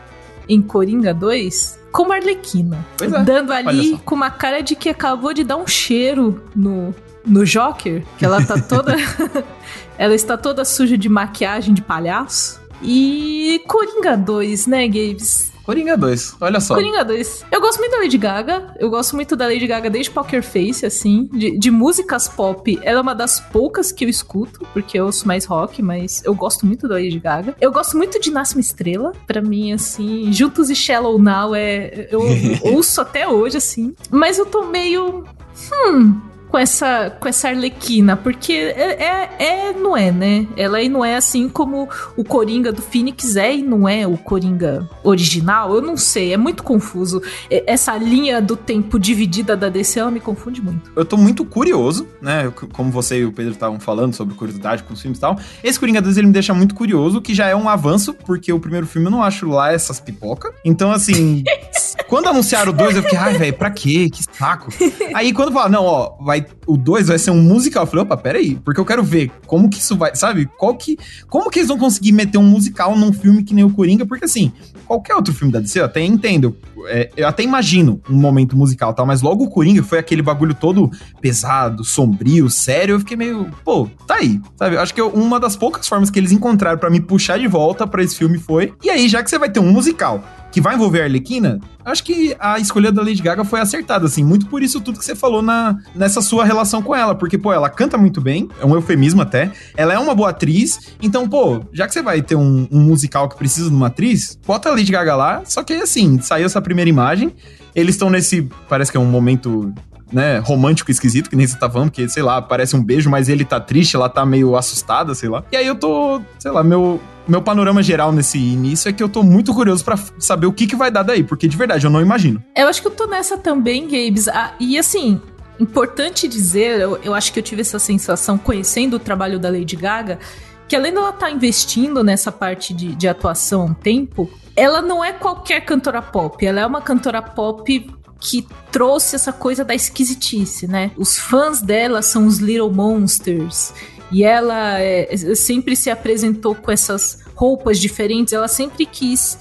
em 0.47 0.61
Coringa 0.61 1.13
2 1.13 1.79
como 1.91 2.11
Arlequina. 2.11 2.85
Pois 2.97 3.11
é. 3.11 3.23
Dando 3.23 3.51
ali 3.51 3.99
com 4.03 4.15
uma 4.15 4.29
cara 4.29 4.61
de 4.61 4.75
que 4.75 4.89
acabou 4.89 5.33
de 5.33 5.43
dar 5.43 5.57
um 5.57 5.67
cheiro 5.67 6.41
no, 6.55 6.93
no 7.25 7.45
Joker, 7.45 8.03
que 8.17 8.25
ela 8.25 8.43
tá 8.43 8.59
toda. 8.59 8.95
ela 9.97 10.15
está 10.15 10.37
toda 10.37 10.65
suja 10.65 10.97
de 10.97 11.09
maquiagem 11.09 11.73
de 11.73 11.81
palhaço. 11.81 12.58
E 12.81 13.61
Coringa 13.67 14.15
2, 14.15 14.67
né, 14.67 14.87
Games? 14.87 15.51
Coringa 15.69 15.95
2, 15.95 16.37
olha 16.41 16.59
só. 16.59 16.73
Coringa 16.73 17.05
2. 17.05 17.45
Eu 17.51 17.61
gosto 17.61 17.77
muito 17.77 17.91
da 17.91 17.99
Lady 17.99 18.17
Gaga. 18.17 18.73
Eu 18.79 18.89
gosto 18.89 19.15
muito 19.15 19.35
da 19.35 19.45
Lady 19.45 19.67
Gaga 19.67 19.87
desde 19.87 20.09
Poker 20.09 20.41
Face, 20.41 20.83
assim. 20.83 21.29
De, 21.31 21.59
de 21.59 21.69
músicas 21.69 22.27
pop, 22.27 22.79
ela 22.81 22.97
é 22.97 23.01
uma 23.01 23.13
das 23.13 23.39
poucas 23.39 23.91
que 23.91 24.03
eu 24.03 24.09
escuto, 24.09 24.65
porque 24.73 24.99
eu 24.99 25.05
ouço 25.05 25.27
mais 25.27 25.45
rock, 25.45 25.83
mas 25.83 26.23
eu 26.25 26.33
gosto 26.33 26.65
muito 26.65 26.87
da 26.87 26.95
Lady 26.95 27.19
Gaga. 27.19 27.55
Eu 27.61 27.71
gosto 27.71 27.95
muito 27.95 28.19
de 28.19 28.31
Nasce 28.31 28.55
uma 28.55 28.61
Estrela. 28.61 29.11
Pra 29.27 29.43
mim, 29.43 29.71
assim, 29.71 30.33
Juntos 30.33 30.71
e 30.71 30.75
Shallow 30.75 31.19
Now 31.19 31.53
é. 31.53 32.07
Eu 32.09 32.21
ouço 32.73 32.99
até 33.01 33.27
hoje, 33.27 33.57
assim. 33.57 33.93
Mas 34.09 34.39
eu 34.39 34.47
tô 34.47 34.65
meio. 34.65 35.23
Hum, 35.71 36.19
com 36.49 36.57
essa, 36.57 37.09
com 37.19 37.27
essa 37.27 37.49
Arlequina, 37.49 38.17
porque 38.17 38.53
é, 38.53 39.03
é, 39.03 39.69
é, 39.69 39.73
não 39.73 39.95
é, 39.95 40.11
né? 40.11 40.47
Ela 40.57 40.79
não 40.89 41.05
é 41.05 41.15
assim 41.15 41.47
como 41.47 41.87
o 42.17 42.23
Coringa 42.23 42.71
do 42.71 42.81
Phoenix 42.81 43.35
é 43.35 43.57
e 43.57 43.61
não 43.61 43.87
é 43.87 44.07
o 44.07 44.17
Coringa 44.17 44.89
original. 45.03 45.73
Eu 45.73 45.81
não 45.81 45.95
sei, 45.95 46.33
é 46.33 46.37
muito 46.37 46.63
confuso. 46.63 47.21
Essa 47.49 47.95
linha 47.97 48.41
do 48.41 48.55
tempo 48.55 48.99
dividida 48.99 49.55
da 49.55 49.69
DC, 49.69 49.99
ela 49.99 50.11
me 50.11 50.19
confunde 50.19 50.61
muito. 50.61 50.91
Eu 50.95 51.05
tô 51.05 51.17
muito 51.17 51.45
curioso, 51.45 52.07
né? 52.21 52.51
Como 52.73 52.91
você 52.91 53.19
e 53.19 53.25
o 53.25 53.31
Pedro 53.31 53.53
estavam 53.53 53.79
falando 53.79 54.13
sobre 54.13 54.35
curiosidade 54.35 54.83
com 54.83 54.93
os 54.93 55.01
filmes 55.01 55.17
e 55.17 55.21
tal. 55.21 55.37
Esse 55.63 55.79
Coringa 55.79 56.01
2 56.01 56.17
ele 56.17 56.27
me 56.27 56.33
deixa 56.33 56.53
muito 56.53 56.73
curioso, 56.73 57.21
que 57.21 57.33
já 57.33 57.47
é 57.47 57.55
um 57.55 57.69
avanço, 57.69 58.13
porque 58.13 58.51
o 58.51 58.59
primeiro 58.59 58.87
filme 58.87 59.07
eu 59.07 59.11
não 59.11 59.23
acho 59.23 59.47
lá 59.47 59.71
essas 59.71 59.99
pipoca. 59.99 60.53
Então, 60.65 60.91
assim, 60.91 61.43
quando 62.07 62.27
anunciaram 62.27 62.71
o 62.71 62.75
2, 62.75 62.97
eu 62.97 63.03
fiquei, 63.03 63.17
ai, 63.17 63.37
velho, 63.37 63.53
pra 63.53 63.69
quê? 63.69 64.09
Que 64.09 64.23
saco. 64.31 64.71
Aí 65.13 65.33
quando 65.33 65.51
falaram, 65.51 65.71
não, 65.71 65.85
ó, 65.85 66.17
vai. 66.21 66.45
O 66.65 66.77
2 66.77 67.07
vai 67.07 67.17
ser 67.17 67.31
um 67.31 67.41
musical. 67.41 67.83
Eu 67.83 67.87
falei, 67.87 68.03
opa, 68.03 68.17
peraí, 68.17 68.55
porque 68.55 68.79
eu 68.79 68.85
quero 68.85 69.03
ver 69.03 69.31
como 69.45 69.69
que 69.69 69.79
isso 69.79 69.95
vai. 69.95 70.15
Sabe? 70.15 70.49
Qual 70.57 70.75
que. 70.75 70.97
Como 71.27 71.49
que 71.49 71.59
eles 71.59 71.67
vão 71.67 71.77
conseguir 71.77 72.11
meter 72.11 72.37
um 72.37 72.43
musical 72.43 72.95
num 72.95 73.13
filme 73.13 73.43
que 73.43 73.53
nem 73.53 73.63
o 73.63 73.71
Coringa? 73.71 74.05
Porque 74.05 74.25
assim, 74.25 74.51
qualquer 74.85 75.15
outro 75.15 75.33
filme 75.33 75.51
da 75.51 75.59
DC, 75.59 75.79
eu 75.79 75.85
até 75.85 76.01
entendo. 76.01 76.55
É, 76.87 77.09
eu 77.15 77.27
até 77.27 77.43
imagino 77.43 78.01
um 78.09 78.15
momento 78.15 78.55
musical 78.55 78.93
tal, 78.93 79.05
mas 79.05 79.21
logo 79.21 79.43
o 79.43 79.49
Coringa 79.49 79.83
foi 79.83 79.99
aquele 79.99 80.21
bagulho 80.21 80.53
todo 80.53 80.89
pesado, 81.21 81.83
sombrio, 81.83 82.49
sério. 82.49 82.95
Eu 82.95 82.99
fiquei 82.99 83.17
meio, 83.17 83.49
pô, 83.63 83.87
tá 84.07 84.15
aí, 84.15 84.39
sabe? 84.57 84.77
Acho 84.77 84.93
que 84.93 85.01
eu, 85.01 85.09
uma 85.09 85.39
das 85.39 85.55
poucas 85.55 85.87
formas 85.87 86.09
que 86.09 86.17
eles 86.17 86.31
encontraram 86.31 86.77
para 86.77 86.89
me 86.89 86.99
puxar 86.99 87.37
de 87.37 87.47
volta 87.47 87.85
para 87.85 88.03
esse 88.03 88.15
filme 88.15 88.37
foi. 88.37 88.73
E 88.83 88.89
aí, 88.89 89.07
já 89.07 89.21
que 89.21 89.29
você 89.29 89.37
vai 89.37 89.49
ter 89.49 89.59
um 89.59 89.71
musical 89.71 90.23
que 90.51 90.61
vai 90.61 90.75
envolver 90.75 91.01
a 91.01 91.03
Arlequina, 91.05 91.59
acho 91.85 92.03
que 92.03 92.35
a 92.39 92.59
escolha 92.59 92.91
da 92.91 93.01
Lady 93.01 93.21
Gaga 93.21 93.43
foi 93.43 93.59
acertada, 93.59 94.05
assim, 94.05 94.23
muito 94.23 94.47
por 94.47 94.61
isso 94.61 94.81
tudo 94.81 94.99
que 94.99 95.05
você 95.05 95.15
falou 95.15 95.41
na, 95.41 95.77
nessa 95.95 96.21
sua 96.21 96.45
relação 96.45 96.81
com 96.81 96.95
ela, 96.95 97.15
porque, 97.15 97.37
pô, 97.37 97.53
ela 97.53 97.69
canta 97.69 97.97
muito 97.97 98.21
bem, 98.21 98.49
é 98.59 98.65
um 98.65 98.73
eufemismo 98.73 99.21
até, 99.21 99.51
ela 99.75 99.93
é 99.93 99.99
uma 99.99 100.15
boa 100.15 100.29
atriz, 100.29 100.79
então, 101.01 101.27
pô, 101.27 101.61
já 101.71 101.87
que 101.87 101.93
você 101.93 102.01
vai 102.01 102.21
ter 102.21 102.35
um, 102.35 102.67
um 102.71 102.81
musical 102.81 103.29
que 103.29 103.37
precisa 103.37 103.69
de 103.69 103.75
uma 103.75 103.87
atriz, 103.87 104.39
bota 104.45 104.69
a 104.69 104.71
Lady 104.71 104.91
Gaga 104.91 105.15
lá, 105.15 105.41
só 105.45 105.63
que, 105.63 105.73
assim, 105.73 106.19
saiu 106.21 106.45
essa 106.45 106.61
primeira 106.61 106.89
imagem, 106.89 107.33
eles 107.75 107.95
estão 107.95 108.09
nesse, 108.09 108.49
parece 108.67 108.91
que 108.91 108.97
é 108.97 108.99
um 108.99 109.05
momento 109.05 109.73
né, 110.11 110.39
romântico 110.39 110.91
esquisito, 110.91 111.29
que 111.29 111.35
nem 111.35 111.45
você 111.45 111.57
tá 111.57 111.69
falando, 111.69 111.91
que, 111.91 112.07
sei 112.09 112.23
lá, 112.23 112.41
parece 112.41 112.75
um 112.75 112.83
beijo, 112.83 113.09
mas 113.09 113.29
ele 113.29 113.45
tá 113.45 113.59
triste, 113.59 113.95
ela 113.95 114.09
tá 114.09 114.25
meio 114.25 114.55
assustada, 114.55 115.13
sei 115.13 115.29
lá. 115.29 115.43
E 115.51 115.57
aí 115.57 115.67
eu 115.67 115.75
tô, 115.75 116.21
sei 116.39 116.51
lá, 116.51 116.63
meu, 116.63 116.99
meu 117.27 117.41
panorama 117.41 117.83
geral 117.83 118.11
nesse 118.11 118.37
início 118.37 118.89
é 118.89 118.93
que 118.93 119.03
eu 119.03 119.09
tô 119.09 119.23
muito 119.23 119.53
curioso 119.53 119.83
para 119.83 119.97
saber 120.17 120.47
o 120.47 120.53
que, 120.53 120.67
que 120.67 120.75
vai 120.75 120.89
dar 120.91 121.03
daí, 121.03 121.23
porque 121.23 121.47
de 121.47 121.55
verdade 121.55 121.85
eu 121.85 121.91
não 121.91 122.01
imagino. 122.01 122.43
Eu 122.55 122.67
acho 122.67 122.81
que 122.81 122.87
eu 122.87 122.91
tô 122.91 123.05
nessa 123.05 123.37
também, 123.37 123.83
Gabes. 123.83 124.27
Ah, 124.27 124.53
e 124.59 124.77
assim, 124.77 125.21
importante 125.59 126.27
dizer, 126.27 126.79
eu, 126.79 126.99
eu 127.03 127.13
acho 127.13 127.31
que 127.31 127.39
eu 127.39 127.43
tive 127.43 127.61
essa 127.61 127.79
sensação 127.79 128.37
conhecendo 128.37 128.95
o 128.95 128.99
trabalho 128.99 129.39
da 129.39 129.49
Lady 129.49 129.75
Gaga, 129.75 130.19
que 130.67 130.75
além 130.75 130.93
dela 130.93 131.09
estar 131.09 131.27
tá 131.27 131.31
investindo 131.31 132.03
nessa 132.03 132.31
parte 132.31 132.73
de, 132.73 132.95
de 132.95 133.07
atuação 133.07 133.61
há 133.61 133.65
um 133.65 133.73
tempo, 133.73 134.29
ela 134.55 134.81
não 134.81 135.03
é 135.03 135.11
qualquer 135.11 135.61
cantora 135.61 136.01
pop, 136.01 136.45
ela 136.45 136.59
é 136.59 136.65
uma 136.65 136.81
cantora 136.81 137.21
pop 137.21 137.98
que 138.19 138.45
trouxe 138.71 139.15
essa 139.15 139.31
coisa 139.31 139.63
da 139.63 139.73
esquisitice, 139.73 140.67
né? 140.67 140.91
Os 140.97 141.17
fãs 141.17 141.61
dela 141.61 142.01
são 142.01 142.27
os 142.27 142.37
Little 142.37 142.71
Monsters. 142.71 143.73
E 144.11 144.23
ela 144.23 144.79
é, 144.79 145.15
sempre 145.35 145.75
se 145.75 145.89
apresentou 145.89 146.55
com 146.55 146.71
essas 146.71 147.19
roupas 147.35 147.79
diferentes, 147.79 148.33
ela 148.33 148.47
sempre 148.47 148.85
quis 148.85 149.37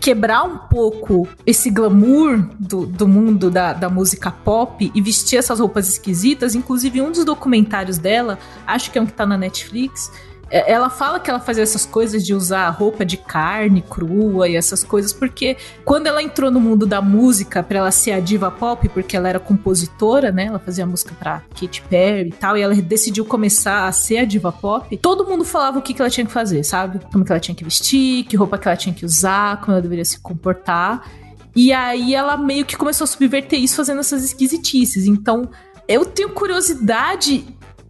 quebrar 0.00 0.44
um 0.44 0.56
pouco 0.56 1.28
esse 1.44 1.68
glamour 1.68 2.48
do, 2.58 2.86
do 2.86 3.06
mundo 3.06 3.50
da, 3.50 3.72
da 3.72 3.90
música 3.90 4.30
pop 4.30 4.90
e 4.94 5.00
vestir 5.02 5.38
essas 5.38 5.60
roupas 5.60 5.88
esquisitas. 5.88 6.54
Inclusive, 6.54 7.02
um 7.02 7.10
dos 7.10 7.24
documentários 7.24 7.98
dela, 7.98 8.38
acho 8.66 8.90
que 8.90 8.98
é 8.98 9.02
um 9.02 9.06
que 9.06 9.12
tá 9.12 9.26
na 9.26 9.36
Netflix, 9.36 10.10
é, 10.10 10.33
ela 10.54 10.88
fala 10.88 11.18
que 11.18 11.28
ela 11.28 11.40
fazia 11.40 11.64
essas 11.64 11.84
coisas 11.84 12.24
de 12.24 12.32
usar 12.32 12.70
roupa 12.70 13.04
de 13.04 13.16
carne 13.16 13.82
crua 13.82 14.48
e 14.48 14.54
essas 14.54 14.84
coisas, 14.84 15.12
porque 15.12 15.56
quando 15.84 16.06
ela 16.06 16.22
entrou 16.22 16.48
no 16.48 16.60
mundo 16.60 16.86
da 16.86 17.02
música 17.02 17.60
para 17.60 17.78
ela 17.78 17.90
ser 17.90 18.12
a 18.12 18.20
diva 18.20 18.52
pop, 18.52 18.88
porque 18.90 19.16
ela 19.16 19.28
era 19.28 19.40
compositora, 19.40 20.30
né? 20.30 20.44
Ela 20.44 20.60
fazia 20.60 20.86
música 20.86 21.12
pra 21.18 21.42
Katy 21.60 21.82
Perry 21.82 22.28
e 22.28 22.32
tal, 22.32 22.56
e 22.56 22.62
ela 22.62 22.72
decidiu 22.76 23.24
começar 23.24 23.88
a 23.88 23.92
ser 23.92 24.18
a 24.18 24.24
diva 24.24 24.52
pop. 24.52 24.96
Todo 24.98 25.26
mundo 25.26 25.44
falava 25.44 25.80
o 25.80 25.82
que, 25.82 25.92
que 25.92 26.00
ela 26.00 26.10
tinha 26.10 26.24
que 26.24 26.32
fazer, 26.32 26.62
sabe? 26.62 27.00
Como 27.12 27.24
que 27.24 27.32
ela 27.32 27.40
tinha 27.40 27.54
que 27.54 27.64
vestir, 27.64 28.24
que 28.24 28.36
roupa 28.36 28.56
que 28.56 28.68
ela 28.68 28.76
tinha 28.76 28.94
que 28.94 29.04
usar, 29.04 29.60
como 29.60 29.72
ela 29.72 29.82
deveria 29.82 30.04
se 30.04 30.20
comportar. 30.20 31.10
E 31.56 31.72
aí 31.72 32.14
ela 32.14 32.36
meio 32.36 32.64
que 32.64 32.76
começou 32.76 33.06
a 33.06 33.08
subverter 33.08 33.58
isso 33.58 33.74
fazendo 33.74 33.98
essas 33.98 34.22
esquisitices. 34.22 35.06
Então, 35.06 35.48
eu 35.88 36.04
tenho 36.04 36.30
curiosidade 36.30 37.44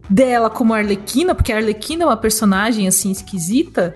dela 0.09 0.49
como 0.49 0.73
Arlequina, 0.73 1.33
porque 1.33 1.51
a 1.51 1.57
Arlequina 1.57 2.03
é 2.03 2.07
uma 2.07 2.17
personagem 2.17 2.87
assim 2.87 3.11
esquisita, 3.11 3.95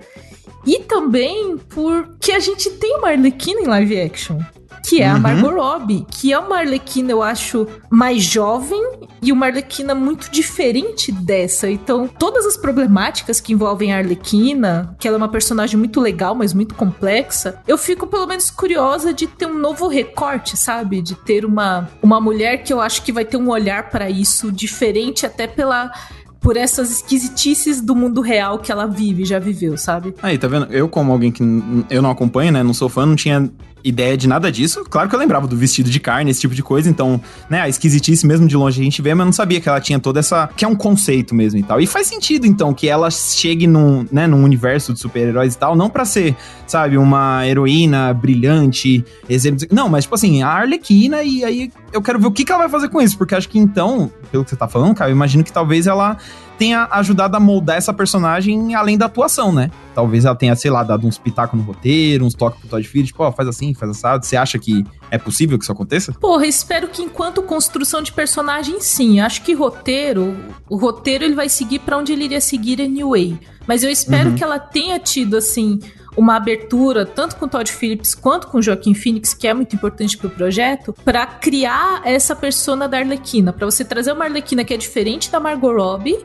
e 0.66 0.80
também 0.80 1.56
porque 1.56 2.32
a 2.32 2.40
gente 2.40 2.70
tem 2.70 2.96
uma 2.96 3.10
Arlequina 3.10 3.60
em 3.60 3.66
live 3.66 4.00
action 4.00 4.40
que 4.84 5.02
é 5.02 5.08
uhum. 5.08 5.16
a 5.16 5.18
Margot 5.18 5.50
Robbie, 5.50 6.06
que 6.10 6.32
é 6.32 6.38
uma 6.38 6.58
Arlequina, 6.58 7.10
eu 7.10 7.22
acho, 7.22 7.66
mais 7.88 8.22
jovem 8.22 8.80
e 9.22 9.32
uma 9.32 9.46
Arlequina 9.46 9.94
muito 9.94 10.30
diferente 10.30 11.12
dessa. 11.12 11.70
Então, 11.70 12.08
todas 12.08 12.46
as 12.46 12.56
problemáticas 12.56 13.40
que 13.40 13.52
envolvem 13.52 13.92
a 13.92 13.98
Arlequina, 13.98 14.94
que 14.98 15.06
ela 15.06 15.16
é 15.16 15.18
uma 15.18 15.28
personagem 15.28 15.78
muito 15.78 16.00
legal, 16.00 16.34
mas 16.34 16.54
muito 16.54 16.74
complexa, 16.74 17.60
eu 17.66 17.76
fico 17.76 18.06
pelo 18.06 18.26
menos 18.26 18.50
curiosa 18.50 19.12
de 19.12 19.26
ter 19.26 19.46
um 19.46 19.58
novo 19.58 19.88
recorte, 19.88 20.56
sabe? 20.56 21.02
De 21.02 21.14
ter 21.14 21.44
uma, 21.44 21.88
uma 22.02 22.20
mulher 22.20 22.62
que 22.62 22.72
eu 22.72 22.80
acho 22.80 23.02
que 23.02 23.12
vai 23.12 23.24
ter 23.24 23.36
um 23.36 23.48
olhar 23.48 23.90
para 23.90 24.08
isso 24.08 24.50
diferente, 24.50 25.26
até 25.26 25.46
pela 25.46 25.90
por 26.40 26.56
essas 26.56 26.90
esquisitices 26.90 27.80
do 27.80 27.94
mundo 27.94 28.20
real 28.20 28.58
que 28.58 28.72
ela 28.72 28.86
vive, 28.86 29.24
já 29.24 29.38
viveu, 29.38 29.76
sabe? 29.76 30.14
Aí, 30.22 30.38
tá 30.38 30.48
vendo? 30.48 30.66
Eu, 30.72 30.88
como 30.88 31.12
alguém 31.12 31.30
que 31.30 31.42
eu 31.90 32.00
não 32.00 32.10
acompanho, 32.10 32.50
né, 32.50 32.62
não 32.62 32.72
sou 32.72 32.88
fã, 32.88 33.04
não 33.04 33.14
tinha 33.14 33.50
ideia 33.82 34.16
de 34.16 34.28
nada 34.28 34.50
disso. 34.50 34.84
Claro 34.88 35.08
que 35.08 35.14
eu 35.14 35.18
lembrava 35.18 35.46
do 35.46 35.56
vestido 35.56 35.90
de 35.90 36.00
carne, 36.00 36.30
esse 36.30 36.40
tipo 36.40 36.54
de 36.54 36.62
coisa, 36.62 36.88
então, 36.88 37.20
né, 37.48 37.60
a 37.60 37.68
esquisitice 37.68 38.26
mesmo 38.26 38.46
de 38.46 38.56
longe 38.56 38.80
a 38.80 38.84
gente 38.84 39.00
vê, 39.02 39.14
mas 39.14 39.20
eu 39.20 39.26
não 39.26 39.32
sabia 39.32 39.60
que 39.60 39.68
ela 39.68 39.80
tinha 39.80 39.98
toda 39.98 40.20
essa. 40.20 40.48
que 40.56 40.64
é 40.64 40.68
um 40.68 40.76
conceito 40.76 41.34
mesmo 41.34 41.58
e 41.58 41.62
tal. 41.62 41.80
E 41.80 41.86
faz 41.86 42.06
sentido, 42.06 42.46
então, 42.46 42.72
que 42.72 42.88
ela 42.88 43.10
chegue 43.10 43.66
num, 43.66 44.06
né, 44.10 44.26
num 44.26 44.42
universo 44.42 44.92
de 44.92 45.00
super-heróis 45.00 45.54
e 45.54 45.58
tal, 45.58 45.76
não 45.76 45.88
para 45.88 46.04
ser, 46.04 46.36
sabe, 46.66 46.96
uma 46.96 47.46
heroína 47.46 48.12
brilhante, 48.12 49.04
exemplo. 49.28 49.66
Não, 49.70 49.88
mas, 49.88 50.04
tipo 50.04 50.14
assim, 50.14 50.42
a 50.42 50.48
Arlequina, 50.48 51.22
e 51.22 51.44
aí 51.44 51.72
eu 51.92 52.02
quero 52.02 52.18
ver 52.18 52.26
o 52.26 52.32
que, 52.32 52.44
que 52.44 52.52
ela 52.52 52.62
vai 52.62 52.68
fazer 52.68 52.88
com 52.88 53.00
isso, 53.00 53.16
porque 53.16 53.34
acho 53.34 53.48
que 53.48 53.58
então, 53.58 54.10
pelo 54.30 54.44
que 54.44 54.50
você 54.50 54.56
tá 54.56 54.68
falando, 54.68 54.94
cara, 54.94 55.10
eu 55.10 55.14
imagino 55.14 55.42
que 55.42 55.52
talvez 55.52 55.86
ela 55.86 56.16
tenha 56.60 56.86
ajudado 56.90 57.34
a 57.38 57.40
moldar 57.40 57.78
essa 57.78 57.90
personagem 57.90 58.74
além 58.74 58.98
da 58.98 59.06
atuação, 59.06 59.50
né? 59.50 59.70
Talvez 59.94 60.26
ela 60.26 60.34
tenha, 60.34 60.54
sei 60.54 60.70
lá, 60.70 60.82
dado 60.82 61.06
uns 61.06 61.16
pitacos 61.16 61.58
no 61.58 61.64
roteiro, 61.64 62.26
uns 62.26 62.34
toques 62.34 62.60
pro 62.60 62.68
Todd 62.68 62.86
Phillips, 62.86 63.08
tipo, 63.08 63.24
ó, 63.24 63.32
faz 63.32 63.48
assim, 63.48 63.72
faz 63.72 63.92
assado. 63.92 64.26
Você 64.26 64.36
acha 64.36 64.58
que 64.58 64.84
é 65.10 65.16
possível 65.16 65.56
que 65.56 65.64
isso 65.64 65.72
aconteça? 65.72 66.12
Porra, 66.12 66.46
espero 66.46 66.88
que 66.88 67.00
enquanto 67.00 67.40
construção 67.40 68.02
de 68.02 68.12
personagem, 68.12 68.78
sim. 68.78 69.20
Acho 69.20 69.40
que 69.40 69.54
roteiro, 69.54 70.36
o 70.68 70.76
roteiro 70.76 71.24
ele 71.24 71.34
vai 71.34 71.48
seguir 71.48 71.78
para 71.78 71.96
onde 71.96 72.12
ele 72.12 72.24
iria 72.24 72.42
seguir 72.42 72.78
anyway. 72.82 73.40
Mas 73.66 73.82
eu 73.82 73.88
espero 73.88 74.28
uhum. 74.28 74.34
que 74.34 74.44
ela 74.44 74.58
tenha 74.58 74.98
tido, 74.98 75.38
assim, 75.38 75.78
uma 76.14 76.36
abertura, 76.36 77.06
tanto 77.06 77.36
com 77.36 77.48
Todd 77.48 77.72
Phillips 77.72 78.14
quanto 78.14 78.48
com 78.48 78.60
Joaquim 78.60 78.92
Phoenix, 78.92 79.32
que 79.32 79.48
é 79.48 79.54
muito 79.54 79.74
importante 79.74 80.18
pro 80.18 80.28
projeto, 80.28 80.94
para 81.06 81.24
criar 81.24 82.02
essa 82.04 82.36
persona 82.36 82.86
da 82.86 82.98
Arlequina, 82.98 83.50
para 83.50 83.64
você 83.64 83.82
trazer 83.82 84.12
uma 84.12 84.26
Arlequina 84.26 84.62
que 84.62 84.74
é 84.74 84.76
diferente 84.76 85.30
da 85.30 85.40
Margot 85.40 85.72
Robbie 85.72 86.18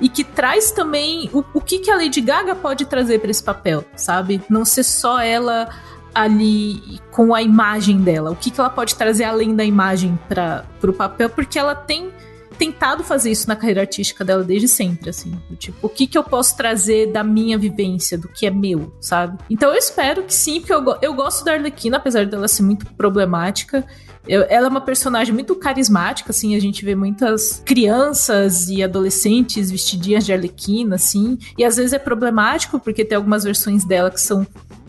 e 0.00 0.08
que 0.08 0.24
traz 0.24 0.70
também 0.70 1.28
o, 1.32 1.44
o 1.54 1.60
que, 1.60 1.78
que 1.78 1.90
a 1.90 1.96
Lady 1.96 2.20
Gaga 2.20 2.54
pode 2.54 2.84
trazer 2.84 3.18
para 3.20 3.30
esse 3.30 3.42
papel, 3.42 3.84
sabe? 3.96 4.40
Não 4.48 4.64
ser 4.64 4.84
só 4.84 5.20
ela 5.20 5.68
ali 6.14 7.00
com 7.10 7.34
a 7.34 7.42
imagem 7.42 8.00
dela, 8.00 8.30
o 8.30 8.36
que, 8.36 8.50
que 8.50 8.58
ela 8.58 8.70
pode 8.70 8.94
trazer 8.94 9.24
além 9.24 9.54
da 9.54 9.64
imagem 9.64 10.18
para 10.28 10.64
o 10.82 10.92
papel, 10.92 11.28
porque 11.30 11.58
ela 11.58 11.74
tem 11.74 12.10
tentado 12.58 13.04
fazer 13.04 13.30
isso 13.30 13.48
na 13.48 13.56
carreira 13.56 13.82
artística 13.82 14.24
dela 14.24 14.42
desde 14.42 14.68
sempre, 14.68 15.10
assim. 15.10 15.32
Tipo, 15.58 15.86
o 15.86 15.88
que 15.88 16.06
que 16.06 16.18
eu 16.18 16.24
posso 16.24 16.56
trazer 16.56 17.12
da 17.12 17.22
minha 17.22 17.56
vivência, 17.56 18.18
do 18.18 18.28
que 18.28 18.46
é 18.46 18.50
meu, 18.50 18.92
sabe? 19.00 19.38
Então 19.48 19.70
eu 19.70 19.76
espero 19.76 20.24
que 20.24 20.34
sim, 20.34 20.60
porque 20.60 20.72
eu, 20.72 20.98
eu 21.00 21.14
gosto 21.14 21.44
da 21.44 21.52
Arlequina, 21.52 21.96
apesar 21.96 22.26
dela 22.26 22.48
ser 22.48 22.62
muito 22.62 22.86
problemática. 22.94 23.86
Eu, 24.26 24.44
ela 24.50 24.66
é 24.66 24.70
uma 24.70 24.80
personagem 24.80 25.32
muito 25.32 25.54
carismática, 25.56 26.30
assim, 26.30 26.54
a 26.54 26.60
gente 26.60 26.84
vê 26.84 26.94
muitas 26.94 27.62
crianças 27.64 28.68
e 28.68 28.82
adolescentes 28.82 29.70
vestidinhas 29.70 30.26
de 30.26 30.32
arlequina, 30.34 30.96
assim, 30.96 31.38
e 31.56 31.64
às 31.64 31.76
vezes 31.76 31.94
é 31.94 31.98
problemático 31.98 32.78
porque 32.78 33.04
tem 33.04 33.16
algumas 33.16 33.44
versões 33.44 33.84
dela 33.84 34.10
que 34.10 34.20
são 34.20 34.46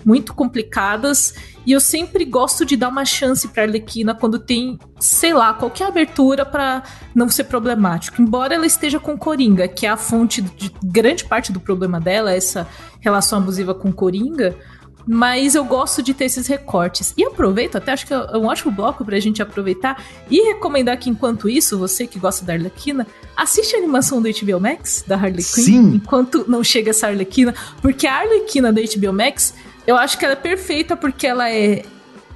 muito 0.09 0.33
complicadas. 0.33 1.35
E 1.67 1.71
eu 1.71 1.79
sempre 1.79 2.25
gosto 2.25 2.65
de 2.65 2.75
dar 2.75 2.89
uma 2.89 3.05
chance 3.05 3.47
pra 3.47 3.61
Arlequina 3.61 4.15
quando 4.15 4.39
tem, 4.39 4.79
sei 4.99 5.35
lá, 5.35 5.53
qualquer 5.53 5.87
abertura 5.87 6.43
para 6.43 6.81
não 7.13 7.29
ser 7.29 7.43
problemático. 7.43 8.19
Embora 8.19 8.55
ela 8.55 8.65
esteja 8.65 8.99
com 8.99 9.15
Coringa, 9.15 9.67
que 9.67 9.85
é 9.85 9.89
a 9.89 9.97
fonte 9.97 10.41
de 10.41 10.73
grande 10.83 11.25
parte 11.25 11.51
do 11.51 11.59
problema 11.59 11.99
dela, 11.99 12.33
essa 12.33 12.67
relação 12.99 13.37
abusiva 13.37 13.75
com 13.75 13.91
Coringa. 13.91 14.57
Mas 15.05 15.55
eu 15.55 15.63
gosto 15.63 16.03
de 16.03 16.13
ter 16.13 16.25
esses 16.25 16.47
recortes. 16.47 17.13
E 17.17 17.23
aproveito, 17.23 17.75
até 17.75 17.91
acho 17.91 18.05
que 18.05 18.13
é 18.13 18.37
um 18.37 18.45
ótimo 18.45 18.71
bloco 18.71 19.05
pra 19.05 19.19
gente 19.19 19.41
aproveitar 19.41 20.03
e 20.29 20.41
recomendar 20.53 20.97
que, 20.99 21.09
enquanto 21.09 21.49
isso, 21.49 21.77
você 21.77 22.05
que 22.05 22.19
gosta 22.19 22.45
da 22.45 22.53
Arlequina, 22.53 23.07
assiste 23.35 23.75
a 23.75 23.79
animação 23.79 24.21
do 24.21 24.29
HBO 24.29 24.59
Max, 24.59 25.03
da 25.07 25.15
Harley 25.15 25.43
Quinn, 25.43 25.63
Sim. 25.63 25.95
enquanto 25.95 26.45
não 26.47 26.63
chega 26.63 26.91
essa 26.91 27.07
Arlequina. 27.07 27.55
Porque 27.81 28.05
a 28.05 28.19
Arlequina 28.19 28.71
da 28.71 28.81
HBO 28.81 29.13
Max, 29.13 29.53
eu 29.89 29.97
acho 29.97 30.19
que 30.19 30.23
ela 30.23 30.33
é 30.33 30.37
perfeita 30.37 30.95
porque 30.95 31.25
ela 31.25 31.49
é 31.49 31.83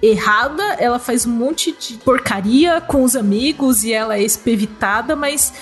errada, 0.01 0.63
ela 0.79 0.97
faz 0.97 1.27
um 1.27 1.31
monte 1.31 1.71
de 1.71 1.97
porcaria 1.97 2.81
com 2.81 3.03
os 3.03 3.15
amigos 3.15 3.83
e 3.83 3.93
ela 3.93 4.17
é 4.17 4.23
espevitada, 4.23 5.15
mas 5.15 5.53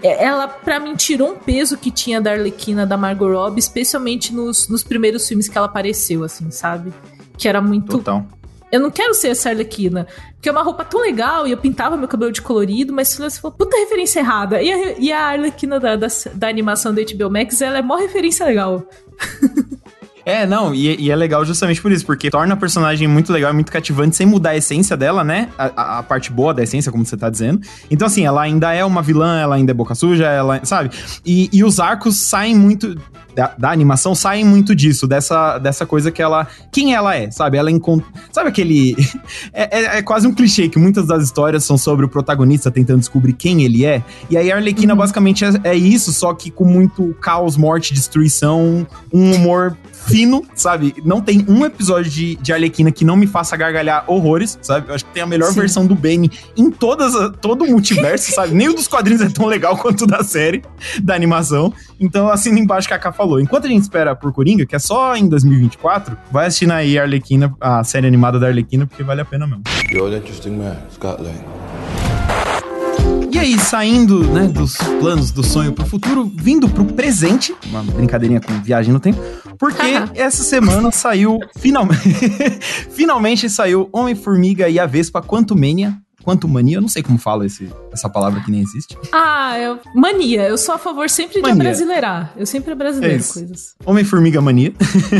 é, 0.00 0.24
ela, 0.24 0.46
para 0.46 0.78
mim, 0.78 0.94
tirou 0.94 1.32
um 1.32 1.36
peso 1.36 1.76
que 1.76 1.90
tinha 1.90 2.20
da 2.20 2.30
Arlequina, 2.30 2.86
da 2.86 2.96
Margot 2.96 3.32
Robbie, 3.32 3.58
especialmente 3.58 4.32
nos, 4.32 4.68
nos 4.68 4.84
primeiros 4.84 5.26
filmes 5.26 5.48
que 5.48 5.58
ela 5.58 5.66
apareceu, 5.66 6.22
assim, 6.22 6.52
sabe? 6.52 6.94
Que 7.36 7.48
era 7.48 7.60
muito... 7.60 7.98
Total. 7.98 8.24
Eu 8.70 8.78
não 8.78 8.90
quero 8.92 9.12
ser 9.12 9.30
essa 9.30 9.48
Arlequina. 9.48 10.06
Porque 10.34 10.48
é 10.48 10.52
uma 10.52 10.62
roupa 10.62 10.84
tão 10.84 11.00
legal 11.00 11.48
e 11.48 11.50
eu 11.50 11.58
pintava 11.58 11.96
meu 11.96 12.06
cabelo 12.06 12.30
de 12.30 12.40
colorido, 12.40 12.92
mas 12.92 13.12
você 13.12 13.40
falou, 13.40 13.56
puta 13.56 13.76
referência 13.76 14.20
errada. 14.20 14.62
E 14.62 14.70
a, 14.70 14.98
e 15.00 15.12
a 15.12 15.26
Arlequina 15.26 15.80
da, 15.80 15.96
da, 15.96 16.06
da 16.32 16.48
animação 16.48 16.94
da 16.94 17.02
HBO 17.02 17.28
Max, 17.28 17.60
ela 17.60 17.78
é 17.78 17.82
mó 17.82 17.96
referência 17.96 18.46
legal. 18.46 18.84
É, 20.24 20.46
não, 20.46 20.74
e, 20.74 20.96
e, 21.00 21.10
é 21.10 21.16
legal 21.16 21.44
justamente 21.44 21.80
por 21.80 21.90
isso, 21.90 22.04
porque 22.04 22.30
torna 22.30 22.54
a 22.54 22.56
personagem 22.56 23.08
muito 23.08 23.32
legal 23.32 23.50
e 23.50 23.54
muito 23.54 23.72
cativante 23.72 24.16
sem 24.16 24.26
mudar 24.26 24.50
a 24.50 24.56
essência 24.56 24.96
dela, 24.96 25.24
né? 25.24 25.48
A, 25.58 25.98
a, 25.98 26.02
parte 26.02 26.30
boa 26.30 26.52
da 26.52 26.62
essência, 26.62 26.92
como 26.92 27.04
você 27.04 27.16
tá 27.16 27.30
dizendo. 27.30 27.60
Então, 27.90 28.06
assim, 28.06 28.24
ela 28.24 28.42
ainda 28.42 28.72
é 28.72 28.84
uma 28.84 29.02
vilã, 29.02 29.40
ela 29.40 29.56
ainda 29.56 29.72
é 29.72 29.74
boca 29.74 29.94
suja, 29.94 30.26
ela, 30.26 30.60
sabe? 30.64 30.90
E, 31.24 31.48
e 31.52 31.64
os 31.64 31.80
arcos 31.80 32.18
saem 32.18 32.54
muito. 32.54 32.96
Da, 33.34 33.54
da, 33.56 33.70
animação 33.70 34.12
saem 34.12 34.44
muito 34.44 34.74
disso, 34.74 35.06
dessa, 35.06 35.56
dessa 35.58 35.86
coisa 35.86 36.10
que 36.10 36.20
ela. 36.20 36.48
Quem 36.72 36.94
ela 36.94 37.16
é, 37.16 37.30
sabe? 37.30 37.56
Ela 37.56 37.70
encontra. 37.70 38.06
Sabe 38.32 38.48
aquele. 38.48 38.96
é, 39.52 39.78
é, 39.78 39.98
é, 39.98 40.02
quase 40.02 40.26
um 40.26 40.34
clichê 40.34 40.68
que 40.68 40.78
muitas 40.78 41.06
das 41.06 41.22
histórias 41.22 41.64
são 41.64 41.78
sobre 41.78 42.04
o 42.04 42.08
protagonista 42.08 42.70
tentando 42.70 42.98
descobrir 42.98 43.32
quem 43.32 43.62
ele 43.62 43.84
é. 43.84 44.02
E 44.28 44.36
aí 44.36 44.50
a 44.50 44.56
Arlequina 44.56 44.94
uhum. 44.94 44.98
basicamente 44.98 45.44
é, 45.44 45.50
é 45.64 45.74
isso, 45.74 46.12
só 46.12 46.34
que 46.34 46.50
com 46.50 46.64
muito 46.64 47.14
caos, 47.20 47.56
morte, 47.56 47.94
destruição, 47.94 48.86
um 49.12 49.32
humor 49.32 49.76
fino, 50.06 50.44
sabe? 50.54 50.94
Não 51.04 51.20
tem 51.20 51.44
um 51.48 51.64
episódio 51.64 52.10
de, 52.10 52.36
de 52.36 52.52
Arlequina 52.52 52.90
que 52.90 53.04
não 53.04 53.16
me 53.16 53.26
faça 53.26 53.56
gargalhar 53.56 54.04
horrores, 54.06 54.58
sabe? 54.62 54.88
Eu 54.88 54.94
acho 54.94 55.04
que 55.04 55.12
tem 55.12 55.22
a 55.22 55.26
melhor 55.26 55.52
Sim. 55.52 55.60
versão 55.60 55.86
do 55.86 55.94
Benny 55.94 56.30
em 56.56 56.70
todas, 56.70 57.12
todo 57.40 57.64
o 57.64 57.68
multiverso, 57.68 58.30
sabe? 58.34 58.54
Nem 58.54 58.68
o 58.68 58.74
dos 58.74 58.88
quadrinhos 58.88 59.22
é 59.22 59.28
tão 59.28 59.46
legal 59.46 59.76
quanto 59.76 60.04
o 60.04 60.06
da 60.06 60.22
série, 60.22 60.62
da 61.02 61.14
animação. 61.14 61.72
Então, 61.98 62.28
assim, 62.28 62.50
embaixo 62.50 62.88
que 62.88 62.94
a 62.94 62.98
K 62.98 63.12
falou. 63.12 63.40
Enquanto 63.40 63.66
a 63.66 63.68
gente 63.68 63.82
espera 63.82 64.14
por 64.16 64.32
Coringa, 64.32 64.64
que 64.66 64.74
é 64.74 64.78
só 64.78 65.14
em 65.16 65.28
2024, 65.28 66.16
vai 66.30 66.46
assistindo 66.46 66.72
aí 66.72 66.98
a 66.98 67.02
Arlequina, 67.02 67.54
a 67.60 67.84
série 67.84 68.06
animada 68.06 68.38
da 68.38 68.46
Arlequina, 68.46 68.86
porque 68.86 69.02
vale 69.02 69.20
a 69.20 69.24
pena 69.24 69.46
mesmo. 69.46 69.62
You're 69.90 70.14
an 70.14 70.18
interesting 70.18 70.56
man, 70.56 70.76
Scott 70.90 71.22
Lang. 71.22 71.99
E 73.40 73.42
aí, 73.42 73.58
saindo 73.58 74.22
né, 74.22 74.46
dos 74.46 74.76
planos 75.00 75.30
do 75.30 75.42
sonho 75.42 75.72
pro 75.72 75.86
futuro, 75.86 76.30
vindo 76.36 76.68
pro 76.68 76.84
presente, 76.84 77.56
uma 77.64 77.82
brincadeirinha 77.82 78.38
com 78.38 78.52
viagem 78.60 78.92
no 78.92 79.00
tempo, 79.00 79.18
porque 79.58 79.80
essa 80.14 80.42
semana 80.42 80.90
saiu, 80.90 81.38
finalmente, 81.56 82.02
finalmente 82.92 83.48
saiu 83.48 83.88
Homem-Formiga 83.94 84.68
e 84.68 84.78
a 84.78 84.84
Vespa 84.84 85.22
Quantumania, 85.22 85.96
Quanto 86.22 86.46
mania, 86.46 86.76
eu 86.76 86.82
não 86.82 86.88
sei 86.88 87.02
como 87.02 87.18
fala 87.18 87.46
esse, 87.46 87.72
essa 87.90 88.06
palavra 88.06 88.42
que 88.42 88.50
nem 88.50 88.60
existe. 88.60 88.94
Ah, 89.10 89.58
eu, 89.58 89.80
mania. 89.94 90.42
Eu 90.42 90.58
sou 90.58 90.74
a 90.74 90.78
favor 90.78 91.08
sempre 91.08 91.40
mania. 91.40 91.54
de 91.54 91.60
brasileirar. 91.62 92.34
Eu 92.36 92.44
sempre 92.44 92.74
brasileiro 92.74 93.24
é 93.24 93.26
coisas. 93.26 93.74
Homem-Formiga 93.86 94.38
Mania. 94.42 94.74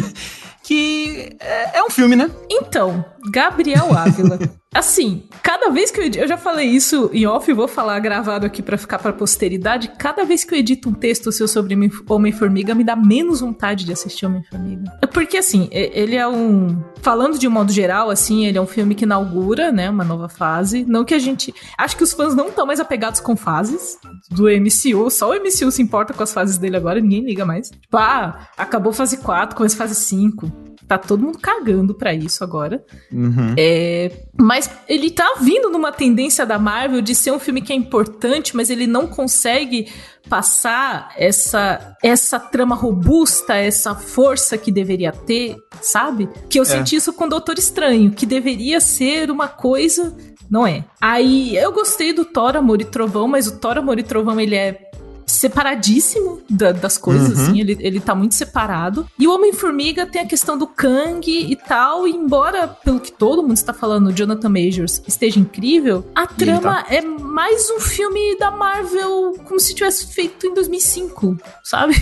que 0.63 1.39
é, 1.41 1.79
é, 1.79 1.83
um 1.83 1.89
filme, 1.89 2.15
né? 2.15 2.31
Então, 2.51 3.03
Gabriel 3.33 3.97
Ávila. 3.97 4.39
Assim, 4.73 5.25
cada 5.43 5.69
vez 5.69 5.91
que 5.91 5.99
eu 5.99 6.05
edito, 6.05 6.23
eu 6.23 6.29
já 6.29 6.37
falei 6.37 6.69
isso 6.69 7.11
em 7.13 7.27
off, 7.27 7.53
vou 7.53 7.67
falar 7.67 7.99
gravado 7.99 8.47
aqui 8.47 8.63
para 8.63 8.79
ficar 8.79 9.01
para 9.01 9.13
posteridade. 9.13 9.91
Cada 9.99 10.25
vez 10.25 10.45
que 10.45 10.55
eu 10.55 10.59
edito 10.59 10.89
um 10.89 10.93
texto 10.93 11.33
seu 11.33 11.49
sobre 11.49 11.77
Homem-Formiga, 12.09 12.73
me 12.73 12.85
dá 12.85 12.95
menos 12.95 13.41
vontade 13.41 13.85
de 13.85 13.93
assistir 13.93 14.27
Homem-Formiga. 14.27 14.85
É 15.03 15.07
porque, 15.07 15.39
assim, 15.39 15.69
ele 15.73 16.15
é 16.15 16.27
um. 16.29 16.81
Falando 17.03 17.37
de 17.37 17.49
um 17.49 17.51
modo 17.51 17.73
geral, 17.73 18.11
assim, 18.11 18.47
ele 18.47 18.59
é 18.59 18.61
um 18.61 18.67
filme 18.67 18.95
que 18.95 19.05
inaugura, 19.05 19.73
né, 19.73 19.91
uma 19.91 20.05
nova 20.05 20.29
fase. 20.29 20.85
Não 20.85 21.05
que 21.05 21.15
a 21.15 21.19
gente. 21.19 21.53
Acho 21.77 21.97
que 21.97 22.05
os 22.05 22.13
fãs 22.13 22.37
não 22.37 22.49
estão 22.49 22.65
mais 22.65 22.79
apegados 22.79 23.19
com 23.19 23.35
fases 23.35 23.99
do 24.31 24.45
MCU. 24.45 25.11
Só 25.11 25.31
o 25.31 25.35
MCU 25.35 25.73
se 25.73 25.83
importa 25.83 26.15
com 26.15 26.23
as 26.23 26.33
fases 26.33 26.59
dele 26.59 26.77
agora, 26.77 27.01
ninguém 27.01 27.25
liga 27.25 27.45
mais. 27.45 27.71
Tipo, 27.71 27.97
ah, 27.97 28.47
acabou 28.57 28.93
fase 28.93 29.17
4, 29.17 29.57
começa 29.57 29.77
fase 29.77 29.97
5 29.97 30.70
tá 30.91 30.99
todo 30.99 31.23
mundo 31.23 31.39
cagando 31.39 31.95
para 31.95 32.13
isso 32.13 32.43
agora. 32.43 32.85
Uhum. 33.13 33.55
É, 33.57 34.11
mas 34.37 34.69
ele 34.89 35.09
tá 35.09 35.37
vindo 35.41 35.71
numa 35.71 35.93
tendência 35.93 36.45
da 36.45 36.59
Marvel 36.59 37.01
de 37.01 37.15
ser 37.15 37.31
um 37.31 37.39
filme 37.39 37.63
que 37.63 37.73
é 37.73 37.77
importante, 37.77 38.57
mas 38.57 38.71
ele 38.71 38.89
não 38.89 39.07
consegue 39.07 39.87
passar 40.29 41.13
essa 41.17 41.97
essa 42.03 42.41
trama 42.41 42.75
robusta, 42.75 43.55
essa 43.55 43.95
força 43.95 44.59
que 44.59 44.73
deveria 44.73 45.13
ter, 45.13 45.57
sabe? 45.81 46.29
Que 46.49 46.59
eu 46.59 46.65
é. 46.65 46.67
senti 46.67 46.97
isso 46.97 47.13
com 47.13 47.29
Doutor 47.29 47.57
Estranho, 47.57 48.11
que 48.11 48.27
deveria 48.27 48.81
ser 48.81 49.31
uma 49.31 49.47
coisa 49.47 50.13
não 50.51 50.67
é. 50.67 50.85
Aí 51.01 51.57
eu 51.57 51.71
gostei 51.71 52.13
do 52.13 52.25
Thor 52.25 52.57
Amor 52.57 52.81
e 52.81 52.85
Trovão, 52.85 53.29
mas 53.29 53.47
o 53.47 53.61
Thor 53.61 53.79
Amor 53.79 54.01
e 54.01 54.03
Trovão 54.03 54.41
ele 54.41 54.57
é 54.57 54.90
separadíssimo 55.27 56.41
da, 56.49 56.73
das 56.73 56.99
coisas, 56.99 57.37
uhum. 57.37 57.45
assim, 57.45 57.61
ele, 57.61 57.77
ele 57.81 58.01
tá 58.01 58.15
muito 58.15 58.35
separado. 58.35 59.07
E 59.19 59.27
o 59.27 59.35
Homem-Formiga 59.35 60.07
tem 60.07 60.23
a 60.23 60.27
questão 60.27 60.59
do 60.59 60.67
Kang 60.67 61.29
e 61.29 61.57
tal, 61.57 62.07
e 62.07 62.11
embora, 62.11 62.69
pelo 62.69 63.01
que 63.01 63.13
todo 63.13 63.43
mundo 63.43 63.57
está 63.57 63.73
falando, 63.73 64.13
Jonathan 64.13 64.49
Majors 64.49 65.03
esteja 65.07 65.39
incrível, 65.39 66.05
a 66.15 66.27
trama 66.27 66.83
tá. 66.83 66.95
é 66.95 67.01
mais 67.01 67.71
um 67.71 67.81
filme 67.81 68.37
da 68.39 68.51
Marvel 68.51 69.35
como 69.45 69.59
se 69.59 69.75
tivesse 69.75 70.13
feito 70.13 70.47
em 70.47 70.55
2005, 70.55 71.37
sabe? 71.63 71.95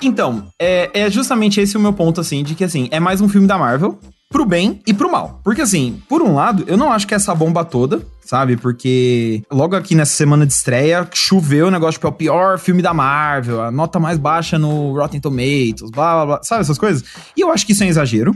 Então, 0.00 0.48
é, 0.60 0.88
é 0.94 1.10
justamente 1.10 1.60
esse 1.60 1.76
o 1.76 1.80
meu 1.80 1.92
ponto, 1.92 2.20
assim, 2.20 2.42
de 2.44 2.54
que, 2.54 2.64
assim, 2.64 2.88
é 2.90 3.00
mais 3.00 3.20
um 3.20 3.28
filme 3.28 3.46
da 3.46 3.58
Marvel, 3.58 3.98
pro 4.34 4.44
bem 4.44 4.80
e 4.84 4.92
pro 4.92 5.08
mal. 5.08 5.40
Porque 5.44 5.62
assim, 5.62 6.02
por 6.08 6.20
um 6.20 6.34
lado, 6.34 6.64
eu 6.66 6.76
não 6.76 6.90
acho 6.92 7.06
que 7.06 7.14
essa 7.14 7.32
bomba 7.32 7.64
toda, 7.64 8.04
sabe? 8.20 8.56
Porque 8.56 9.44
logo 9.48 9.76
aqui 9.76 9.94
nessa 9.94 10.16
semana 10.16 10.44
de 10.44 10.52
estreia, 10.52 11.08
choveu 11.14 11.68
o 11.68 11.70
negócio 11.70 12.00
que 12.00 12.06
é 12.06 12.08
o 12.08 12.12
pior 12.12 12.58
filme 12.58 12.82
da 12.82 12.92
Marvel, 12.92 13.62
a 13.62 13.70
nota 13.70 14.00
mais 14.00 14.18
baixa 14.18 14.58
no 14.58 14.92
Rotten 14.92 15.20
Tomatoes, 15.20 15.88
blá 15.92 16.14
blá 16.14 16.26
blá, 16.26 16.42
sabe 16.42 16.62
essas 16.62 16.78
coisas? 16.78 17.04
E 17.36 17.42
eu 17.42 17.52
acho 17.52 17.64
que 17.64 17.70
isso 17.70 17.84
é 17.84 17.86
um 17.86 17.90
exagero. 17.90 18.34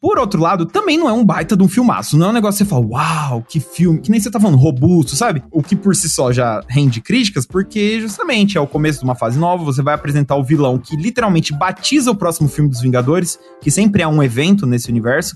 Por 0.00 0.16
outro 0.16 0.40
lado, 0.40 0.64
também 0.64 0.96
não 0.96 1.08
é 1.08 1.12
um 1.12 1.24
baita 1.24 1.56
de 1.56 1.62
um 1.62 1.68
filmaço. 1.68 2.16
Não 2.16 2.26
é 2.26 2.30
um 2.30 2.32
negócio 2.32 2.58
que 2.58 2.64
você 2.64 2.70
fala, 2.70 2.86
uau, 2.86 3.42
que 3.48 3.58
filme. 3.58 4.00
Que 4.00 4.12
nem 4.12 4.20
você 4.20 4.30
tá 4.30 4.38
falando, 4.38 4.56
robusto, 4.56 5.16
sabe? 5.16 5.42
O 5.50 5.60
que 5.60 5.74
por 5.74 5.94
si 5.96 6.08
só 6.08 6.30
já 6.32 6.62
rende 6.68 7.00
críticas, 7.00 7.44
porque 7.44 8.00
justamente 8.00 8.56
é 8.56 8.60
o 8.60 8.66
começo 8.66 9.00
de 9.00 9.04
uma 9.04 9.16
fase 9.16 9.36
nova. 9.36 9.64
Você 9.64 9.82
vai 9.82 9.94
apresentar 9.94 10.36
o 10.36 10.44
vilão 10.44 10.78
que 10.78 10.94
literalmente 10.94 11.52
batiza 11.52 12.12
o 12.12 12.14
próximo 12.14 12.48
filme 12.48 12.70
dos 12.70 12.80
Vingadores, 12.80 13.40
que 13.60 13.72
sempre 13.72 14.00
é 14.00 14.06
um 14.06 14.22
evento 14.22 14.66
nesse 14.66 14.88
universo. 14.88 15.34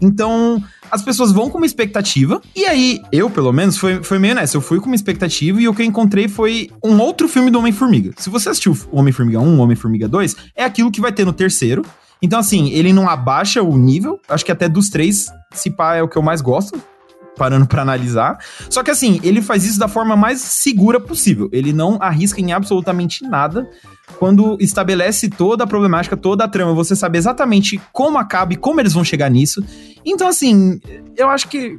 Então, 0.00 0.62
as 0.92 1.02
pessoas 1.02 1.32
vão 1.32 1.50
com 1.50 1.58
uma 1.58 1.66
expectativa. 1.66 2.40
E 2.54 2.64
aí, 2.66 3.02
eu, 3.10 3.28
pelo 3.28 3.52
menos, 3.52 3.76
foi, 3.76 4.00
foi 4.00 4.20
meio 4.20 4.36
nessa. 4.36 4.56
Eu 4.56 4.60
fui 4.60 4.78
com 4.78 4.86
uma 4.86 4.94
expectativa 4.94 5.60
e 5.60 5.66
o 5.66 5.74
que 5.74 5.82
eu 5.82 5.86
encontrei 5.86 6.28
foi 6.28 6.70
um 6.84 7.00
outro 7.00 7.26
filme 7.26 7.50
do 7.50 7.58
Homem-Formiga. 7.58 8.12
Se 8.16 8.30
você 8.30 8.48
assistiu 8.48 8.76
Homem-Formiga 8.92 9.40
1, 9.40 9.58
Homem-Formiga 9.58 10.06
2, 10.06 10.36
é 10.54 10.62
aquilo 10.62 10.92
que 10.92 11.00
vai 11.00 11.10
ter 11.10 11.24
no 11.24 11.32
terceiro. 11.32 11.84
Então, 12.24 12.38
assim, 12.38 12.70
ele 12.70 12.90
não 12.90 13.06
abaixa 13.06 13.62
o 13.62 13.76
nível. 13.76 14.18
Acho 14.26 14.46
que 14.46 14.50
até 14.50 14.66
dos 14.66 14.88
três, 14.88 15.30
se 15.52 15.70
pá, 15.70 15.96
é 15.96 16.02
o 16.02 16.08
que 16.08 16.16
eu 16.16 16.22
mais 16.22 16.40
gosto. 16.40 16.82
Parando 17.36 17.66
para 17.66 17.82
analisar. 17.82 18.38
Só 18.70 18.82
que 18.82 18.90
assim, 18.90 19.20
ele 19.22 19.42
faz 19.42 19.62
isso 19.66 19.78
da 19.78 19.88
forma 19.88 20.16
mais 20.16 20.40
segura 20.40 20.98
possível. 20.98 21.50
Ele 21.52 21.70
não 21.70 21.98
arrisca 22.00 22.40
em 22.40 22.52
absolutamente 22.52 23.24
nada 23.24 23.68
quando 24.18 24.56
estabelece 24.58 25.28
toda 25.28 25.64
a 25.64 25.66
problemática, 25.66 26.16
toda 26.16 26.44
a 26.44 26.48
trama, 26.48 26.72
você 26.72 26.96
sabe 26.96 27.18
exatamente 27.18 27.78
como 27.92 28.16
acaba 28.16 28.54
e 28.54 28.56
como 28.56 28.80
eles 28.80 28.94
vão 28.94 29.04
chegar 29.04 29.28
nisso. 29.28 29.62
Então, 30.02 30.26
assim, 30.26 30.80
eu 31.16 31.28
acho 31.28 31.48
que, 31.48 31.76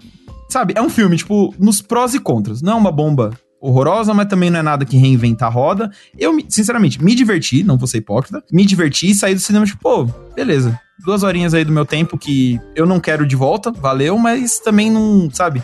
sabe, 0.47 0.73
é 0.75 0.81
um 0.81 0.89
filme, 0.89 1.17
tipo, 1.17 1.55
nos 1.57 1.81
prós 1.81 2.13
e 2.13 2.19
contras. 2.19 2.61
Não 2.61 2.73
é 2.73 2.75
uma 2.75 2.91
bomba 2.91 3.31
horrorosa, 3.65 4.13
mas 4.13 4.27
também 4.27 4.49
não 4.49 4.59
é 4.59 4.63
nada 4.63 4.85
que 4.85 4.97
reinventa 4.97 5.45
a 5.45 5.49
roda. 5.49 5.91
Eu, 6.17 6.37
sinceramente, 6.47 7.03
me 7.03 7.15
diverti, 7.15 7.63
não 7.63 7.77
vou 7.77 7.87
ser 7.87 7.97
hipócrita, 7.97 8.43
me 8.51 8.65
diverti 8.65 9.09
e 9.09 9.15
saí 9.15 9.33
do 9.33 9.39
cinema, 9.39 9.65
tipo, 9.65 9.81
pô, 9.81 10.05
beleza. 10.35 10.79
Duas 11.03 11.23
horinhas 11.23 11.53
aí 11.53 11.65
do 11.65 11.71
meu 11.71 11.85
tempo 11.85 12.17
que 12.17 12.59
eu 12.75 12.85
não 12.85 12.99
quero 12.99 13.25
de 13.25 13.35
volta, 13.35 13.71
valeu, 13.71 14.17
mas 14.17 14.59
também 14.59 14.89
não, 14.89 15.29
sabe? 15.31 15.61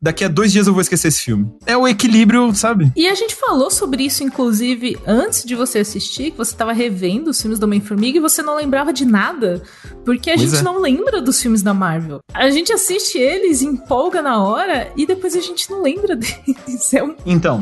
Daqui 0.00 0.24
a 0.24 0.28
dois 0.28 0.52
dias 0.52 0.66
eu 0.66 0.72
vou 0.72 0.80
esquecer 0.80 1.08
esse 1.08 1.20
filme. 1.20 1.50
É 1.66 1.76
o 1.76 1.86
equilíbrio, 1.86 2.54
sabe? 2.54 2.90
E 2.96 3.06
a 3.08 3.14
gente 3.14 3.34
falou 3.34 3.70
sobre 3.70 4.04
isso, 4.04 4.22
inclusive, 4.22 4.98
antes 5.06 5.44
de 5.44 5.54
você 5.54 5.80
assistir, 5.80 6.30
que 6.30 6.38
você 6.38 6.54
tava 6.54 6.72
revendo 6.72 7.30
os 7.30 7.40
filmes 7.40 7.58
do 7.58 7.64
Homem-Formiga 7.64 8.18
e 8.18 8.20
você 8.20 8.42
não 8.42 8.56
lembrava 8.56 8.92
de 8.92 9.04
nada 9.04 9.62
Porque 10.04 10.30
a 10.30 10.34
pois 10.34 10.50
gente 10.50 10.60
é. 10.60 10.62
não 10.62 10.80
lembra 10.80 11.20
dos 11.20 11.40
filmes 11.40 11.62
da 11.62 11.74
Marvel. 11.74 12.20
A 12.32 12.50
gente 12.50 12.72
assiste 12.72 13.18
eles, 13.18 13.62
empolga 13.62 14.22
na 14.22 14.42
hora 14.42 14.92
e 14.96 15.06
depois 15.06 15.36
a 15.36 15.40
gente 15.40 15.70
não 15.70 15.82
lembra 15.82 16.16
deles. 16.16 16.94
É 16.94 17.02
um... 17.02 17.14
Então, 17.26 17.60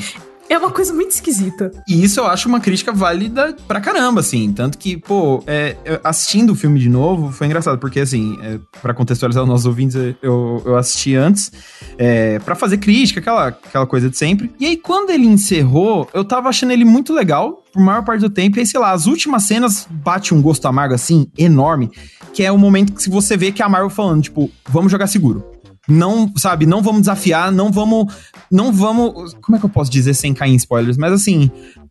é 0.48 0.58
uma 0.58 0.70
coisa 0.70 0.92
muito 0.92 1.10
esquisita. 1.10 1.70
E 1.86 2.02
isso 2.02 2.20
eu 2.20 2.26
acho 2.26 2.48
uma 2.48 2.60
crítica 2.60 2.92
válida 2.92 3.54
pra 3.66 3.80
caramba, 3.80 4.20
assim. 4.20 4.52
Tanto 4.52 4.78
que, 4.78 4.96
pô, 4.96 5.42
é, 5.46 5.76
assistindo 6.02 6.50
o 6.50 6.54
filme 6.54 6.80
de 6.80 6.88
novo 6.88 7.30
foi 7.30 7.46
engraçado, 7.46 7.78
porque, 7.78 8.00
assim, 8.00 8.38
é, 8.42 8.58
pra 8.80 8.94
contextualizar 8.94 9.42
os 9.42 9.48
nossos 9.48 9.66
ouvintes, 9.66 9.96
eu, 10.22 10.62
eu 10.64 10.76
assisti 10.76 11.14
antes 11.14 11.52
é, 11.96 12.38
pra 12.40 12.54
fazer 12.54 12.78
crítica, 12.78 13.20
aquela, 13.20 13.48
aquela 13.48 13.86
coisa 13.86 14.08
de 14.08 14.16
sempre. 14.16 14.50
E 14.58 14.66
aí, 14.66 14.76
quando 14.76 15.10
ele 15.10 15.26
encerrou, 15.26 16.08
eu 16.14 16.24
tava 16.24 16.48
achando 16.48 16.72
ele 16.72 16.84
muito 16.84 17.12
legal 17.12 17.62
por 17.72 17.82
maior 17.82 18.02
parte 18.04 18.20
do 18.20 18.30
tempo. 18.30 18.58
E 18.58 18.60
aí, 18.60 18.66
sei 18.66 18.80
lá, 18.80 18.92
as 18.92 19.06
últimas 19.06 19.44
cenas 19.44 19.86
bate 19.90 20.34
um 20.34 20.40
gosto 20.40 20.66
amargo, 20.66 20.94
assim, 20.94 21.30
enorme, 21.36 21.90
que 22.32 22.42
é 22.42 22.50
o 22.50 22.58
momento 22.58 22.94
que 22.94 23.10
você 23.10 23.36
vê 23.36 23.52
que 23.52 23.62
a 23.62 23.68
Marvel 23.68 23.90
falando, 23.90 24.22
tipo, 24.22 24.50
vamos 24.68 24.90
jogar 24.90 25.06
seguro 25.06 25.58
não, 25.88 26.30
sabe, 26.36 26.66
não 26.66 26.82
vamos 26.82 27.02
desafiar, 27.02 27.50
não 27.50 27.72
vamos, 27.72 28.14
não 28.50 28.72
vamos, 28.72 29.34
como 29.40 29.56
é 29.56 29.58
que 29.58 29.64
eu 29.64 29.70
posso 29.70 29.90
dizer 29.90 30.14
sem 30.14 30.34
cair 30.34 30.52
em 30.52 30.56
spoilers, 30.56 30.96
mas 30.96 31.12
assim, 31.12 31.50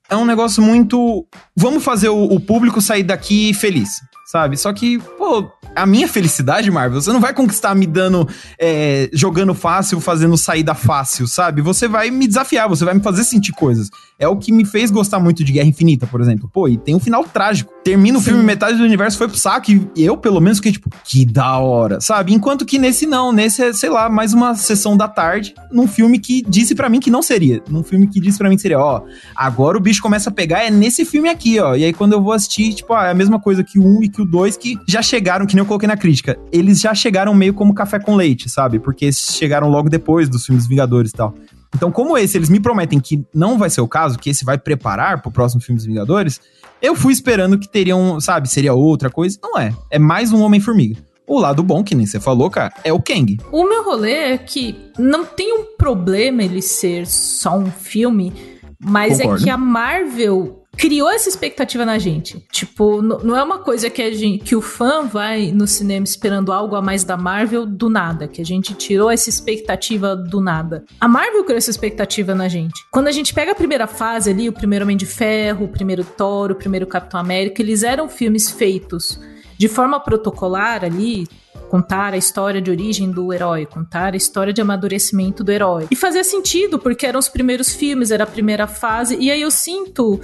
é 0.10 0.16
um 0.16 0.26
negócio 0.26 0.62
muito, 0.62 1.26
vamos 1.56 1.84
fazer 1.84 2.10
o, 2.10 2.24
o 2.24 2.40
público 2.40 2.80
sair 2.80 3.04
daqui 3.04 3.54
feliz, 3.54 3.90
sabe? 4.28 4.58
Só 4.58 4.74
que, 4.74 5.00
pô, 5.18 5.50
a 5.74 5.86
minha 5.86 6.08
felicidade, 6.08 6.70
Marvel, 6.70 7.00
você 7.00 7.14
não 7.14 7.22
vai 7.22 7.34
conquistar 7.34 7.74
me 7.74 7.88
dando, 7.88 8.28
é, 8.60 9.10
jogando 9.14 9.54
fácil, 9.54 10.02
fazendo 10.02 10.36
saída 10.36 10.76
fácil, 10.76 11.28
sabe? 11.28 11.62
Você 11.62 11.88
vai 11.88 12.12
me 12.12 12.28
desafiar, 12.28 12.68
você 12.68 12.84
vai 12.84 12.94
me 12.94 13.02
fazer 13.02 13.24
sentir 13.24 13.54
coisas. 13.54 13.90
É 14.20 14.28
o 14.28 14.36
que 14.36 14.52
me 14.52 14.66
fez 14.66 14.92
gostar 14.92 15.20
muito 15.20 15.46
de 15.46 15.54
Guerra 15.54 15.70
Infinita, 15.70 16.06
por 16.06 16.20
exemplo. 16.20 16.50
Pô, 16.52 16.68
e 16.68 16.78
tem 16.78 16.94
um 16.94 17.00
final 17.00 17.24
trágico. 17.24 17.72
Termina 17.86 18.18
o 18.18 18.22
Sim. 18.22 18.32
filme, 18.32 18.44
metade 18.44 18.78
do 18.78 18.84
universo 18.84 19.18
foi 19.18 19.30
pro 19.30 19.38
saco, 19.38 19.72
e 19.72 19.90
eu, 19.96 20.18
pelo 20.18 20.42
menos, 20.42 20.58
fiquei 20.58 20.74
tipo, 20.74 20.90
que 21.06 21.24
da 21.24 21.58
hora, 21.60 22.02
sabe? 22.02 22.34
Enquanto 22.34 22.66
que 22.66 22.78
nesse 22.78 23.06
não, 23.06 23.32
nesse 23.32 23.64
é, 23.64 23.72
sei 23.72 23.90
lá, 23.90 24.10
mais 24.10 24.34
uma 24.34 24.56
sessão 24.56 24.98
da 24.98 25.08
tarde, 25.08 25.56
num 25.72 25.88
filme 25.88 26.20
que 26.20 26.44
disse 26.50 26.76
para 26.76 26.90
mim 26.90 27.00
que 27.00 27.10
não 27.10 27.22
seria. 27.22 27.62
Num 27.70 27.84
filme 27.84 28.08
que 28.08 28.20
disse 28.20 28.38
para 28.38 28.50
mim 28.50 28.58
que 28.58 28.62
seria, 28.62 28.80
ó, 28.80 29.04
agora 29.34 29.78
o 29.78 29.82
bicho 29.82 30.02
começa 30.02 30.30
a 30.30 30.34
pegar, 30.34 30.66
é 30.66 30.70
nesse 30.70 31.06
filme 31.06 31.30
aqui, 31.30 31.60
ó. 31.60 31.76
E 31.76 31.86
aí 31.86 31.94
quando 31.94 32.12
eu 32.12 32.22
vou 32.22 32.34
assistir, 32.34 32.74
tipo, 32.74 32.94
ah, 32.94 33.06
é 33.08 33.12
a 33.12 33.14
mesma 33.14 33.40
coisa 33.40 33.64
que 33.64 33.80
o 33.80 33.86
1 33.86 34.04
e 34.04 34.10
que 34.17 34.17
o 34.22 34.26
2, 34.26 34.58
que 34.58 34.78
já 34.88 35.02
chegaram, 35.02 35.46
que 35.46 35.56
nem 35.56 35.62
eu 35.62 35.66
coloquei 35.66 35.88
na 35.88 35.98
crítica, 35.98 36.38
eles 36.52 36.80
já 36.80 36.94
chegaram 36.94 37.34
meio 37.34 37.54
como 37.54 37.74
café 37.74 38.00
com 38.00 38.16
leite, 38.16 38.50
sabe? 38.50 38.80
Porque 38.80 39.12
chegaram 39.12 39.70
logo 39.70 39.90
depois 39.90 40.30
dos 40.30 40.46
filmes 40.46 40.68
Vingadores 40.68 41.12
e 41.12 41.14
tal. 41.14 41.34
Então, 41.76 41.92
como 41.92 42.18
esse, 42.18 42.38
eles 42.38 42.50
me 42.50 42.60
prometem 42.60 43.00
que 43.00 43.24
não 43.34 43.58
vai 43.58 43.70
ser 43.70 43.82
o 43.82 43.88
caso, 43.88 44.18
que 44.18 44.30
esse 44.30 44.46
vai 44.46 44.58
preparar 44.58 45.22
pro 45.22 45.32
próximo 45.32 45.62
filme 45.62 45.78
dos 45.78 45.86
Vingadores, 45.86 46.40
eu 46.82 46.96
fui 46.96 47.14
esperando 47.14 47.58
que 47.58 47.68
teriam, 47.68 48.20
sabe, 48.20 48.50
seria 48.50 48.74
outra 48.74 49.10
coisa. 49.10 49.38
Não 49.42 49.60
é. 49.60 49.74
É 49.92 50.00
mais 50.00 50.32
um 50.32 50.42
Homem-Formiga. 50.42 50.98
O 51.28 51.40
lado 51.40 51.62
bom, 51.62 51.84
que 51.84 51.94
nem 51.94 52.06
você 52.06 52.20
falou, 52.20 52.50
cara, 52.50 52.74
é 52.86 52.94
o 52.94 53.02
Kang. 53.02 53.38
O 53.52 53.68
meu 53.68 53.84
rolê 53.84 54.14
é 54.14 54.38
que 54.38 54.76
não 54.98 55.26
tem 55.26 55.54
um 55.54 55.76
problema 55.78 56.42
ele 56.42 56.62
ser 56.62 57.06
só 57.06 57.58
um 57.58 57.70
filme, 57.70 58.32
mas 58.80 59.18
Concordo. 59.18 59.42
é 59.42 59.44
que 59.44 59.50
a 59.50 59.58
Marvel 59.58 60.64
criou 60.78 61.10
essa 61.10 61.28
expectativa 61.28 61.84
na 61.84 61.98
gente. 61.98 62.40
Tipo, 62.52 63.02
não 63.02 63.36
é 63.36 63.44
uma 63.44 63.58
coisa 63.58 63.90
que 63.90 64.02
a 64.02 64.14
gente, 64.14 64.44
que 64.44 64.56
o 64.56 64.62
fã 64.62 65.06
vai 65.06 65.52
no 65.52 65.68
cinema 65.68 66.04
esperando 66.04 66.54
algo 66.54 66.76
a 66.76 66.82
mais 66.82 67.04
da 67.04 67.18
Marvel 67.18 67.66
do 67.66 67.90
nada, 67.90 68.28
que 68.28 68.42
a 68.42 68.46
gente 68.46 68.76
tirou 68.76 69.10
essa 69.10 69.30
expectativa 69.30 70.16
do 70.16 70.40
nada. 70.40 70.86
A 71.02 71.08
Marvel 71.08 71.44
criou 71.44 71.58
essa 71.58 71.72
expectativa 71.72 72.36
na 72.36 72.48
gente. 72.48 72.80
Quando 72.92 73.08
a 73.08 73.12
gente 73.12 73.34
pega 73.34 73.52
a 73.52 73.56
primeira 73.56 73.88
fase 73.88 74.30
ali, 74.30 74.48
o 74.48 74.54
primeiro 74.54 74.86
Homem 74.86 74.96
de 74.96 75.08
Ferro, 75.08 75.66
o 75.66 75.70
primeiro 75.70 76.04
Thor, 76.04 76.52
o 76.52 76.56
primeiro 76.56 76.86
Capitão 76.86 77.20
América, 77.20 77.62
eles 77.62 77.82
eram 77.82 78.08
filmes 78.08 78.52
feitos 78.52 79.20
de 79.58 79.68
forma 79.68 80.00
protocolar 80.00 80.84
ali, 80.86 81.28
contar 81.70 82.14
a 82.14 82.18
história 82.18 82.62
de 82.62 82.70
origem 82.70 83.10
do 83.10 83.34
herói, 83.34 83.66
contar 83.66 84.14
a 84.14 84.18
história 84.18 84.54
de 84.54 84.62
amadurecimento 84.62 85.44
do 85.44 85.52
herói. 85.52 85.88
E 85.90 85.96
fazia 85.96 86.24
sentido, 86.24 86.78
porque 86.78 87.06
eram 87.06 87.20
os 87.20 87.28
primeiros 87.28 87.74
filmes, 87.74 88.12
era 88.12 88.24
a 88.24 88.28
primeira 88.28 88.68
fase, 88.68 89.18
e 89.20 89.32
aí 89.32 89.42
eu 89.42 89.50
sinto 89.50 90.22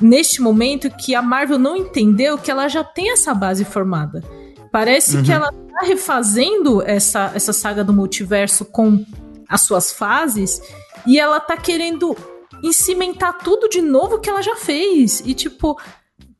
neste 0.00 0.40
momento 0.40 0.90
que 0.90 1.14
a 1.14 1.22
Marvel 1.22 1.58
não 1.58 1.76
entendeu 1.76 2.38
que 2.38 2.50
ela 2.50 2.68
já 2.68 2.84
tem 2.84 3.12
essa 3.12 3.34
base 3.34 3.64
formada. 3.64 4.22
Parece 4.70 5.16
uhum. 5.16 5.22
que 5.22 5.32
ela 5.32 5.50
tá 5.50 5.86
refazendo 5.86 6.82
essa, 6.82 7.32
essa 7.34 7.52
saga 7.52 7.82
do 7.82 7.92
multiverso 7.92 8.64
com 8.64 9.04
as 9.48 9.62
suas 9.62 9.92
fases 9.92 10.60
e 11.06 11.18
ela 11.18 11.40
tá 11.40 11.56
querendo 11.56 12.16
incimentar 12.62 13.38
tudo 13.38 13.68
de 13.68 13.80
novo 13.80 14.20
que 14.20 14.28
ela 14.28 14.42
já 14.42 14.56
fez. 14.56 15.20
E 15.24 15.32
tipo, 15.32 15.80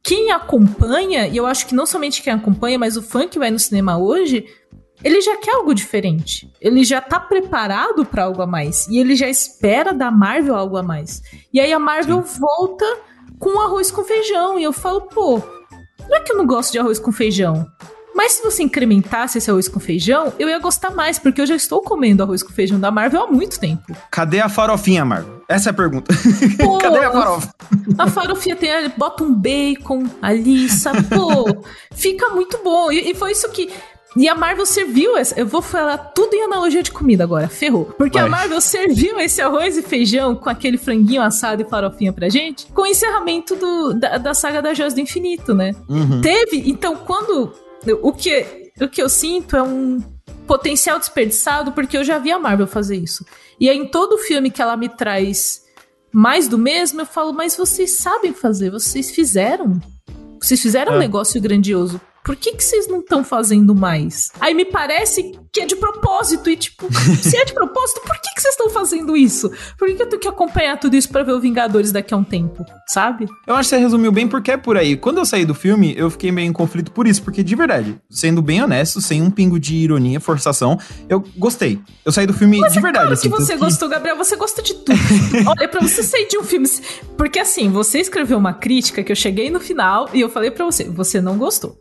quem 0.02 0.30
acompanha, 0.30 1.26
e 1.26 1.36
eu 1.36 1.46
acho 1.46 1.66
que 1.66 1.74
não 1.74 1.86
somente 1.86 2.22
quem 2.22 2.32
acompanha, 2.32 2.78
mas 2.78 2.96
o 2.96 3.02
fã 3.02 3.26
que 3.26 3.38
vai 3.38 3.50
no 3.50 3.58
cinema 3.58 3.98
hoje, 3.98 4.44
ele 5.02 5.20
já 5.20 5.36
quer 5.36 5.54
algo 5.54 5.74
diferente. 5.74 6.52
Ele 6.60 6.84
já 6.84 7.00
tá 7.00 7.20
preparado 7.20 8.04
para 8.04 8.24
algo 8.24 8.42
a 8.42 8.46
mais. 8.46 8.86
E 8.88 8.98
ele 8.98 9.14
já 9.14 9.28
espera 9.28 9.92
da 9.92 10.10
Marvel 10.10 10.56
algo 10.56 10.76
a 10.76 10.82
mais. 10.82 11.22
E 11.52 11.60
aí 11.60 11.72
a 11.72 11.78
Marvel 11.78 12.22
Sim. 12.24 12.40
volta 12.40 12.98
com 13.38 13.60
arroz 13.60 13.90
com 13.90 14.04
feijão. 14.04 14.58
E 14.58 14.64
eu 14.64 14.72
falo, 14.72 15.02
pô, 15.02 15.42
não 16.08 16.16
é 16.16 16.20
que 16.20 16.32
eu 16.32 16.36
não 16.36 16.46
gosto 16.46 16.72
de 16.72 16.78
arroz 16.78 16.98
com 16.98 17.12
feijão. 17.12 17.66
Mas 18.14 18.32
se 18.32 18.42
você 18.42 18.64
incrementasse 18.64 19.38
esse 19.38 19.48
arroz 19.48 19.68
com 19.68 19.78
feijão, 19.78 20.32
eu 20.40 20.48
ia 20.48 20.58
gostar 20.58 20.90
mais, 20.90 21.20
porque 21.20 21.40
eu 21.40 21.46
já 21.46 21.54
estou 21.54 21.80
comendo 21.80 22.20
arroz 22.20 22.42
com 22.42 22.52
feijão 22.52 22.80
da 22.80 22.90
Marvel 22.90 23.22
há 23.22 23.26
muito 23.28 23.60
tempo. 23.60 23.96
Cadê 24.10 24.40
a 24.40 24.48
farofinha, 24.48 25.04
Marvel? 25.04 25.40
Essa 25.48 25.68
é 25.68 25.70
a 25.70 25.74
pergunta. 25.74 26.12
Pô, 26.58 26.78
Cadê 26.82 26.98
a 26.98 27.12
farofa? 27.12 27.54
A 27.96 28.08
farofinha 28.08 28.56
tem, 28.56 28.70
bota 28.96 29.22
um 29.22 29.32
bacon 29.32 30.04
ali, 30.20 30.68
sabe? 30.68 31.04
Pô, 31.04 31.62
fica 31.94 32.30
muito 32.30 32.58
bom. 32.64 32.90
E, 32.90 33.12
e 33.12 33.14
foi 33.14 33.30
isso 33.30 33.48
que 33.50 33.70
e 34.16 34.28
a 34.28 34.34
Marvel 34.34 34.64
serviu 34.64 35.16
essa. 35.16 35.38
Eu 35.38 35.46
vou 35.46 35.60
falar 35.60 35.98
tudo 35.98 36.34
em 36.34 36.42
analogia 36.42 36.82
de 36.82 36.90
comida 36.90 37.24
agora, 37.24 37.48
ferrou. 37.48 37.84
Porque 37.96 38.18
Vai. 38.18 38.26
a 38.26 38.30
Marvel 38.30 38.60
serviu 38.60 39.18
esse 39.20 39.40
arroz 39.40 39.76
e 39.76 39.82
feijão 39.82 40.34
com 40.34 40.48
aquele 40.48 40.78
franguinho 40.78 41.22
assado 41.22 41.62
e 41.62 41.68
farofinha 41.68 42.12
pra 42.12 42.28
gente 42.28 42.66
com 42.72 42.82
o 42.82 42.86
encerramento 42.86 43.54
do, 43.54 43.94
da, 43.94 44.18
da 44.18 44.34
saga 44.34 44.62
da 44.62 44.74
Joias 44.74 44.94
do 44.94 45.00
Infinito, 45.00 45.54
né? 45.54 45.74
Uhum. 45.88 46.20
Teve. 46.20 46.68
Então, 46.68 46.96
quando. 46.96 47.52
O 48.02 48.12
que, 48.12 48.72
o 48.80 48.88
que 48.88 49.00
eu 49.00 49.08
sinto 49.08 49.56
é 49.56 49.62
um 49.62 50.02
potencial 50.46 50.98
desperdiçado, 50.98 51.72
porque 51.72 51.96
eu 51.96 52.02
já 52.02 52.18
vi 52.18 52.32
a 52.32 52.38
Marvel 52.38 52.66
fazer 52.66 52.96
isso. 52.96 53.24
E 53.60 53.68
aí, 53.68 53.76
em 53.76 53.86
todo 53.86 54.18
filme 54.18 54.50
que 54.50 54.60
ela 54.60 54.76
me 54.76 54.88
traz 54.88 55.62
mais 56.10 56.48
do 56.48 56.58
mesmo, 56.58 57.02
eu 57.02 57.06
falo, 57.06 57.32
mas 57.32 57.56
vocês 57.56 57.98
sabem 57.98 58.32
fazer, 58.32 58.70
vocês 58.70 59.10
fizeram. 59.10 59.80
Vocês 60.40 60.60
fizeram 60.60 60.94
é. 60.94 60.96
um 60.96 60.98
negócio 60.98 61.40
grandioso 61.40 62.00
por 62.28 62.36
que, 62.36 62.52
que 62.52 62.62
vocês 62.62 62.86
não 62.86 63.00
estão 63.00 63.24
fazendo 63.24 63.74
mais? 63.74 64.30
Aí 64.38 64.52
me 64.52 64.66
parece 64.66 65.32
que 65.58 65.62
é 65.62 65.66
de 65.66 65.76
propósito. 65.76 66.48
E, 66.48 66.56
tipo, 66.56 66.86
se 67.20 67.36
é 67.36 67.44
de 67.44 67.52
propósito, 67.52 68.00
por 68.02 68.16
que, 68.20 68.34
que 68.34 68.40
vocês 68.40 68.54
estão 68.54 68.70
fazendo 68.70 69.16
isso? 69.16 69.50
Por 69.76 69.88
que, 69.88 69.94
que 69.94 70.02
eu 70.02 70.08
tenho 70.08 70.20
que 70.20 70.28
acompanhar 70.28 70.78
tudo 70.78 70.94
isso 70.94 71.08
para 71.08 71.24
ver 71.24 71.32
o 71.32 71.40
Vingadores 71.40 71.90
daqui 71.90 72.14
a 72.14 72.16
um 72.16 72.24
tempo? 72.24 72.64
Sabe? 72.88 73.26
Eu 73.46 73.54
acho 73.54 73.68
que 73.68 73.76
você 73.76 73.82
resumiu 73.82 74.12
bem 74.12 74.28
porque 74.28 74.52
é 74.52 74.56
por 74.56 74.76
aí. 74.76 74.96
Quando 74.96 75.18
eu 75.18 75.26
saí 75.26 75.44
do 75.44 75.54
filme, 75.54 75.94
eu 75.96 76.10
fiquei 76.10 76.30
meio 76.30 76.48
em 76.48 76.52
conflito 76.52 76.92
por 76.92 77.06
isso, 77.06 77.22
porque 77.22 77.42
de 77.42 77.54
verdade, 77.56 77.96
sendo 78.08 78.40
bem 78.40 78.62
honesto, 78.62 79.00
sem 79.00 79.20
um 79.20 79.30
pingo 79.30 79.58
de 79.58 79.74
ironia, 79.74 80.20
forçação, 80.20 80.78
eu 81.08 81.24
gostei. 81.36 81.80
Eu 82.04 82.12
saí 82.12 82.26
do 82.26 82.32
filme 82.32 82.60
Mas 82.60 82.72
de 82.72 82.78
é 82.78 82.82
verdade. 82.82 83.06
Claro 83.06 83.14
assim, 83.14 83.30
que 83.30 83.36
você 83.36 83.56
gostou, 83.56 83.88
que... 83.88 83.94
Gabriel, 83.94 84.16
você 84.16 84.36
gosta 84.36 84.62
de 84.62 84.74
tudo. 84.74 84.98
Olha, 85.46 85.68
pra 85.68 85.80
você 85.80 86.02
sair 86.02 86.28
de 86.28 86.38
um 86.38 86.44
filme. 86.44 86.68
Porque 87.16 87.38
assim, 87.38 87.70
você 87.70 87.98
escreveu 87.98 88.38
uma 88.38 88.52
crítica 88.52 89.02
que 89.02 89.10
eu 89.10 89.16
cheguei 89.16 89.50
no 89.50 89.60
final 89.60 90.08
e 90.12 90.20
eu 90.20 90.28
falei 90.28 90.50
para 90.50 90.64
você, 90.64 90.84
você 90.84 91.20
não 91.20 91.36
gostou. 91.36 91.78